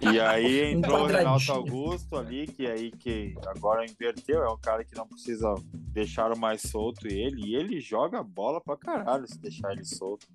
E 0.00 0.20
aí 0.20 0.74
Um 0.74 0.78
entrou 0.78 1.02
o 1.02 1.06
Renato. 1.06 1.52
Augusto 1.52 2.16
ali, 2.16 2.46
que 2.46 2.66
aí 2.66 2.90
que 2.90 3.34
agora 3.46 3.84
inverteu, 3.84 4.42
é 4.42 4.48
um 4.48 4.58
cara 4.58 4.84
que 4.84 4.94
não 4.94 5.06
precisa 5.06 5.52
deixar 5.92 6.36
mais 6.36 6.62
solto 6.62 7.06
ele, 7.06 7.48
e 7.48 7.56
ele 7.56 7.80
joga 7.80 8.22
bola 8.22 8.60
pra 8.60 8.76
caralho 8.76 9.26
se 9.26 9.38
deixar 9.38 9.72
ele 9.72 9.84
solto. 9.84 10.26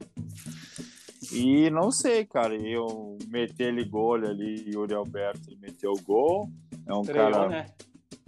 E 1.31 1.69
não 1.69 1.91
sei, 1.91 2.25
cara, 2.25 2.55
eu 2.55 3.17
meter 3.27 3.67
ele 3.67 3.83
gol 3.83 4.15
ali, 4.15 4.71
Yuri 4.73 4.93
Alberto 4.93 5.49
ele 5.49 5.59
meteu 5.59 5.91
o 5.91 6.01
gol, 6.01 6.49
é 6.87 6.93
um 6.93 7.03
cara 7.03 7.49
né? 7.49 7.65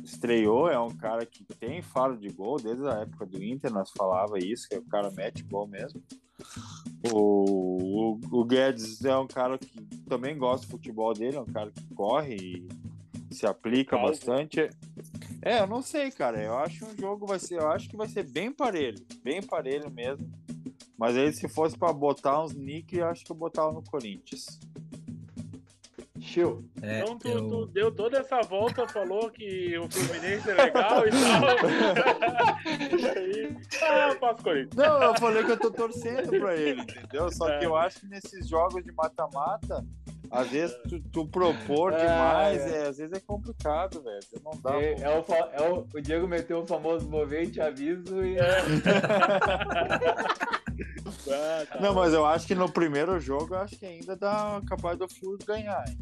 Estreou, 0.03 0.69
é 0.69 0.79
um 0.79 0.89
cara 0.89 1.25
que 1.25 1.43
tem 1.43 1.81
faro 1.81 2.17
de 2.17 2.29
gol, 2.29 2.57
desde 2.57 2.87
a 2.87 3.01
época 3.01 3.25
do 3.25 3.43
Inter 3.43 3.71
nós 3.71 3.91
falava 3.91 4.39
isso, 4.39 4.67
que 4.67 4.75
o 4.75 4.85
cara 4.85 5.11
mete 5.11 5.43
gol 5.43 5.67
mesmo. 5.67 6.01
O, 7.11 8.13
o, 8.13 8.39
o 8.39 8.45
Guedes 8.45 9.03
é 9.05 9.15
um 9.17 9.27
cara 9.27 9.57
que 9.57 9.81
também 10.07 10.37
gosta 10.37 10.65
do 10.65 10.71
futebol 10.71 11.13
dele, 11.13 11.37
é 11.37 11.41
um 11.41 11.45
cara 11.45 11.71
que 11.71 11.93
corre 11.93 12.35
e 12.35 12.67
se 13.33 13.45
aplica 13.45 13.91
Calvo. 13.91 14.07
bastante. 14.07 14.69
É, 15.41 15.59
eu 15.59 15.67
não 15.67 15.81
sei, 15.81 16.11
cara. 16.11 16.41
Eu 16.41 16.57
acho 16.57 16.85
um 16.85 16.97
jogo 16.97 17.25
vai 17.25 17.39
ser, 17.39 17.59
eu 17.59 17.69
acho 17.69 17.89
que 17.89 17.95
vai 17.95 18.07
ser 18.07 18.23
bem 18.23 18.51
parelho, 18.51 19.03
bem 19.23 19.41
parelho 19.41 19.89
mesmo. 19.89 20.29
Mas 20.97 21.17
aí 21.17 21.31
se 21.33 21.47
fosse 21.47 21.77
pra 21.77 21.91
botar 21.91 22.43
uns 22.43 22.53
nick, 22.53 22.95
eu 22.95 23.07
acho 23.07 23.25
que 23.25 23.31
eu 23.31 23.35
botava 23.35 23.71
no 23.71 23.83
Corinthians. 23.83 24.59
É, 26.81 26.99
então 27.01 27.17
tu, 27.17 27.27
eu- 27.27 27.47
tu 27.47 27.65
deu 27.67 27.91
toda 27.91 28.19
essa 28.19 28.41
volta, 28.41 28.87
falou 28.87 29.29
que 29.29 29.77
o 29.77 29.89
Fluminense 29.91 30.49
é 30.49 30.53
legal 30.53 31.05
e 31.07 31.11
tal. 31.11 31.43
e 32.99 33.05
aí, 33.17 33.57
ah, 33.81 34.09
eu 34.09 34.19
passo 34.19 34.43
Corinthians. 34.43 34.75
Não, 34.75 35.01
eu 35.03 35.15
falei 35.15 35.43
que 35.43 35.51
eu 35.51 35.59
tô 35.59 35.71
torcendo 35.71 36.29
pra 36.39 36.55
ele, 36.55 36.81
entendeu? 36.81 37.31
Só 37.31 37.57
que 37.59 37.65
eu 37.65 37.75
acho 37.75 37.99
que 38.01 38.07
nesses 38.07 38.47
jogos 38.47 38.83
de 38.83 38.91
mata-mata, 38.91 39.85
às 40.29 40.47
vezes 40.49 40.75
tu, 40.87 40.99
tu 41.11 41.27
propor 41.27 41.91
É, 41.93 41.97
demais, 42.05 42.61
é. 42.61 42.83
é, 42.83 42.87
às 42.87 42.97
vezes 42.97 43.11
é 43.13 43.19
complicado, 43.19 44.01
velho. 44.01 44.19
Não 44.43 44.51
dá. 44.61 44.75
É, 44.81 44.93
é 45.01 45.09
o, 45.09 45.25
é 45.53 45.69
o, 45.69 45.87
o 45.93 46.01
Diego 46.01 46.27
meteu 46.27 46.59
o 46.61 46.65
famoso 46.67 47.09
movente 47.09 47.59
aviso 47.59 48.23
e. 48.23 48.37
Ah, 51.29 51.65
tá 51.71 51.79
Não, 51.79 51.93
mas 51.93 52.13
eu 52.13 52.25
acho 52.25 52.47
que 52.47 52.55
no 52.55 52.69
primeiro 52.71 53.19
jogo, 53.19 53.53
eu 53.53 53.59
acho 53.59 53.77
que 53.77 53.85
ainda 53.85 54.15
dá 54.15 54.59
capaz 54.67 54.97
do 54.97 55.07
Flu 55.07 55.37
ganhar. 55.45 55.83
hein? 55.87 55.97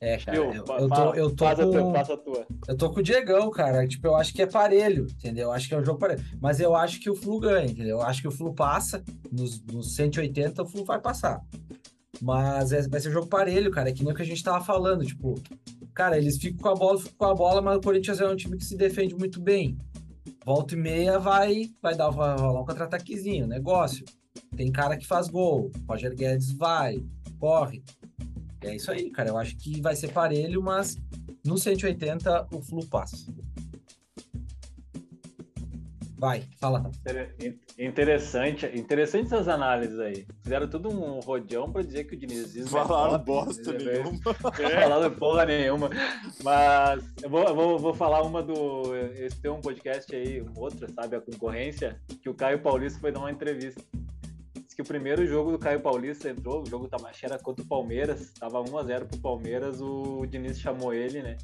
É, 0.00 0.16
cara, 0.18 0.36
eu, 0.36 0.52
eu 0.54 0.88
tô, 0.88 1.14
eu 1.14 1.34
tô 1.34 1.44
faz 1.44 1.58
a 1.58 1.62
tua, 1.64 1.82
com, 1.82 1.92
faça 1.92 2.14
a 2.14 2.16
tua. 2.16 2.46
eu 2.68 2.76
tô 2.76 2.90
com 2.90 3.00
o 3.00 3.02
Diegão, 3.02 3.50
cara. 3.50 3.86
Tipo, 3.86 4.06
eu 4.06 4.14
acho 4.14 4.32
que 4.32 4.42
é 4.42 4.46
parelho, 4.46 5.06
entendeu? 5.10 5.44
Eu 5.48 5.52
acho 5.52 5.66
que 5.68 5.74
é 5.74 5.78
um 5.78 5.84
jogo 5.84 5.98
parelho. 5.98 6.24
Mas 6.40 6.60
eu 6.60 6.76
acho 6.76 7.00
que 7.00 7.10
o 7.10 7.16
Flu 7.16 7.40
ganha, 7.40 7.66
entendeu? 7.66 7.96
Eu 7.98 8.02
acho 8.02 8.22
que 8.22 8.28
o 8.28 8.30
Flu 8.32 8.54
passa. 8.54 9.02
Nos, 9.32 9.60
nos 9.64 9.94
180, 9.96 10.62
o 10.62 10.66
Flu 10.66 10.84
vai 10.84 11.00
passar. 11.00 11.40
Mas 12.20 12.72
é- 12.72 12.86
vai 12.88 13.00
ser 13.00 13.08
um 13.08 13.12
jogo 13.12 13.26
parelho, 13.26 13.70
cara. 13.70 13.88
É 13.88 13.92
que 13.92 14.04
nem 14.04 14.12
o 14.12 14.16
que 14.16 14.22
a 14.22 14.26
gente 14.26 14.42
tava 14.42 14.64
falando. 14.64 15.04
Tipo, 15.04 15.34
cara, 15.92 16.16
eles 16.16 16.36
ficam 16.38 16.58
com 16.62 16.68
a 16.68 16.74
bola, 16.74 16.98
ficam 16.98 17.14
com 17.18 17.24
a 17.24 17.34
bola, 17.34 17.60
mas 17.60 17.76
o 17.76 17.80
Corinthians 17.80 18.20
é 18.20 18.28
um 18.28 18.36
time 18.36 18.56
que 18.56 18.64
se 18.64 18.76
defende 18.76 19.14
muito 19.16 19.40
bem. 19.40 19.76
Volta 20.44 20.74
e 20.74 20.78
meia 20.78 21.18
vai, 21.18 21.70
vai 21.82 21.96
dar 21.96 22.10
vai 22.10 22.36
rolar 22.38 22.60
um 22.60 22.64
contra-ataquezinho, 22.64 23.46
negócio. 23.46 24.04
Tem 24.56 24.70
cara 24.70 24.96
que 24.96 25.06
faz 25.06 25.28
gol. 25.28 25.70
Roger 25.88 26.14
Guedes 26.14 26.52
vai, 26.52 27.02
corre. 27.38 27.82
É 28.62 28.74
isso 28.74 28.90
aí, 28.90 29.10
cara. 29.10 29.28
Eu 29.30 29.36
acho 29.38 29.56
que 29.56 29.80
vai 29.80 29.94
ser 29.94 30.08
parelho, 30.12 30.62
mas 30.62 30.96
no 31.44 31.56
180 31.58 32.48
o 32.52 32.60
Flu 32.60 32.84
passa. 32.86 33.16
Vai, 36.20 36.42
fala. 36.60 36.90
Inter- 37.06 37.34
in- 37.40 37.58
Interessante, 37.80 38.66
interessante 38.74 39.26
essas 39.26 39.46
análises 39.46 40.00
aí. 40.00 40.26
Fizeram 40.42 40.68
tudo 40.68 40.88
um 40.90 41.20
rodeão 41.20 41.70
pra 41.70 41.80
dizer 41.80 42.02
que 42.08 42.16
o 42.16 42.18
Dinizismo 42.18 42.76
é 42.76 42.84
Falaram 42.84 43.12
top, 43.12 43.24
bosta 43.24 43.72
nenhuma. 43.72 44.18
É, 44.58 44.80
Falaram 44.82 45.14
porra 45.14 45.46
nenhuma. 45.46 45.88
Mas 46.42 47.04
eu 47.22 47.30
vou, 47.30 47.44
eu 47.44 47.54
vou, 47.54 47.78
vou 47.78 47.94
falar 47.94 48.22
uma 48.22 48.42
do. 48.42 48.96
Esse 49.14 49.40
tem 49.40 49.48
um 49.48 49.60
podcast 49.60 50.12
aí, 50.12 50.42
um 50.42 50.58
outro, 50.58 50.92
sabe? 50.92 51.14
A 51.14 51.20
concorrência, 51.20 52.00
que 52.20 52.28
o 52.28 52.34
Caio 52.34 52.60
Paulista 52.60 52.98
foi 52.98 53.12
dar 53.12 53.20
uma 53.20 53.30
entrevista. 53.30 53.80
Que 54.78 54.82
o 54.82 54.84
primeiro 54.84 55.26
jogo 55.26 55.50
do 55.50 55.58
Caio 55.58 55.80
Paulista 55.80 56.30
entrou, 56.30 56.62
o 56.62 56.64
jogo 56.64 56.88
que 56.88 57.26
era 57.26 57.36
contra 57.36 57.64
o 57.64 57.66
Palmeiras, 57.66 58.30
tava 58.38 58.62
1x0 58.62 59.08
pro 59.08 59.18
Palmeiras, 59.18 59.80
o 59.80 60.24
Diniz 60.24 60.60
chamou 60.60 60.94
ele, 60.94 61.20
né? 61.20 61.36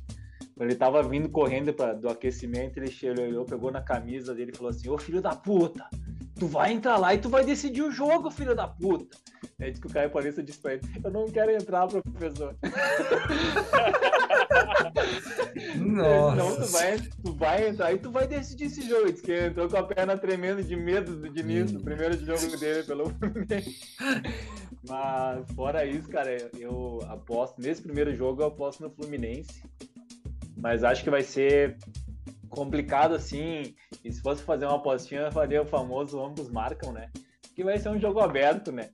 Quando 0.56 0.70
ele 0.70 0.78
tava 0.78 1.02
vindo 1.02 1.28
correndo 1.28 1.74
pra, 1.74 1.94
do 1.94 2.08
aquecimento, 2.08 2.78
ele 2.78 2.94
ele 3.02 3.22
olhou, 3.22 3.44
pegou 3.44 3.72
na 3.72 3.82
camisa 3.82 4.32
dele 4.32 4.52
e 4.54 4.56
falou 4.56 4.70
assim: 4.70 4.88
Ô 4.88 4.96
filho 4.96 5.20
da 5.20 5.34
puta, 5.34 5.84
tu 6.38 6.46
vai 6.46 6.72
entrar 6.72 6.96
lá 6.96 7.14
e 7.14 7.18
tu 7.18 7.28
vai 7.28 7.44
decidir 7.44 7.82
o 7.82 7.90
jogo, 7.90 8.30
filho 8.30 8.54
da 8.54 8.66
puta. 8.68 9.16
Aí 9.60 9.70
disse 9.70 9.80
que 9.80 9.86
o 9.86 9.90
Caio 9.90 10.10
Paulista 10.10 10.42
disse 10.42 10.58
pra 10.58 10.74
ele: 10.74 10.82
Eu 11.02 11.10
não 11.10 11.26
quero 11.30 11.50
entrar, 11.52 11.86
professor. 11.86 12.56
Não, 15.76 16.30
tu 16.32 16.36
Nossa. 16.36 16.66
vai, 16.78 16.98
tu 16.98 17.32
vai 17.32 17.68
entrar 17.68 17.92
e 17.92 17.98
tu 17.98 18.10
vai 18.10 18.26
decidir 18.26 18.64
esse 18.66 18.82
jogo. 18.88 19.10
Diz 19.12 19.20
que 19.20 19.46
entrou 19.46 19.68
com 19.68 19.76
a 19.76 19.82
perna 19.82 20.16
tremendo 20.16 20.62
de 20.62 20.76
medo 20.76 21.14
do 21.16 21.28
Diniz 21.30 21.70
no 21.72 21.80
Hum. 21.80 21.84
primeiro 21.84 22.16
jogo 22.24 22.56
dele 22.58 22.82
pelo 22.84 23.10
Fluminense. 23.10 23.96
Mas 24.88 25.50
fora 25.54 25.84
isso, 25.86 26.08
cara, 26.08 26.36
eu 26.58 27.00
aposto, 27.08 27.60
nesse 27.60 27.82
primeiro 27.82 28.14
jogo 28.14 28.42
eu 28.42 28.46
aposto 28.46 28.82
no 28.82 28.90
Fluminense. 28.90 29.62
Mas 30.56 30.82
acho 30.84 31.02
que 31.04 31.10
vai 31.10 31.22
ser 31.22 31.76
complicado 32.54 33.14
assim. 33.14 33.74
E 34.02 34.12
se 34.12 34.20
fosse 34.20 34.42
fazer 34.42 34.66
uma 34.66 34.76
apostinha, 34.76 35.22
eu 35.22 35.32
faria 35.32 35.62
o 35.62 35.66
famoso 35.66 36.22
ambos 36.22 36.50
marcam, 36.50 36.92
né? 36.92 37.10
Que 37.54 37.64
vai 37.64 37.78
ser 37.78 37.88
um 37.90 37.98
jogo 37.98 38.20
aberto, 38.20 38.72
né? 38.72 38.90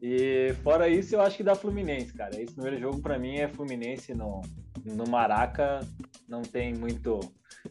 E 0.00 0.54
fora 0.62 0.88
isso, 0.88 1.14
eu 1.14 1.20
acho 1.20 1.36
que 1.36 1.42
dá 1.42 1.54
Fluminense, 1.54 2.12
cara. 2.12 2.40
Esse 2.40 2.54
primeiro 2.54 2.78
jogo 2.78 3.00
pra 3.00 3.18
mim 3.18 3.36
é 3.36 3.48
Fluminense 3.48 4.14
no, 4.14 4.42
no 4.84 5.08
Maraca. 5.08 5.80
Não 6.28 6.42
tem 6.42 6.74
muito. 6.74 7.20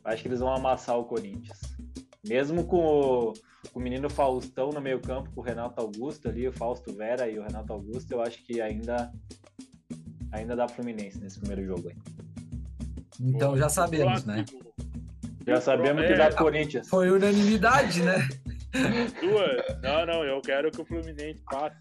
Acho 0.03 0.24
que 0.24 0.28
eles 0.28 0.39
vão 0.39 0.53
amassar 0.53 0.97
o 0.97 1.05
Corinthians. 1.05 1.59
Mesmo 2.28 2.64
com 2.66 2.86
o, 2.86 3.34
com 3.72 3.80
o 3.80 3.82
menino 3.82 4.09
Faustão 4.09 4.70
no 4.70 4.82
meio-campo, 4.82 5.32
com 5.32 5.41
o 5.41 5.43
Renato 5.43 5.82
Augusto 5.82 6.30
ali, 6.30 6.47
o 6.47 6.53
Fausto 6.53 6.93
Vera 6.93 7.30
e 7.30 7.38
o 7.38 7.43
Renato 7.43 7.74
Augusto, 7.74 8.11
eu 8.11 8.22
acho 8.22 8.43
que 8.43 8.61
ainda 8.61 9.11
ainda 10.32 10.55
dá 10.55 10.68
Fluminense 10.68 11.20
nesse 11.20 11.39
primeiro 11.39 11.66
jogo 11.66 11.89
aí. 11.89 11.95
Então 13.22 13.55
já 13.55 13.70
sabemos, 13.70 14.26
né? 14.26 14.43
Já 15.48 15.62
sabemos 15.62 16.06
que 16.06 16.14
É. 16.14 16.18
dá 16.18 16.32
Corinthians. 16.32 16.88
Foi 16.89 17.10
unanimidade, 17.12 18.02
né? 18.02 18.28
Duas. 19.22 19.82
Não, 19.82 20.06
não, 20.06 20.24
eu 20.24 20.41
quero 20.41 20.72
que 20.72 20.82
o 20.82 20.86
Fluminense 20.86 21.41
passe. 21.50 21.76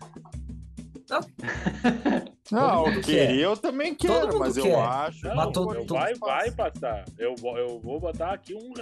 Não, 2.51 2.87
eu 2.91 3.01
queria, 3.03 3.45
eu 3.45 3.57
também 3.57 3.95
quero, 3.95 4.39
mas 4.39 4.57
eu 4.57 4.65
quer. 4.65 4.75
acho. 4.79 5.27
Não, 5.27 5.37
Mas 5.37 5.53
todo- 5.53 5.75
eu 5.75 5.87
vai, 5.87 6.15
passa. 6.17 6.35
vai 6.35 6.51
passar. 6.71 7.05
Eu, 7.19 7.35
vou- 7.37 7.59
eu 7.59 7.79
vou 7.81 8.01
botar 8.01 8.33
aqui 8.33 8.55
um 8.55 8.73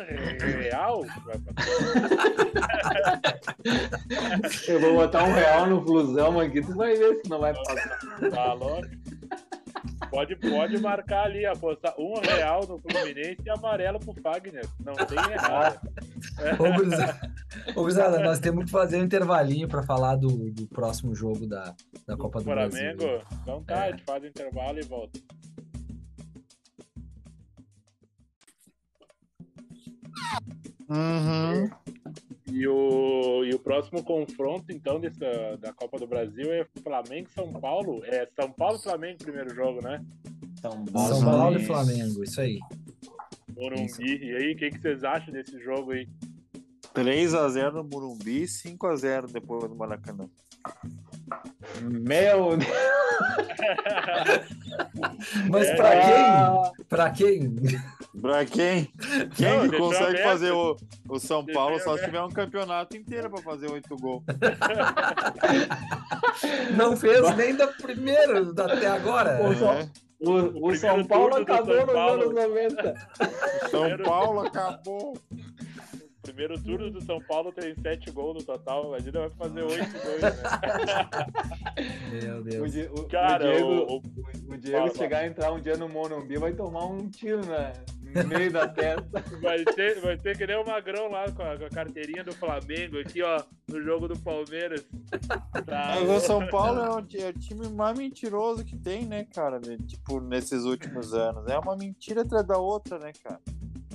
real. 0.60 1.02
que 1.02 1.20
Vai 1.26 1.38
passar. 1.38 1.70
Eu 4.68 4.80
vou 4.80 4.94
botar 4.94 5.24
um 5.24 5.32
real 5.32 5.66
no 5.66 5.82
Flusão 5.84 6.38
aqui, 6.40 6.60
tu 6.62 6.74
vai 6.74 6.94
ver 6.94 7.16
se 7.22 7.28
não 7.30 7.40
vai 7.40 7.52
passar. 7.54 7.98
Tá 8.30 8.52
louco? 8.54 8.86
Pode, 10.10 10.34
pode 10.36 10.78
marcar 10.78 11.24
ali, 11.26 11.46
apostar 11.46 11.94
um 11.98 12.18
real 12.20 12.66
no 12.66 12.78
Fluminense 12.78 13.38
e 13.44 13.50
amarelo 13.50 14.00
pro 14.00 14.12
Fagner. 14.20 14.66
Não 14.84 14.94
tem 14.94 15.18
errado. 15.32 15.80
Ô, 17.74 17.82
gurizada, 17.82 18.18
nós 18.18 18.40
temos 18.40 18.64
que 18.64 18.70
fazer 18.70 19.00
um 19.00 19.04
intervalinho 19.04 19.68
para 19.68 19.82
falar 19.84 20.16
do, 20.16 20.50
do 20.50 20.66
próximo 20.66 21.14
jogo 21.14 21.46
da, 21.46 21.74
da 22.06 22.16
Copa 22.16 22.40
do 22.40 22.44
Flamengo. 22.44 22.98
Brasil. 22.98 23.22
Então 23.42 23.62
tá, 23.62 23.86
É. 23.86 23.88
a 23.88 23.90
gente 23.92 24.02
faz 24.04 24.22
o 24.22 24.26
intervalo 24.26 24.78
e 24.78 24.82
volta. 24.84 25.20
Uhum. 30.88 31.70
E 32.52 32.66
o, 32.66 33.44
e 33.44 33.54
o 33.54 33.58
próximo 33.58 34.02
confronto, 34.02 34.72
então, 34.72 34.98
dessa, 34.98 35.56
da 35.58 35.72
Copa 35.72 35.98
do 35.98 36.06
Brasil 36.06 36.52
é 36.52 36.66
Flamengo 36.82 37.28
e 37.30 37.32
São 37.32 37.52
Paulo. 37.52 38.04
É 38.04 38.28
São 38.34 38.50
Paulo 38.50 38.76
e 38.76 38.82
Flamengo 38.82 39.18
primeiro 39.18 39.54
jogo, 39.54 39.80
né? 39.82 40.04
São 40.60 40.84
São 41.06 41.24
Paulo 41.24 41.58
e 41.58 41.64
Flamengo, 41.64 42.24
isso 42.24 42.40
aí. 42.40 42.58
Morumbi. 43.56 44.24
E 44.24 44.36
aí, 44.36 44.52
o 44.52 44.56
que, 44.56 44.70
que 44.70 44.80
vocês 44.80 45.04
acham 45.04 45.32
desse 45.32 45.58
jogo 45.62 45.92
aí? 45.92 46.08
3x0 46.94 47.72
no 47.72 47.84
Morumbi, 47.84 48.42
5x0 48.42 49.30
depois 49.30 49.68
no 49.70 49.76
Maracanã. 49.76 50.28
Meu 51.82 52.56
Deus! 52.56 52.70
Mas 55.50 55.68
É, 55.68 55.76
pra 55.76 55.90
Ah, 55.90 56.72
quem? 56.72 56.84
Pra 56.88 57.10
quem? 57.10 57.54
Pra 58.20 58.44
quem? 58.44 58.92
Quem 59.36 59.48
Não, 59.58 59.68
que 59.68 59.76
consegue 59.76 60.04
aberto. 60.20 60.24
fazer 60.24 60.52
o, 60.52 60.76
o 61.08 61.18
São 61.18 61.44
Deixou 61.44 61.62
Paulo 61.62 61.78
só 61.78 61.84
se 61.84 61.90
aberto. 61.90 62.04
tiver 62.06 62.22
um 62.22 62.30
campeonato 62.30 62.96
inteiro 62.96 63.30
pra 63.30 63.40
fazer 63.42 63.70
oito 63.70 63.96
gols? 63.96 64.22
Não 66.76 66.96
fez 66.96 67.36
nem 67.36 67.54
da 67.54 67.68
primeira 67.68 68.40
até 68.40 68.86
agora. 68.88 69.30
É. 69.32 69.40
O, 70.20 70.32
o 70.32 70.50
primeiro 70.50 70.78
São 70.78 71.04
Paulo 71.04 71.36
acabou 71.36 71.76
São 71.76 71.84
nos 71.86 71.94
Paulo. 71.94 72.22
anos 72.22 72.34
90. 72.34 73.08
São 73.70 73.96
Paulo 74.04 74.40
acabou. 74.40 75.16
Primeiro 76.22 76.62
turno 76.62 76.90
do 76.90 77.00
São 77.02 77.18
Paulo 77.22 77.50
tem 77.52 77.74
sete 77.80 78.10
gols 78.10 78.34
no 78.38 78.42
total. 78.44 78.86
Imagina, 78.88 79.20
vai 79.20 79.30
fazer 79.30 79.62
oito 79.62 79.92
gols, 79.92 80.20
né? 80.22 81.26
Meu 82.22 82.38
O, 82.38 82.42
Deus. 82.42 82.74
O- 82.90 83.00
o 83.00 83.08
Cara, 83.08 83.50
Diego, 83.52 83.66
o, 83.68 83.96
o- 83.96 84.02
o 84.54 84.56
Diego 84.58 84.78
Fala, 84.86 84.94
chegar 84.94 85.18
a 85.20 85.26
entrar 85.26 85.52
um 85.52 85.60
dia 85.60 85.76
no 85.76 85.88
Morumbi 85.88 86.36
vai 86.38 86.52
tomar 86.52 86.86
um 86.86 87.08
tiro 87.08 87.40
na, 87.46 87.72
no 88.22 88.28
meio 88.28 88.52
da 88.52 88.68
testa. 88.68 89.24
vai, 89.40 89.64
ser, 89.74 90.00
vai 90.00 90.18
ser 90.18 90.36
que 90.36 90.46
nem 90.46 90.56
o 90.56 90.66
Magrão 90.66 91.10
lá 91.10 91.30
com 91.32 91.42
a, 91.42 91.56
com 91.56 91.64
a 91.64 91.70
carteirinha 91.70 92.22
do 92.22 92.32
Flamengo 92.34 92.98
aqui, 92.98 93.22
ó, 93.22 93.42
no 93.68 93.82
jogo 93.82 94.06
do 94.08 94.18
Palmeiras. 94.18 94.86
Tá, 95.66 95.96
Mas 96.00 96.08
o 96.08 96.20
São 96.20 96.46
Paulo 96.48 96.80
é 96.80 96.90
o, 96.90 96.98
é 97.26 97.28
o 97.28 97.32
time 97.32 97.68
mais 97.70 97.96
mentiroso 97.98 98.64
que 98.64 98.76
tem, 98.76 99.06
né, 99.06 99.24
cara? 99.24 99.58
Tipo, 99.86 100.20
nesses 100.20 100.64
últimos 100.64 101.14
anos. 101.14 101.46
É 101.48 101.58
uma 101.58 101.76
mentira 101.76 102.22
atrás 102.22 102.46
da 102.46 102.58
outra, 102.58 102.98
né, 102.98 103.12
cara? 103.22 103.40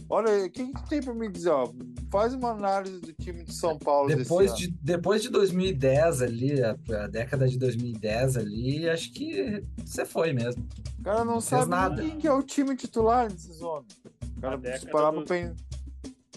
Olha, 0.09 0.45
o 0.45 0.49
que, 0.51 0.71
tem 0.87 1.01
pra 1.01 1.13
me 1.13 1.27
dizer? 1.29 1.49
Ó, 1.49 1.71
faz 2.11 2.33
uma 2.33 2.51
análise 2.51 2.99
do 2.99 3.11
time 3.13 3.43
de 3.43 3.53
São 3.53 3.77
Paulo 3.77 4.07
Depois 4.15 4.51
desse 4.51 4.67
de, 4.67 4.77
depois 4.81 5.21
de 5.23 5.29
2010 5.29 6.21
ali, 6.21 6.61
a, 6.61 6.75
a 7.03 7.07
década 7.07 7.47
de 7.47 7.57
2010 7.57 8.37
ali, 8.37 8.87
acho 8.89 9.11
que 9.11 9.63
você 9.83 10.05
foi 10.05 10.31
mesmo. 10.31 10.61
ano. 10.61 10.69
O 10.99 11.03
cara 11.03 11.25
não 11.25 11.33
fez 11.41 11.45
sabe 11.45 11.69
nada. 11.71 11.95
nem 12.01 12.11
quem 12.11 12.19
que 12.19 12.27
é 12.27 12.33
o 12.33 12.43
time 12.43 12.75
titular 12.75 13.27
desses 13.31 13.61
homens. 13.61 13.93
O 14.37 14.41
cara 14.41 14.55
A 14.55 14.77
se 14.77 14.87
parar 14.87 15.11
pra 15.11 15.21
dos- 15.21 15.29
pensar. 15.29 15.55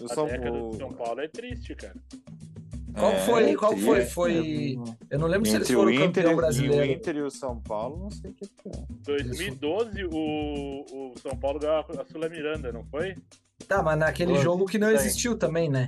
A 0.03 0.13
São 0.13 0.25
década 0.25 0.51
Paulo. 0.51 0.69
do 0.71 0.77
São 0.77 0.93
Paulo 0.93 1.21
é 1.21 1.27
triste, 1.27 1.75
cara. 1.75 1.95
Qual 2.97 3.11
É, 3.11 3.19
foi? 3.19 3.55
Qual 3.55 3.73
entre- 3.73 3.85
foi? 3.85 4.01
Foi. 4.05 4.77
Eu 5.09 5.19
não 5.19 5.27
lembro 5.27 5.47
se 5.49 5.55
eles 5.55 5.69
Entre 5.69 5.75
o 5.75 5.79
foram 5.79 5.91
Inter, 5.91 6.07
campeão 6.07 6.31
e- 6.31 6.33
o 6.33 6.37
brasileiro. 6.37 6.91
Inter 6.91 7.15
e 7.17 7.21
o 7.21 7.29
São 7.31 7.59
Paulo, 7.61 7.97
não 8.03 8.11
sei 8.11 8.31
o 8.31 8.33
que 8.33 8.47
que 8.47 8.69
é. 8.69 8.71
2012, 9.05 10.05
o, 10.05 10.11
o 10.11 11.13
São 11.21 11.35
Paulo 11.37 11.59
ganhou 11.59 11.75
a 11.79 12.05
Sula 12.11 12.29
Miranda, 12.29 12.71
não 12.71 12.83
foi? 12.85 13.15
Tá, 13.67 13.83
mas 13.83 13.97
naquele 13.99 14.31
Doze, 14.33 14.43
jogo 14.43 14.65
que 14.65 14.77
não 14.77 14.89
existiu 14.91 15.37
também, 15.37 15.69
né? 15.69 15.87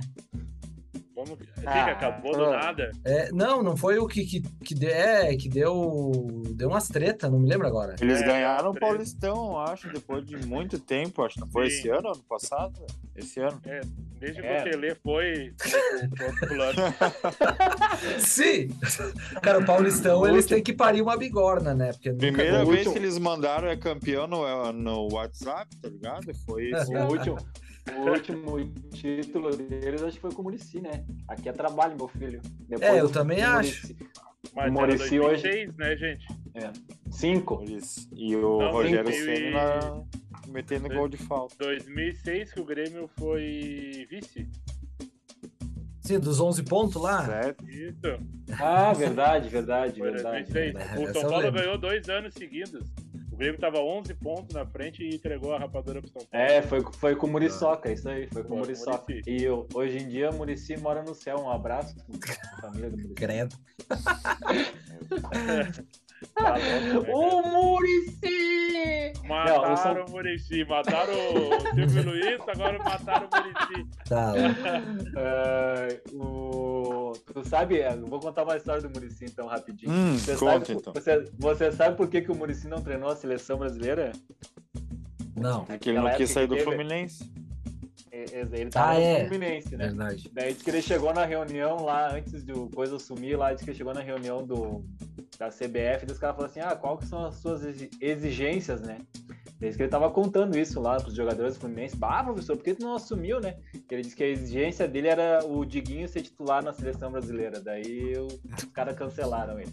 Vamos... 1.24 1.38
Sim, 1.38 1.62
Ah, 1.66 1.84
que 1.84 1.90
acabou 1.90 2.32
do 2.32 2.38
pronto. 2.38 2.50
nada. 2.52 2.90
É, 3.04 3.30
não, 3.32 3.62
não 3.62 3.76
foi 3.76 3.98
o 3.98 4.06
que, 4.06 4.24
que, 4.24 4.40
que, 4.64 4.74
de- 4.74 4.86
é, 4.86 5.34
que 5.36 5.48
deu, 5.48 6.12
deu 6.54 6.68
umas 6.68 6.88
treta, 6.88 7.28
não 7.30 7.38
me 7.38 7.48
lembro 7.48 7.66
agora. 7.66 7.94
Eles 8.00 8.20
É, 8.22 8.26
ganharam 8.26 8.70
o. 8.70 8.74
Paulistão, 8.78 9.58
acho, 9.60 9.88
depois 9.92 10.24
de 10.26 10.36
muito 10.46 10.78
tempo. 10.78 11.22
Acho 11.22 11.34
que 11.36 11.40
não 11.40 11.50
foi 11.50 11.70
Sim. 11.70 11.78
esse 11.78 11.88
ano, 11.90 12.08
ano 12.08 12.22
passado? 12.28 12.84
Esse 13.14 13.40
ano. 13.40 13.60
Desde 14.18 14.40
que 14.40 14.46
É. 14.46 14.60
o 14.60 14.64
Tele 14.64 14.94
foi. 15.02 15.54
Sim! 18.18 18.68
Cara, 19.42 19.58
o 19.58 19.64
Paulistão, 19.64 20.26
eles 20.26 20.46
têm 20.46 20.62
que 20.62 20.72
parir 20.72 21.02
uma 21.02 21.16
bigorna, 21.16 21.74
né? 21.74 21.92
Porque 21.92 22.12
Primeira 22.12 22.64
vez 22.64 22.88
que 22.88 22.98
eles 22.98 23.18
mandaram 23.18 23.68
é 23.68 23.76
campeão 23.76 24.26
no, 24.26 24.72
no 24.72 25.12
WhatsApp, 25.12 25.74
tá 25.76 25.88
ligado? 25.88 26.32
Foi 26.46 26.70
esse 26.70 26.94
O 26.94 27.06
último, 27.08 27.36
o 27.90 28.10
último 28.10 28.72
título 28.92 29.56
deles 29.56 30.02
acho 30.02 30.16
que 30.16 30.20
foi 30.20 30.32
com 30.32 30.42
o 30.42 30.44
Murici, 30.44 30.80
né? 30.80 31.04
Aqui 31.28 31.48
é 31.48 31.52
trabalho, 31.52 31.96
meu 31.96 32.08
filho. 32.08 32.40
Depois 32.68 32.90
É, 32.90 33.00
eu 33.00 33.08
do- 33.08 33.12
também 33.12 33.38
do 33.40 33.44
acho. 33.46 33.94
Mas 34.54 34.64
era 34.66 34.72
Muricy 34.72 35.18
hoje- 35.20 35.42
2006, 35.42 35.76
né, 35.76 35.96
gente? 35.96 36.26
Cinco. 37.10 37.58
Por 37.58 37.68
isso. 37.70 38.08
E 38.14 38.36
o 38.36 38.58
Não, 38.58 38.70
Rogério 38.72 39.12
Ceni 39.12 39.50
e- 39.50 40.50
metendo 40.50 40.88
gol 40.88 41.08
de 41.08 41.16
falta. 41.16 41.54
2006 41.58 42.52
que 42.52 42.60
o 42.60 42.64
Grêmio 42.64 43.08
foi 43.18 44.06
vice. 44.10 44.48
Sim, 46.00 46.18
dos 46.18 46.40
11 46.40 46.64
pontos 46.64 47.00
lá. 47.00 47.24
Certo? 47.24 47.64
Isso. 47.68 48.18
Ah, 48.60 48.92
verdade, 48.92 49.48
verdade, 49.48 49.98
Foi 50.00 50.10
verdade. 50.10 50.44
2006. 50.52 50.74
verdade. 50.74 51.04
O 51.04 51.12
São 51.20 51.30
Paulo 51.30 51.52
ganhou 51.52 51.78
dois 51.78 52.08
anos 52.08 52.34
seguidos. 52.34 52.92
O 53.42 53.44
Grêmio 53.44 53.58
tava 53.60 53.80
11 53.80 54.14
pontos 54.14 54.54
na 54.54 54.64
frente 54.64 55.02
e 55.02 55.16
entregou 55.16 55.52
a 55.52 55.58
rapadura 55.58 56.00
pro 56.00 56.08
São 56.12 56.22
Paulo. 56.24 56.46
É, 56.46 56.62
foi, 56.62 56.80
foi 56.92 57.16
com 57.16 57.26
o 57.26 57.30
Muriçoca, 57.32 57.90
isso 57.90 58.08
aí, 58.08 58.28
foi 58.28 58.44
com 58.44 58.54
o 58.54 58.58
Muriçoca. 58.58 59.02
Muricy. 59.08 59.28
E 59.28 59.42
eu- 59.42 59.66
hoje 59.74 59.98
em 59.98 60.06
dia 60.08 60.30
o 60.30 60.34
Murici 60.34 60.76
mora 60.76 61.02
no 61.02 61.12
céu. 61.12 61.38
Um 61.40 61.50
abraço 61.50 61.96
pra 62.20 62.60
família 62.60 62.88
do 62.88 62.98
Murici. 62.98 63.14
Credo. 63.14 63.56
Tá 66.36 66.54
louco, 66.54 67.08
né, 67.08 67.12
O 67.12 67.42
Murici! 67.50 69.12
Mataram 69.26 69.62
Não, 69.62 69.72
o 69.72 69.76
São- 69.76 70.04
o 70.04 70.10
Murici, 70.12 70.64
mataram 70.64 71.12
o 71.12 71.60
Silvio 71.74 72.02
Luiz, 72.04 72.40
agora 72.46 72.78
mataram 72.78 73.26
o 73.26 73.30
Murici. 73.42 73.88
Tá, 74.08 74.32
Ah, 75.16 75.88
o... 76.14 77.01
Tu 77.12 77.48
sabe, 77.48 77.76
eu 77.78 78.06
vou 78.06 78.20
contar 78.20 78.42
uma 78.44 78.56
história 78.56 78.82
do 78.82 78.90
Murici 78.90 79.24
então 79.24 79.46
rapidinho. 79.46 79.92
Hum, 79.92 80.16
Você 80.16 80.36
conta 80.36 80.66
sabe, 80.66 80.78
então. 80.80 80.92
Você, 80.92 81.30
você 81.38 81.72
sabe 81.72 81.96
por 81.96 82.08
que, 82.08 82.20
que 82.22 82.30
o 82.32 82.34
Murici 82.34 82.66
não 82.68 82.80
treinou 82.82 83.10
a 83.10 83.16
seleção 83.16 83.58
brasileira? 83.58 84.12
não, 85.36 85.64
É 85.68 85.78
que 85.78 85.90
ele 85.90 86.00
não 86.00 86.14
quis 86.16 86.30
sair 86.30 86.46
do 86.46 86.54
teve- 86.54 86.64
Fluminense. 86.66 87.30
É, 88.10 88.24
é, 88.40 88.40
Ele 88.52 88.68
tava 88.70 88.90
Ah, 88.92 88.94
no 88.94 89.00
é. 89.00 89.20
Fluminense, 89.26 89.76
né? 89.76 89.86
verdade. 89.86 90.30
Daí 90.34 90.52
diz 90.52 90.62
que 90.62 90.68
ele 90.70 90.82
chegou 90.82 91.14
na 91.14 91.24
reunião 91.24 91.82
lá, 91.82 92.12
antes 92.14 92.44
do 92.44 92.68
coisa 92.68 92.96
assumir 92.96 93.36
lá, 93.36 93.54
diz 93.54 93.62
que 93.64 93.70
ele 93.70 93.76
chegou 93.78 93.94
na 93.94 94.02
reunião 94.02 94.46
do, 94.46 94.84
da 95.38 95.48
CBF, 95.48 96.04
e 96.06 96.12
os 96.12 96.18
caras 96.18 96.36
falaram 96.36 96.44
assim, 96.44 96.60
ah, 96.60 96.76
qual 96.76 96.98
que 96.98 97.06
são 97.06 97.24
as 97.24 97.36
suas 97.36 97.64
exi- 97.64 97.90
exigências, 98.02 98.82
né? 98.82 98.98
Diz 99.62 99.76
que 99.76 99.82
ele 99.84 99.90
tava 99.90 100.10
contando 100.10 100.58
isso 100.58 100.80
lá 100.80 100.96
pros 101.00 101.14
jogadores 101.14 101.54
do 101.54 101.60
Fluminense. 101.60 101.94
Bah, 101.96 102.24
professor, 102.24 102.56
por 102.56 102.64
que 102.64 102.74
tu 102.74 102.82
não 102.82 102.96
assumiu, 102.96 103.40
né? 103.40 103.54
Ele 103.88 104.02
disse 104.02 104.16
que 104.16 104.24
a 104.24 104.28
exigência 104.28 104.88
dele 104.88 105.06
era 105.06 105.44
o 105.46 105.64
Diguinho 105.64 106.08
ser 106.08 106.20
titular 106.22 106.64
na 106.64 106.72
seleção 106.72 107.12
brasileira. 107.12 107.60
Daí 107.60 108.12
o- 108.18 108.26
os 108.26 108.64
caras 108.74 108.96
cancelaram 108.96 109.60
ele. 109.60 109.70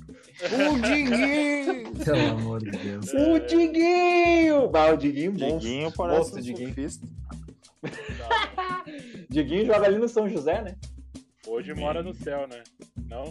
O 0.69 0.79
Diguinho! 0.79 2.05
Pelo 2.05 2.29
amor 2.37 2.59
de 2.63 2.69
Deus. 2.69 3.11
O 3.13 3.39
Diguinho! 3.39 4.69
Bah, 4.69 4.91
o 4.93 4.97
Diguinho, 4.97 5.31
monstro. 5.31 5.59
Diguinho 5.59 5.91
parece 5.91 6.19
Monstro, 6.19 6.39
um 6.39 6.43
Diguinho. 6.43 6.67
surfista. 6.67 7.07
Diguinho 9.29 9.65
joga 9.65 9.87
ali 9.87 9.97
no 9.97 10.07
São 10.07 10.29
José, 10.29 10.61
né? 10.61 10.75
Hoje 11.47 11.73
mora 11.73 12.03
no 12.03 12.13
céu, 12.13 12.47
né? 12.47 12.61
Não? 13.07 13.23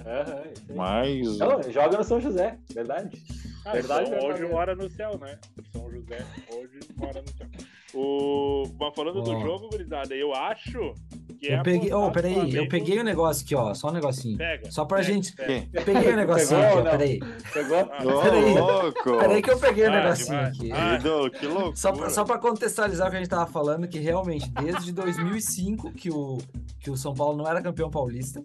Mas 0.74 1.38
Não, 1.38 1.62
joga 1.70 1.98
no 1.98 2.02
São 2.04 2.20
José, 2.20 2.58
verdade. 2.74 3.22
Ah, 3.68 3.72
Verdade, 3.72 4.10
então, 4.10 4.28
hoje 4.28 4.46
mora 4.46 4.74
no 4.74 4.88
céu, 4.88 5.18
né? 5.18 5.38
São 5.72 5.90
José, 5.90 6.24
hoje 6.50 6.78
mora 6.96 7.20
no 7.22 7.28
céu. 7.36 7.46
O... 7.94 8.64
Mas 8.78 8.94
falando 8.94 9.22
do 9.22 9.30
Ó. 9.30 9.40
jogo, 9.40 9.68
gurizada, 9.70 10.14
eu 10.14 10.34
acho 10.34 10.94
que 11.38 11.48
é 11.48 11.58
Eu 11.58 11.62
peguei, 11.62 11.92
oh, 11.92 12.10
peraí, 12.10 12.54
eu 12.54 12.68
peguei 12.68 12.98
o 12.98 13.04
negócio 13.04 13.44
aqui, 13.44 13.54
ó, 13.54 13.72
só 13.74 13.88
um 13.88 13.92
negocinho. 13.92 14.36
Pega. 14.38 14.70
Só 14.70 14.84
pra 14.84 14.98
pega, 14.98 15.12
gente- 15.12 15.32
pega. 15.34 15.68
Eu 15.72 15.82
peguei 15.84 16.12
o 16.12 16.16
negocinho 16.16 16.60
Pegou 16.60 16.78
aqui, 16.78 16.88
ó, 16.88 16.90
peraí. 16.90 17.20
Pegou? 17.52 17.78
Ah, 17.92 18.22
Peraí. 18.22 18.54
louco! 18.58 19.18
Peraí 19.18 19.42
que 19.42 19.50
eu 19.50 19.58
peguei 19.58 19.86
o 19.86 19.90
Vai, 19.90 20.02
negocinho 20.02 20.38
vai. 20.38 20.44
aqui. 20.50 20.70
Ídolo, 20.98 21.30
que 21.30 21.46
loucura. 21.46 21.76
Só 21.76 21.92
pra, 21.92 22.10
só 22.10 22.24
pra 22.24 22.38
contextualizar 22.38 23.06
o 23.06 23.10
que 23.10 23.16
a 23.16 23.20
gente 23.20 23.28
tava 23.30 23.46
falando, 23.50 23.86
que 23.88 23.98
realmente, 23.98 24.50
desde 24.50 24.92
2005 24.92 25.92
que 25.92 26.10
o, 26.10 26.38
que 26.80 26.90
o 26.90 26.96
São 26.96 27.14
Paulo 27.14 27.36
não 27.36 27.46
era 27.48 27.60
campeão 27.62 27.90
paulista, 27.90 28.42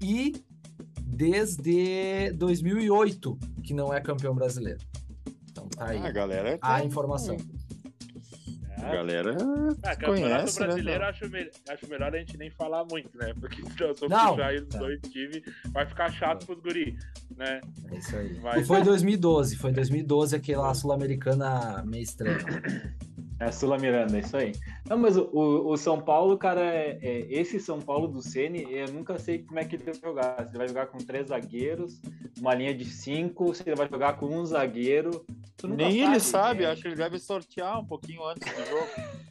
e 0.00 0.32
desde 1.12 2.32
2008 2.32 3.38
que 3.62 3.74
não 3.74 3.92
é 3.92 4.00
campeão 4.00 4.34
brasileiro. 4.34 4.80
Então 5.50 5.68
tá 5.68 5.88
aí 5.90 5.98
Ah, 5.98 6.06
a 6.06 6.10
galera. 6.10 6.58
a 6.62 6.82
informação. 6.84 7.36
A 8.78 8.90
galera. 8.96 9.36
Ah, 9.84 9.94
campeonato 9.94 10.04
Conhece, 10.06 10.60
né, 10.60 10.66
brasileiro, 10.66 11.00
não? 11.00 11.08
acho, 11.10 11.30
me- 11.30 11.50
acho 11.68 11.88
melhor 11.88 12.14
a 12.14 12.18
gente 12.18 12.36
nem 12.36 12.50
falar 12.50 12.84
muito, 12.90 13.16
né? 13.16 13.32
Porque 13.38 13.62
se 13.62 13.80
eu 13.80 13.94
sou 13.94 14.08
Não. 14.08 14.30
puxar 14.30 14.48
aí 14.48 14.56
os 14.56 14.66
Tá. 14.68 14.78
dois 14.78 15.00
times, 15.02 15.40
vai 15.72 15.86
ficar 15.86 16.10
chato 16.10 16.44
pros 16.46 16.58
guri, 16.60 16.96
né? 17.36 17.60
É 17.92 17.96
isso 17.96 18.16
aí. 18.16 18.40
Mas- 18.42 18.62
E 18.62 18.64
foi 18.64 18.82
2012, 18.82 19.56
foi 19.56 19.70
2012 19.70 20.34
aquela 20.34 20.74
sul-americana 20.74 21.84
meio 21.86 22.02
estranha. 22.02 22.38
É 23.42 23.50
Sula 23.50 23.76
Miranda, 23.78 24.18
isso 24.18 24.36
aí. 24.36 24.52
Não, 24.88 24.96
mas 24.96 25.16
o, 25.16 25.28
o, 25.32 25.72
o 25.72 25.76
São 25.76 26.00
Paulo, 26.00 26.38
cara, 26.38 26.60
é, 26.62 26.98
é- 27.02 27.26
esse 27.28 27.58
São 27.58 27.80
Paulo 27.80 28.06
do 28.08 28.22
Ceni, 28.22 28.66
eu 28.70 28.92
nunca 28.92 29.18
sei 29.18 29.42
como 29.42 29.58
é 29.58 29.64
que 29.64 29.76
ele 29.76 29.84
vai 29.84 29.94
jogar. 29.94 30.36
Se 30.44 30.50
ele 30.52 30.58
vai 30.58 30.68
jogar 30.68 30.86
com 30.86 30.98
três 30.98 31.28
zagueiros, 31.28 32.00
uma 32.38 32.54
linha 32.54 32.74
de 32.74 32.84
cinco, 32.84 33.54
se 33.54 33.62
ele 33.66 33.76
vai 33.76 33.88
jogar 33.88 34.16
com 34.16 34.26
um 34.26 34.44
zagueiro. 34.44 35.24
Nem 35.64 36.00
ele 36.00 36.20
sabe, 36.20 36.62
né? 36.62 36.70
acho 36.70 36.82
que 36.82 36.88
ele 36.88 36.96
deve 36.96 37.18
sortear 37.18 37.80
um 37.80 37.84
pouquinho 37.84 38.24
antes 38.24 38.50
do 38.52 38.64
jogo. 38.66 38.88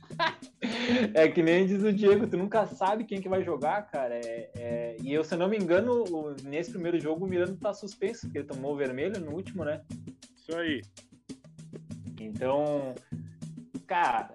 É 1.14 1.28
que 1.28 1.42
nem 1.42 1.66
diz 1.66 1.84
o 1.84 1.92
Diego, 1.92 2.28
tu 2.28 2.38
nunca 2.38 2.66
sabe 2.66 3.04
quem 3.04 3.22
que 3.22 3.30
vai 3.30 3.44
jogar, 3.44 3.84
cara. 3.88 4.16
É, 4.16 4.50
é- 4.56 4.98
E 5.02 5.14
eu, 5.14 5.24
se 5.24 5.34
eu 5.34 5.40
não 5.40 5.50
me 5.50 5.58
engano, 5.58 6.04
nesse 6.44 6.72
primeiro 6.72 7.00
jogo 7.00 7.26
o 7.26 7.30
Miranda 7.30 7.58
tá 7.60 7.74
suspenso, 7.74 8.22
porque 8.22 8.40
ele 8.40 8.48
tomou 8.48 8.74
o 8.74 8.78
vermelho 8.78 9.20
no 9.20 9.32
último, 9.32 9.64
né? 9.64 9.82
Isso 10.36 10.56
aí. 10.56 10.82
Então, 12.20 12.94
cara, 13.92 14.30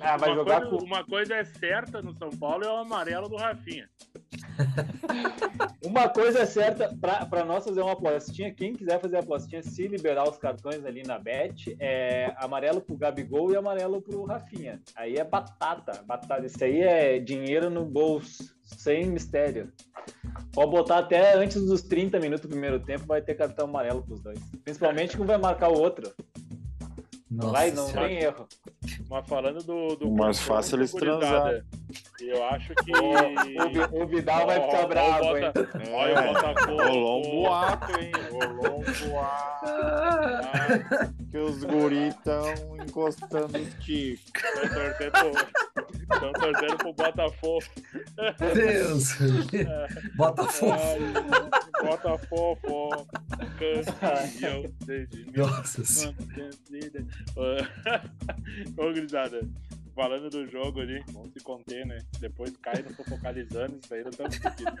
ah, 0.00 0.16
vai 0.16 0.30
uma, 0.30 0.34
jogar 0.34 0.60
coisa, 0.62 0.76
com. 0.76 0.84
uma 0.84 1.04
coisa 1.04 1.34
é 1.36 1.44
certa 1.44 2.02
no 2.02 2.12
São 2.16 2.30
Paulo 2.30 2.64
é 2.64 2.68
o 2.68 2.78
amarelo 2.78 3.28
do 3.28 3.36
Rafinha. 3.36 3.88
Uma 5.84 6.08
coisa 6.08 6.40
é 6.40 6.46
certa, 6.46 6.92
para 6.98 7.44
nós 7.44 7.64
fazer 7.64 7.80
uma 7.80 7.92
apostinha, 7.92 8.52
quem 8.52 8.74
quiser 8.74 9.00
fazer 9.00 9.16
a 9.16 9.20
apostinha, 9.20 9.62
se 9.62 9.86
liberar 9.86 10.28
os 10.28 10.36
cartões 10.36 10.84
ali 10.84 11.04
na 11.04 11.16
Bet, 11.16 11.76
é 11.78 12.34
amarelo 12.36 12.80
pro 12.80 12.96
Gabigol 12.96 13.52
e 13.52 13.56
amarelo 13.56 14.02
pro 14.02 14.24
Rafinha. 14.24 14.82
Aí 14.96 15.14
é 15.14 15.24
batata, 15.24 16.02
batata. 16.04 16.44
Isso 16.44 16.62
aí 16.62 16.80
é 16.80 17.18
dinheiro 17.20 17.70
no 17.70 17.84
bolso, 17.84 18.52
sem 18.64 19.06
mistério. 19.06 19.72
Pode 20.52 20.70
botar 20.72 20.98
até 20.98 21.34
antes 21.34 21.64
dos 21.64 21.82
30 21.82 22.18
minutos 22.18 22.42
do 22.42 22.50
primeiro 22.50 22.80
tempo, 22.80 23.06
vai 23.06 23.22
ter 23.22 23.34
cartão 23.34 23.66
amarelo 23.66 24.02
pros 24.02 24.20
dois. 24.20 24.40
Principalmente 24.64 25.16
que 25.16 25.22
um 25.22 25.26
vai 25.26 25.38
marcar 25.38 25.68
o 25.68 25.78
outro. 25.78 26.12
Não 27.30 27.48
Nossa 27.48 27.52
vai, 27.58 27.70
não 27.72 27.86
Senhora. 27.88 28.08
tem 28.08 28.18
erro. 28.18 28.48
Mas 29.10 29.28
falando 29.28 29.62
do. 29.62 29.96
do 29.96 30.08
O 30.08 30.16
mais 30.16 30.38
fácil 30.40 30.76
é 30.76 30.78
eles 30.78 30.92
gurizada, 30.92 31.66
Eu 32.20 32.44
acho 32.46 32.74
que. 32.74 32.90
O, 32.92 34.02
o 34.02 34.06
Vidal 34.06 34.46
vai 34.46 34.60
ficar 34.62 34.86
bravo, 34.86 35.36
hein? 35.36 35.44
Olha 35.92 36.20
o 36.30 36.34
Botafogo. 36.34 36.82
Rolou 36.82 37.18
um 37.26 37.30
boato, 37.42 38.00
hein? 38.00 38.12
Rolou 38.30 38.80
um 38.80 39.08
boato. 39.10 39.66
Ah, 39.66 41.10
Que 41.30 41.36
os 41.38 41.64
guris 41.64 42.14
estão 42.14 42.44
encostando 42.86 43.58
os 43.58 43.74
ticos. 43.84 44.42
Estão 46.12 46.32
torcendo, 46.32 46.76
pro 46.78 46.92
Botafogo. 46.94 47.64
Deus! 48.54 49.16
Botafogo! 50.16 50.72
Ai, 50.72 51.86
Botafogo. 51.86 53.06
Campeão 53.58 54.62
desde 54.84 55.30
Nossa 55.36 55.84
Senhora. 55.84 56.16
1930. 56.30 57.06
Ô, 58.76 58.92
grisada. 58.92 59.40
Falando 59.94 60.30
do 60.30 60.46
jogo 60.48 60.80
ali, 60.80 61.02
vamos 61.12 61.32
se 61.32 61.40
conter, 61.40 61.84
né? 61.84 61.98
Depois 62.20 62.56
cai 62.62 62.82
no 62.82 62.94
focalizando, 63.04 63.80
isso 63.82 63.92
aí 63.92 64.02
não 64.04 64.10
estamos 64.10 64.38
conseguindo. 64.38 64.72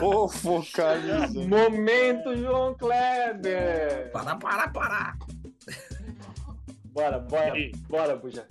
Ô, 0.00 0.28
focalizando. 0.30 1.48
Momento, 1.48 2.36
João 2.36 2.72
Kleber! 2.74 4.12
Para, 4.12 4.36
para, 4.36 4.68
para! 4.68 5.16
Bora, 6.92 7.18
bora, 7.18 7.58
E- 7.58 7.72
bora, 7.88 8.14
Buja. 8.16 8.46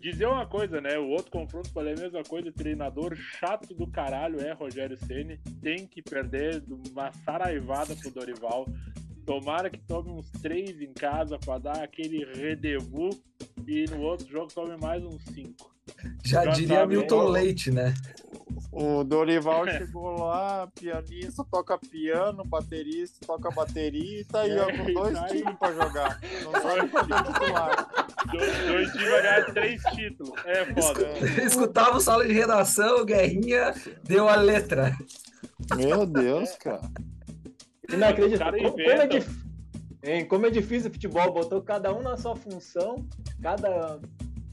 Dizer 0.00 0.26
uma 0.26 0.46
coisa, 0.46 0.80
né? 0.80 0.98
O 0.98 1.08
outro 1.08 1.30
confronto 1.30 1.72
falei 1.72 1.94
a 1.94 2.00
mesma 2.00 2.22
coisa. 2.22 2.52
Treinador 2.52 3.16
chato 3.16 3.74
do 3.74 3.86
caralho 3.86 4.40
é 4.40 4.52
Rogério 4.52 4.96
Ceni. 4.96 5.38
Tem 5.60 5.86
que 5.86 6.00
perder 6.00 6.62
uma 6.90 7.12
saraivada 7.24 7.96
pro 7.96 8.10
Dorival. 8.10 8.66
Tomara 9.26 9.68
que 9.68 9.80
tome 9.80 10.10
uns 10.10 10.30
três 10.30 10.80
em 10.80 10.92
casa 10.92 11.38
pra 11.38 11.58
dar 11.58 11.82
aquele 11.82 12.24
rendezvous 12.24 13.20
e 13.66 13.84
no 13.90 14.00
outro 14.02 14.26
jogo 14.28 14.48
tome 14.54 14.76
mais 14.78 15.04
uns 15.04 15.22
cinco. 15.24 15.77
Já 16.24 16.44
diria 16.46 16.86
Milton? 16.86 17.28
Leite, 17.28 17.70
né? 17.70 17.94
o 18.72 19.02
Dorival 19.02 19.66
chegou 19.68 20.18
lá, 20.24 20.68
pianista, 20.74 21.44
toca 21.50 21.76
piano, 21.78 22.44
baterista, 22.44 23.26
toca 23.26 23.50
bateria 23.50 24.20
e 24.20 24.24
tá 24.24 24.40
aí, 24.42 24.56
ó, 24.58 24.68
É, 24.68 24.76
com 24.76 24.92
dois 24.92 25.18
tá 25.18 25.26
times 25.26 25.54
pra 25.58 25.72
jogar. 25.72 26.20
Não 26.44 26.52
sabe 26.52 26.88
titular. 26.88 28.14
Dois, 28.30 28.58
dois 28.66 28.92
times 28.92 29.10
vai 29.10 29.22
ganhar 29.22 29.44
três 29.52 29.82
títulos. 29.94 30.32
É 30.44 30.64
foda. 30.66 31.08
Escutava 31.44 31.96
o 31.96 32.00
sala 32.00 32.26
de 32.26 32.32
redação, 32.32 33.04
Guerrinha 33.04 33.74
deu 34.04 34.28
a 34.28 34.36
letra. 34.36 34.96
Meu 35.76 36.06
Deus, 36.06 36.54
cara. 36.56 36.80
Inacreditável. 37.92 38.60
Como, 38.60 38.72
como 38.76 38.90
é 38.90 39.06
dif- 39.06 39.44
hein, 40.04 40.24
como 40.26 40.46
é 40.46 40.50
difícil 40.50 40.90
o 40.90 40.92
futebol, 40.92 41.32
botou 41.32 41.62
cada 41.62 41.92
um 41.92 42.02
na 42.02 42.16
sua 42.16 42.36
função, 42.36 43.06
cada 43.42 43.98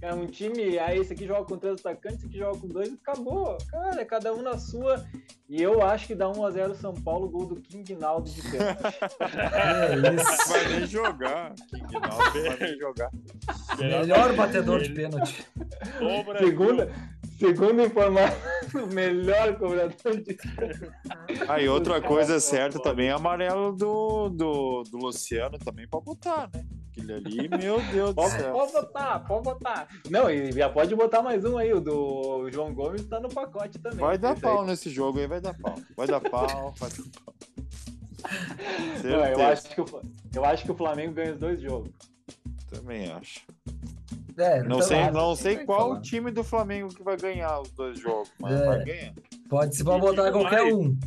é 0.02 0.14
um 0.14 0.28
time, 0.28 0.78
aí 0.78 1.00
esse 1.00 1.14
aqui 1.14 1.26
joga 1.26 1.46
com 1.46 1.58
três 1.58 1.80
atacantes, 1.80 2.20
esse 2.20 2.28
aqui 2.28 2.38
joga 2.38 2.60
com 2.60 2.68
dois, 2.68 2.94
acabou. 2.94 3.58
Cara, 3.70 4.02
é 4.02 4.06
cada 4.06 4.34
um 4.34 4.42
na 4.42 4.58
sua. 4.58 5.06
E 5.48 5.62
eu 5.62 5.82
acho 5.82 6.08
que 6.08 6.16
dá 6.16 6.26
1x0 6.26 6.74
São 6.76 6.94
Paulo, 6.94 7.30
gol 7.30 7.46
do 7.46 7.56
King 7.58 7.96
Naldo 7.96 8.30
de 8.30 8.42
pênalti. 8.42 8.98
É 9.20 10.16
isso. 10.16 10.50
Vai 10.50 10.68
nem 10.68 10.88
jogar. 10.88 11.54
King 11.70 12.00
Naldo 12.00 12.44
vai 12.44 12.58
nem 12.60 12.80
jogar. 12.80 13.12
Melhor 13.78 14.36
batedor 14.36 14.82
de 14.82 14.90
pênalti. 14.92 15.46
Segunda, 16.40 16.92
segundo 17.38 17.82
informado, 17.82 18.36
o 18.76 18.88
melhor 18.94 19.58
cobrador 19.58 20.22
de 20.22 20.38
Ah, 21.48 21.62
e 21.62 21.68
outra 21.68 22.02
coisa 22.02 22.40
certa 22.40 22.80
também 22.80 23.10
é 23.10 23.12
amarelo 23.12 23.72
do, 23.72 24.30
do, 24.30 24.84
do 24.84 24.98
Luciano 24.98 25.58
também 25.60 25.88
pra 25.88 26.00
botar, 26.00 26.50
né? 26.54 26.66
Aquele 26.98 27.14
ali, 27.14 27.50
meu 27.50 27.82
Deus 27.92 28.10
do 28.12 28.16
Pode, 28.16 28.32
céu. 28.32 28.54
pode 28.54 28.72
botar, 28.72 29.20
pode 29.20 29.44
botar. 29.44 29.88
Não, 30.10 30.30
e 30.30 30.52
já 30.52 30.70
pode 30.70 30.96
botar 30.96 31.22
mais 31.22 31.44
um 31.44 31.58
aí, 31.58 31.74
o 31.74 31.82
do 31.82 32.50
João 32.52 32.74
Gomes 32.74 33.06
tá 33.06 33.20
no 33.20 33.28
pacote 33.30 33.78
também. 33.80 34.00
Vai 34.00 34.18
dar 34.18 34.36
Esse 34.36 34.46
aí. 34.46 34.54
pau 34.54 34.66
nesse 34.66 34.90
jogo 34.90 35.20
aí, 35.20 35.28
vai 35.28 35.42
dar 35.42 35.54
pau. 35.54 35.76
Vai 35.98 36.08
dar 36.08 36.22
pau, 36.22 36.74
vai 36.78 36.90
dar 36.90 37.04
pau. 37.26 37.34
Não, 39.04 39.26
eu, 39.26 39.46
acho 39.48 39.70
que 39.70 39.82
o, 39.82 39.86
eu 40.34 40.46
acho 40.46 40.64
que 40.66 40.72
o 40.72 40.76
Flamengo 40.76 41.14
ganha 41.14 41.34
os 41.34 41.40
dois 41.40 41.62
jogos. 41.62 41.92
Também 42.70 43.12
acho. 43.12 43.42
É, 44.38 44.60
Não 44.60 44.78
então, 44.78 44.82
sei, 44.82 45.12
não 45.12 45.28
tem 45.28 45.36
sei 45.36 45.58
qual 45.66 45.90
falar. 45.90 46.02
time 46.02 46.32
do 46.32 46.44
Flamengo 46.44 46.94
que 46.94 47.04
vai 47.04 47.16
ganhar 47.16 47.60
os 47.62 47.72
dois 47.72 48.00
jogos, 48.00 48.32
mas 48.40 48.60
É. 48.60 48.66
vai 48.66 48.84
ganhar. 48.84 49.14
Pode 49.48 49.76
se 49.76 49.84
pode 49.84 50.02
botar 50.02 50.32
qualquer 50.32 50.62
mais. 50.64 50.74
um. 50.76 50.98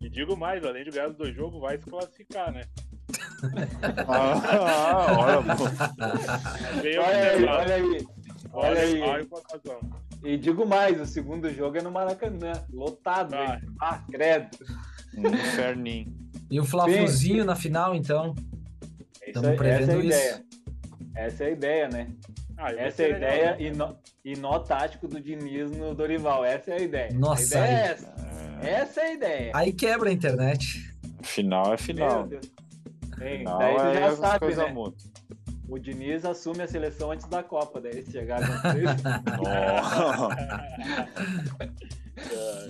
E 0.00 0.08
digo 0.10 0.36
mais, 0.36 0.64
além 0.64 0.84
de 0.84 0.90
ganhar 0.90 1.08
os 1.10 1.16
dois 1.16 1.34
jogos, 1.34 1.60
vai 1.60 1.78
se 1.78 1.84
classificar, 1.84 2.52
né? 2.52 2.64
Ah, 4.08 5.16
olha, 5.18 5.56
pô. 5.56 5.64
Olha 7.00 7.30
aí, 7.30 7.44
olha 7.44 7.74
aí. 7.74 8.06
Olha 8.52 8.80
aí. 8.80 9.00
Olha. 9.02 9.26
E 10.24 10.36
digo 10.36 10.64
mais, 10.66 11.00
o 11.00 11.06
segundo 11.06 11.50
jogo 11.52 11.78
é 11.78 11.82
no 11.82 11.90
Maracanã, 11.90 12.52
lotado, 12.72 13.30
Vai. 13.30 13.56
hein? 13.56 13.62
Ah, 13.80 14.00
credo. 14.10 14.48
Um 15.16 15.26
inferninho. 15.28 16.14
E 16.50 16.60
o 16.60 16.64
Flafuzinho 16.64 17.44
na 17.44 17.56
final, 17.56 17.94
então. 17.94 18.34
Isso 19.26 19.32
Tamo 19.32 19.48
aí- 19.48 19.54
essa 19.54 19.64
é 19.64 19.72
a 19.72 19.76
prevendo 19.76 20.02
ideia. 20.04 20.42
Essa 21.14 21.44
é 21.44 21.46
a 21.46 21.50
ideia, 21.50 21.88
né? 21.88 22.08
Ah, 22.56 22.70
Essa 22.70 22.80
é 22.80 22.86
a 22.86 22.92
ser 22.92 23.02
legal. 23.14 23.18
ideia 23.18 23.56
e 23.58 23.70
nó, 23.76 23.94
e 24.24 24.36
nó 24.36 24.58
tático 24.60 25.08
do 25.08 25.20
Diniz 25.20 25.70
no 25.72 25.94
Dorival. 25.94 26.44
Essa 26.44 26.70
é 26.70 26.74
a 26.74 26.80
ideia. 26.80 27.10
Nossa, 27.14 27.58
a 27.58 27.64
ideia 27.66 27.76
é 27.78 27.90
essa. 27.92 28.14
Essa 28.62 29.00
é 29.00 29.04
a 29.04 29.12
ideia. 29.12 29.52
Aí 29.54 29.72
quebra 29.72 30.10
a 30.10 30.12
internet. 30.12 30.92
Final 31.22 31.66
é 31.66 31.68
Meu 31.70 31.78
final. 31.78 32.26
Deus. 32.26 32.50
Daí 33.22 33.76
tu 33.76 33.82
é 33.82 33.94
já 33.94 34.06
as 34.06 34.18
sabe, 34.18 34.54
né? 34.54 34.72
mudam. 34.72 34.96
O 35.68 35.78
Diniz 35.78 36.24
assume 36.24 36.62
a 36.62 36.68
seleção 36.68 37.12
antes 37.12 37.26
da 37.26 37.42
Copa, 37.42 37.80
daí 37.80 38.02
se 38.02 38.12
chegar 38.12 38.40
com 38.40 38.70
três, 38.70 38.84
Nossa. 39.40 40.36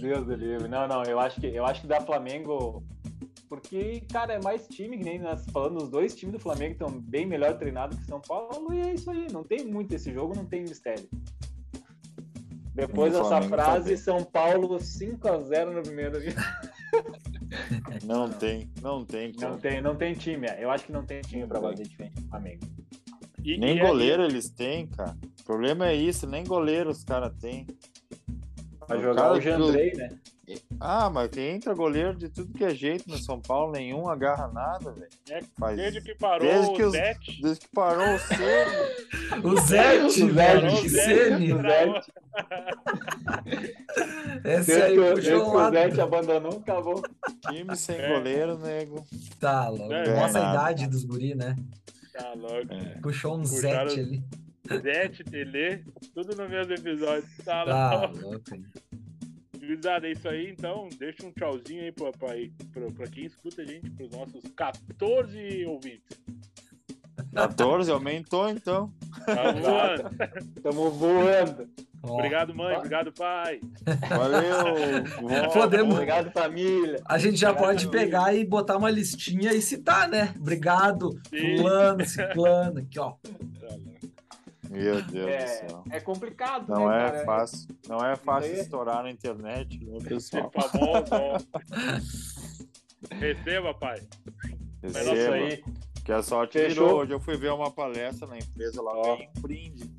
Deus 0.00 0.26
do 0.26 0.34
livre. 0.36 0.68
Não, 0.68 0.86
não, 0.86 1.02
eu 1.02 1.18
acho 1.18 1.40
que 1.40 1.48
eu 1.48 1.66
acho 1.66 1.80
que 1.80 1.86
dá 1.88 2.00
Flamengo. 2.00 2.84
Porque, 3.48 4.02
cara, 4.10 4.34
é 4.34 4.42
mais 4.42 4.66
time, 4.68 4.96
que 4.96 5.04
nem 5.04 5.18
nós 5.18 5.44
falando, 5.52 5.82
os 5.82 5.90
dois 5.90 6.14
times 6.14 6.34
do 6.34 6.38
Flamengo 6.38 6.72
estão 6.72 6.90
bem 6.90 7.26
melhor 7.26 7.58
treinados 7.58 7.98
que 7.98 8.06
São 8.06 8.20
Paulo, 8.20 8.72
e 8.72 8.80
é 8.80 8.94
isso 8.94 9.10
aí. 9.10 9.26
Não 9.30 9.44
tem 9.44 9.66
muito 9.66 9.94
esse 9.94 10.12
jogo, 10.12 10.34
não 10.34 10.46
tem 10.46 10.62
mistério. 10.62 11.06
Depois 12.74 13.12
dessa 13.12 13.28
tá 13.28 13.42
frase. 13.42 13.96
São 13.98 14.24
Paulo 14.24 14.78
5x0 14.78 15.72
no 15.72 15.82
primeiro. 15.82 16.18
Não 18.04 18.28
tem, 18.30 18.70
não 18.80 19.04
tem. 19.04 19.32
Não 19.38 19.58
tem, 19.58 19.80
não 19.80 19.96
tem 19.96 20.14
time. 20.14 20.46
é. 20.46 20.62
Eu 20.62 20.70
acho 20.70 20.84
que 20.86 20.92
não 20.92 21.04
tem 21.04 21.20
time 21.22 21.42
Não 21.42 21.48
pra 21.48 21.60
tem. 21.60 21.68
bater 21.70 21.86
de 21.88 21.96
frente 21.96 22.14
com 22.14 22.26
o 22.26 22.28
Flamengo. 22.30 22.60
E- 23.44 23.58
Nem 23.58 23.76
e 23.76 23.80
goleiro 23.80 24.22
eles 24.24 24.50
têm, 24.50 24.86
cara. 24.86 25.16
O 25.40 25.44
problema 25.44 25.88
é 25.88 25.94
isso, 25.96 26.26
nem 26.26 26.44
goleiro 26.44 26.90
os 26.90 27.02
caras 27.04 27.32
têm. 27.40 27.66
Pra 28.86 28.96
jogar 28.98 29.32
o 29.32 29.40
Jandrei, 29.40 29.92
né? 29.94 30.08
Ah, 30.80 31.10
mas 31.10 31.28
que 31.28 31.40
entra 31.40 31.74
goleiro 31.74 32.14
de 32.14 32.28
tudo 32.28 32.52
que 32.52 32.64
é 32.64 32.70
jeito 32.74 33.08
no 33.08 33.16
São 33.18 33.40
Paulo, 33.40 33.72
nenhum 33.72 34.08
agarra 34.08 34.48
nada, 34.48 34.92
velho. 34.92 35.08
É, 35.30 35.40
Faz... 35.58 35.76
Desde 35.76 36.00
que 36.00 36.14
parou 36.14 36.48
Desde 36.48 36.72
que 36.74 36.82
o 36.82 36.86
os- 36.86 36.92
Zete, 36.92 37.42
Desde 37.42 37.60
que 37.60 37.68
parou 37.74 38.14
o 38.14 38.18
Ceni. 38.18 39.02
O 39.44 39.60
Zete, 39.60 40.30
velho. 40.30 40.68
Que 40.80 40.86
o 40.86 40.90
Sene. 40.90 41.52
O 41.54 41.62
Zete, 41.62 42.12
Esse 44.44 44.66
desde 44.66 44.82
aí 44.82 44.94
que 44.94 45.00
o- 45.00 45.14
puxou 45.14 45.16
desde 45.16 45.34
um 45.34 45.44
que 45.44 45.50
o 45.50 45.54
lado. 45.54 45.72
Zete 45.74 46.00
abandonou, 46.00 46.58
acabou. 46.58 47.02
time 47.48 47.76
sem 47.76 47.96
É. 47.96 48.08
goleiro, 48.08 48.58
nego. 48.58 49.06
Tá, 49.38 49.68
louco. 49.68 49.92
É, 49.92 50.14
Nossa 50.20 50.38
a 50.38 50.42
nada. 50.42 50.54
idade 50.72 50.86
dos 50.88 51.04
guri, 51.04 51.34
né? 51.34 51.56
tá 52.12 52.32
louco. 52.34 52.72
É. 52.72 52.98
Puxou 53.02 53.36
um 53.36 53.42
Puxaram- 53.42 53.88
Zete 53.88 54.00
ali. 54.00 54.22
Zete, 54.82 55.24
Tele, 55.24 55.84
tudo 56.14 56.36
no 56.36 56.48
mesmo 56.48 56.72
episódio. 56.74 57.28
Tá 57.44 57.64
Tá 57.64 58.06
louco. 58.06 58.18
louco. 58.20 58.44
Gurizada, 59.62 60.08
é 60.08 60.12
isso 60.12 60.28
aí, 60.28 60.50
então. 60.50 60.88
Deixa 60.98 61.24
um 61.24 61.30
tchauzinho 61.32 61.82
aí 61.84 61.92
pra, 61.92 62.10
pra, 62.12 62.28
pra, 62.72 62.90
pra 62.90 63.06
quem 63.06 63.24
escuta 63.26 63.62
a 63.62 63.64
gente, 63.64 63.88
pros 63.90 64.10
nossos 64.10 64.42
14 64.56 65.64
ouvintes. 65.66 66.20
14, 67.32 67.90
aumentou 67.90 68.48
então. 68.48 68.92
Tá 69.24 69.52
voando. 69.52 70.62
Tamo 70.62 70.90
voando. 70.90 71.68
Ó, 72.02 72.14
Obrigado, 72.14 72.52
mãe. 72.54 72.76
Obrigado, 72.76 73.12
pai. 73.12 73.60
Valeu. 74.08 75.04
Podemos- 75.54 75.94
Obrigado, 75.94 76.32
família. 76.32 77.00
A 77.06 77.16
gente 77.18 77.36
já 77.36 77.50
Obrigado, 77.50 77.68
pode 77.70 77.84
família. 77.84 78.04
pegar 78.06 78.34
e 78.34 78.44
botar 78.44 78.76
uma 78.76 78.90
listinha 78.90 79.52
e 79.54 79.62
citar, 79.62 80.08
né? 80.08 80.34
Obrigado, 80.36 81.10
Sim. 81.30 81.58
fulano, 81.58 82.04
ciclano, 82.04 82.80
aqui, 82.80 82.98
ó. 82.98 83.14
Tá. 84.72 84.78
Meu 84.78 84.94
Deus 85.02 85.06
do 85.12 85.28
É, 85.28 85.46
céu. 85.46 85.84
é 85.90 86.00
complicado, 86.00 86.68
Não 86.68 86.88
né, 86.88 86.96
é 87.06 87.10
cara? 87.10 87.24
fácil. 87.24 87.68
Não 87.88 87.98
é 88.04 88.16
fácil 88.16 88.52
é- 88.54 88.60
estourar 88.60 89.02
na 89.02 89.10
internet, 89.10 89.84
né, 89.84 89.98
É 90.00 90.04
pessoal? 90.08 90.50
famoso. 90.54 91.46
Receba, 93.10 93.74
pai. 93.74 94.00
É 94.82 94.86
Receba. 94.86 95.34
aí. 95.34 95.62
Que 96.04 96.12
a 96.12 96.22
sorte 96.22 96.58
Fechou. 96.58 96.86
virou. 96.86 97.00
Hoje 97.02 97.12
eu 97.12 97.20
fui 97.20 97.36
ver 97.36 97.52
uma 97.52 97.70
palestra 97.70 98.26
na 98.26 98.36
empresa 98.38 98.82
lá, 98.82 98.92
ganhei 98.94 99.28
um 99.36 99.40
brinde. 99.40 99.90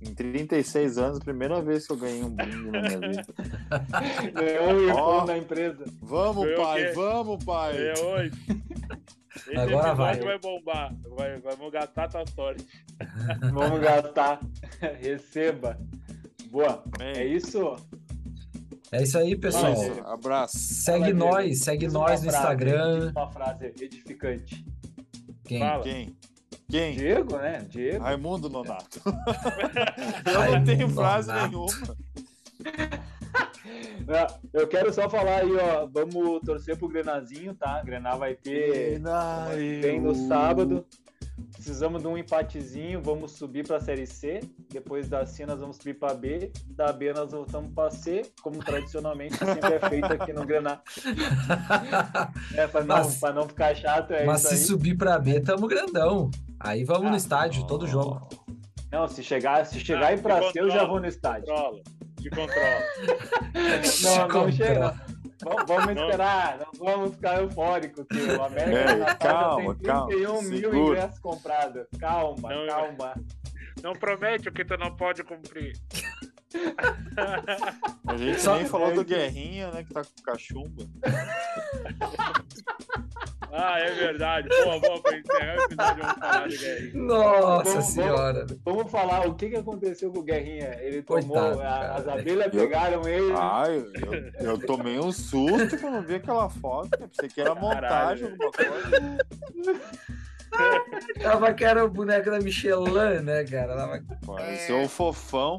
Em 0.00 0.14
36 0.14 0.96
anos, 0.96 1.18
primeira 1.18 1.60
vez 1.60 1.86
que 1.86 1.92
eu 1.92 1.96
ganhei 1.96 2.22
um 2.22 2.30
brinde 2.30 2.70
na 2.70 2.80
minha 2.80 2.98
vida. 3.00 3.26
Ganhou 4.32 4.72
o 4.74 4.88
iPhone 4.88 5.26
da 5.26 5.36
empresa. 5.38 5.84
Vamos, 6.00 6.44
Foi 6.46 6.56
pai, 6.56 6.92
vamos, 6.94 7.44
pai. 7.44 7.76
É 7.88 8.00
hoje. 8.02 8.32
Esse 9.50 9.58
Agora 9.58 9.94
vai. 9.94 10.20
vai 10.20 10.38
bombar. 10.38 10.94
Vai, 11.16 11.36
vamos 11.40 11.72
gastar 11.72 12.08
tua 12.08 12.24
sorte. 12.26 12.66
Vamos 13.52 13.80
gastar. 13.80 14.40
Receba. 15.00 15.78
Boa. 16.50 16.82
Bem, 16.98 17.16
É 17.16 17.24
isso. 17.26 17.76
É 18.92 19.02
isso 19.02 19.16
aí, 19.18 19.36
pessoal. 19.36 19.72
isso. 19.72 20.00
Abraço. 20.04 20.58
Segue 20.58 21.12
Fala, 21.12 21.14
nós, 21.14 21.60
segue 21.62 21.86
nós 21.88 21.94
no 21.94 22.00
frase, 22.04 22.28
Instagram. 22.28 23.12
Uma 23.16 23.30
frase 23.30 23.66
edificante. 23.80 24.64
Quem? 25.44 25.58
Fala. 25.60 25.82
Quem? 25.82 26.16
Quem? 26.68 26.94
Diego, 26.96 27.36
né? 27.36 27.66
Diego. 27.68 28.04
Raimundo 28.04 28.48
Nonato. 28.50 29.00
eu 30.26 30.32
não 30.32 30.40
Raimundo 30.40 30.66
tenho 30.66 30.88
frase 30.90 31.28
Nonato. 31.28 31.48
nenhuma. 31.48 33.09
Ah, 34.08 34.26
Eu 34.52 34.66
quero 34.66 34.92
só 34.92 35.08
falar 35.08 35.36
aí, 35.42 35.56
ó. 35.56 35.86
Vamos 35.86 36.40
torcer 36.40 36.76
pro 36.76 36.88
Grenazinho, 36.88 37.54
tá? 37.54 37.80
Grenar 37.82 38.18
vai 38.18 38.34
ter. 38.34 39.00
Tem 39.80 40.00
no 40.00 40.14
sábado. 40.14 40.84
Precisamos 41.52 42.02
de 42.02 42.08
um 42.08 42.16
empatezinho, 42.18 43.00
vamos 43.02 43.32
subir 43.32 43.66
para 43.66 43.76
a 43.76 43.80
Série 43.80 44.06
C. 44.06 44.40
Depois 44.70 45.08
da 45.08 45.24
C 45.26 45.46
nós 45.46 45.60
vamos 45.60 45.76
subir 45.76 45.94
para 45.94 46.12
B. 46.14 46.50
Da 46.70 46.92
B 46.92 47.12
nós 47.12 47.32
voltamos 47.32 47.72
para 47.72 47.90
C, 47.90 48.22
como 48.42 48.58
tradicionalmente 48.64 49.36
sempre 49.36 49.74
é 49.74 49.80
feito 49.88 50.06
aqui 50.12 50.32
no 50.32 50.44
Grenar. 50.44 50.82
É, 52.54 52.66
para 52.66 52.84
não, 52.84 52.96
Mas- 52.96 53.18
pra 53.20 53.32
não 53.32 53.46
ficar 53.48 53.74
chato, 53.74 54.12
é 54.12 54.24
Mas 54.24 54.40
isso 54.40 54.48
se 54.48 54.54
aí. 54.54 54.60
subir 54.60 54.96
pra 54.96 55.18
B, 55.18 55.40
tamo 55.40 55.66
grandão. 55.66 56.30
Aí 56.58 56.84
vamos 56.84 57.08
no 57.08 57.14
Ah, 57.14 57.16
estádio, 57.16 57.66
todo 57.66 57.86
jogo. 57.86 58.28
Não, 58.90 59.06
se 59.06 59.22
chegar, 59.22 59.64
se 59.66 59.78
chegar 59.80 60.02
Ah, 60.04 60.08
aí 60.08 60.18
para 60.20 60.42
se 60.42 60.52
C, 60.52 60.60
eu 60.60 60.70
já 60.70 60.84
vou 60.84 61.00
no 61.00 61.06
estádio. 61.06 61.46
Controla. 61.46 61.80
Te 62.20 62.30
controla. 62.30 62.82
Não, 64.02 64.28
não 64.28 64.52
chega. 64.52 65.00
Vamos, 65.42 65.64
vamos 65.66 65.88
esperar, 65.88 66.58
não 66.58 66.84
vamos 66.84 67.14
ficar 67.14 67.40
eufóricos, 67.40 68.04
que 68.06 68.18
o 68.18 68.42
América 68.42 69.10
É, 69.10 69.14
calma, 69.14 69.74
tem 69.74 69.84
calma, 69.86 70.06
31 70.08 70.42
mil 70.42 70.60
segura. 70.60 70.78
ingressos 70.98 71.18
comprados. 71.20 71.86
Calma, 71.98 72.48
Não, 72.50 72.66
calma. 72.66 73.14
Não 73.82 73.92
promete 73.94 74.48
o 74.50 74.52
que 74.52 74.64
tu 74.66 74.76
não 74.76 74.94
pode 74.94 75.24
cumprir. 75.24 75.72
A 78.06 78.16
gente 78.18 78.40
Só- 78.40 78.56
nem 78.56 78.66
falou 78.66 78.92
do 78.92 79.02
Guerrinha, 79.04 79.70
né? 79.70 79.82
Que 79.84 79.94
tá 79.94 80.02
com 80.04 80.22
cachumba. 80.22 80.82
ah, 83.52 83.78
é 83.78 83.90
verdade. 83.92 84.48
Boa, 84.48 84.78
boa, 84.80 85.02
pra 85.02 85.18
encerrar 85.18 85.56
o 85.56 85.62
episódio, 85.64 86.02
vamos 86.02 86.18
falar 86.18 86.46
do 86.48 86.58
Guerrinha. 86.58 87.02
Nossa 87.04 87.70
Vamos- 87.70 87.84
senhora. 87.86 88.46
Vamos 88.64 88.90
falar 88.90 89.26
o 89.28 89.34
que, 89.34 89.48
que 89.50 89.56
aconteceu 89.56 90.12
com 90.12 90.18
o 90.20 90.22
Guerrinha. 90.22 90.76
Ele 90.80 91.02
tomou, 91.02 91.22
Coitado, 91.36 91.60
a- 91.62 91.94
as 91.96 92.08
abelhas 92.08 92.48
pegaram 92.52 93.08
ele. 93.08 93.32
Ah, 93.36 93.64
eu, 93.68 93.92
eu, 93.94 94.32
eu 94.52 94.58
tomei 94.66 94.98
um 94.98 95.12
susto 95.12 95.78
quando 95.78 95.96
eu 95.96 96.02
vi 96.02 96.14
aquela 96.16 96.48
foto. 96.48 96.88
Eu 97.00 97.08
pensei 97.08 97.28
que 97.28 97.40
era 97.40 97.54
montagem, 97.54 98.26
alguma 98.30 98.50
coisa. 98.52 99.18
Tava 101.22 101.54
que 101.54 101.64
era 101.64 101.84
o 101.84 101.88
boneco 101.88 102.30
da 102.30 102.38
Michelin, 102.40 103.20
né, 103.22 103.44
cara? 103.44 103.76
Tava... 103.76 104.02
Pareceu 104.26 104.78
um 104.78 104.88
fofão. 104.88 105.58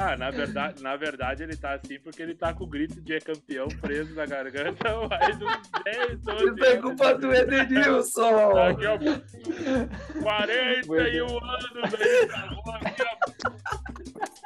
Ah, 0.00 0.16
na 0.16 0.30
verdade, 0.30 0.82
na 0.82 0.96
verdade 0.96 1.42
ele 1.42 1.56
tá 1.56 1.74
assim 1.74 1.98
porque 1.98 2.22
ele 2.22 2.34
tá 2.34 2.52
com 2.54 2.64
o 2.64 2.66
grito 2.66 3.00
de 3.00 3.14
é 3.14 3.18
campeão 3.20 3.66
preso 3.80 4.14
na 4.14 4.26
garganta 4.26 4.84
mais 5.08 5.36
uns 5.36 5.70
10, 5.84 6.20
12 6.20 6.44
Isso 6.54 6.64
é 6.64 6.68
anos. 6.70 6.82
culpa 6.82 7.14
do 7.14 7.32
Edenilson! 7.34 8.52
Daqui 8.54 8.86
a 8.86 8.98
41 10.22 11.24
anos 11.26 11.94
aqui, 11.94 13.02
ó. 13.02 13.18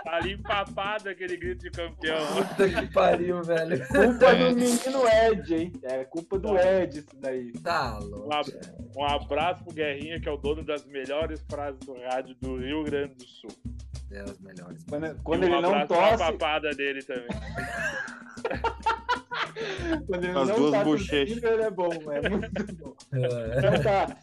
Tá 0.04 0.16
ali 0.16 0.32
empapado 0.32 1.08
aquele 1.08 1.36
grito 1.36 1.62
de 1.62 1.70
campeão. 1.70 2.16
ó. 2.18 2.42
Puta 2.44 2.68
que 2.68 2.86
pariu, 2.92 3.42
velho. 3.42 3.86
Culpa 3.88 4.34
do 4.34 4.54
menino 4.54 5.08
Ed, 5.08 5.54
hein? 5.54 5.72
É 5.84 6.04
culpa 6.04 6.38
do 6.38 6.58
Ed 6.58 6.98
isso 6.98 7.16
daí. 7.20 7.52
Tá 7.62 7.98
louco. 7.98 8.28
Um 8.96 9.00
Um 9.02 9.04
abraço 9.06 9.64
pro 9.64 9.72
Guerrinha, 9.72 10.20
que 10.20 10.28
é 10.28 10.32
o 10.32 10.36
dono 10.36 10.62
das 10.64 10.84
melhores 10.86 11.42
frases 11.48 11.80
do 11.80 11.94
rádio 11.94 12.34
do 12.40 12.56
Rio 12.58 12.82
Grande 12.84 13.14
do 13.14 13.24
Sul. 13.26 13.50
É 14.12 14.24
os 14.24 14.38
melhores. 14.40 14.84
Quando, 14.88 15.22
quando 15.22 15.44
ele 15.44 15.60
não 15.60 15.86
tosse, 15.86 16.18
papada 16.18 16.70
dele 16.74 17.02
também. 17.02 17.28
quando 20.06 20.24
ele 20.24 20.38
As 20.38 20.48
não 20.48 20.56
duas 20.56 20.70
tá 20.72 20.84
bochechas. 20.84 21.42
ele 21.42 21.62
é 21.62 21.70
bom, 21.70 21.90
é 22.10 22.28
muito 22.28 22.76
bom. 22.76 22.94
É. 23.12 23.58
Então 23.58 23.82
tá, 23.82 24.16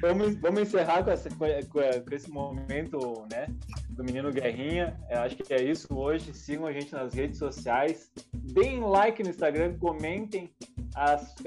vamos, 0.00 0.36
vamos 0.36 0.62
encerrar 0.62 1.02
com, 1.04 1.10
essa- 1.10 1.30
com- 1.30 2.14
esse 2.14 2.30
momento, 2.30 3.26
né, 3.30 3.46
do 3.90 4.04
menino 4.04 4.30
Guerrinha. 4.32 4.96
Eu 5.10 5.20
acho 5.20 5.36
que 5.36 5.52
é 5.52 5.62
isso 5.62 5.88
hoje. 5.96 6.32
Sigam 6.34 6.66
a 6.66 6.72
gente 6.72 6.92
nas 6.92 7.12
redes 7.14 7.38
sociais. 7.38 8.10
Deem 8.34 8.80
like 8.80 9.22
no 9.22 9.30
Instagram, 9.30 9.76
comentem, 9.78 10.50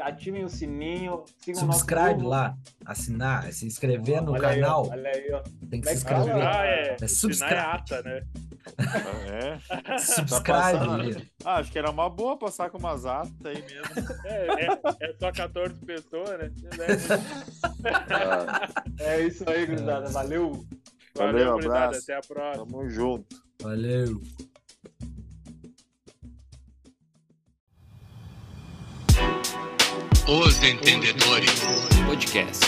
ativem 0.01 0.43
o 0.43 0.49
sininho, 0.49 1.23
sigam 1.39 1.63
o 1.63 1.65
nosso 1.67 1.79
Subscribe 1.79 2.23
lá, 2.23 2.55
assinar, 2.85 3.51
se 3.51 3.65
inscrever 3.65 4.21
no 4.21 4.33
aí, 4.33 4.39
ó, 4.39 4.41
canal. 4.41 4.89
olha 4.89 5.09
aí, 5.09 5.31
ó. 5.33 5.41
Tem 5.69 5.81
que 5.81 5.87
Como 5.87 5.89
é 5.89 5.95
se 5.95 6.03
fala? 6.03 6.19
inscrever. 6.19 6.47
Ah, 6.47 6.65
é. 6.65 6.87
É 6.89 6.93
Assinar 6.93 7.09
subscribe. 7.09 7.53
é 7.53 7.59
ata, 7.59 8.01
né? 8.03 8.21
É. 9.31 9.97
Subscribe. 9.99 11.03
Lira. 11.03 11.21
Ah, 11.43 11.57
acho 11.57 11.71
que 11.71 11.77
era 11.77 11.91
uma 11.91 12.09
boa 12.09 12.37
passar 12.37 12.69
com 12.69 12.77
umas 12.77 13.05
atas 13.05 13.33
aí 13.45 13.61
mesmo. 13.61 14.25
É, 14.25 14.65
é, 14.65 15.09
é 15.09 15.13
só 15.19 15.31
14 15.31 15.75
pessoas, 15.85 16.29
né? 16.39 16.51
É 18.99 19.21
isso 19.21 19.43
aí, 19.49 19.65
gurizada. 19.65 20.09
Valeu! 20.09 20.65
Valeu, 21.15 21.53
gurizada, 21.53 21.85
abraço. 21.85 22.03
Até 22.03 22.17
a 22.17 22.21
próxima. 22.21 22.65
Tamo 22.65 22.89
junto. 22.89 23.43
Valeu. 23.61 24.21
Os 30.27 30.63
Entendedores 30.63 31.61
Podcast. 32.07 32.65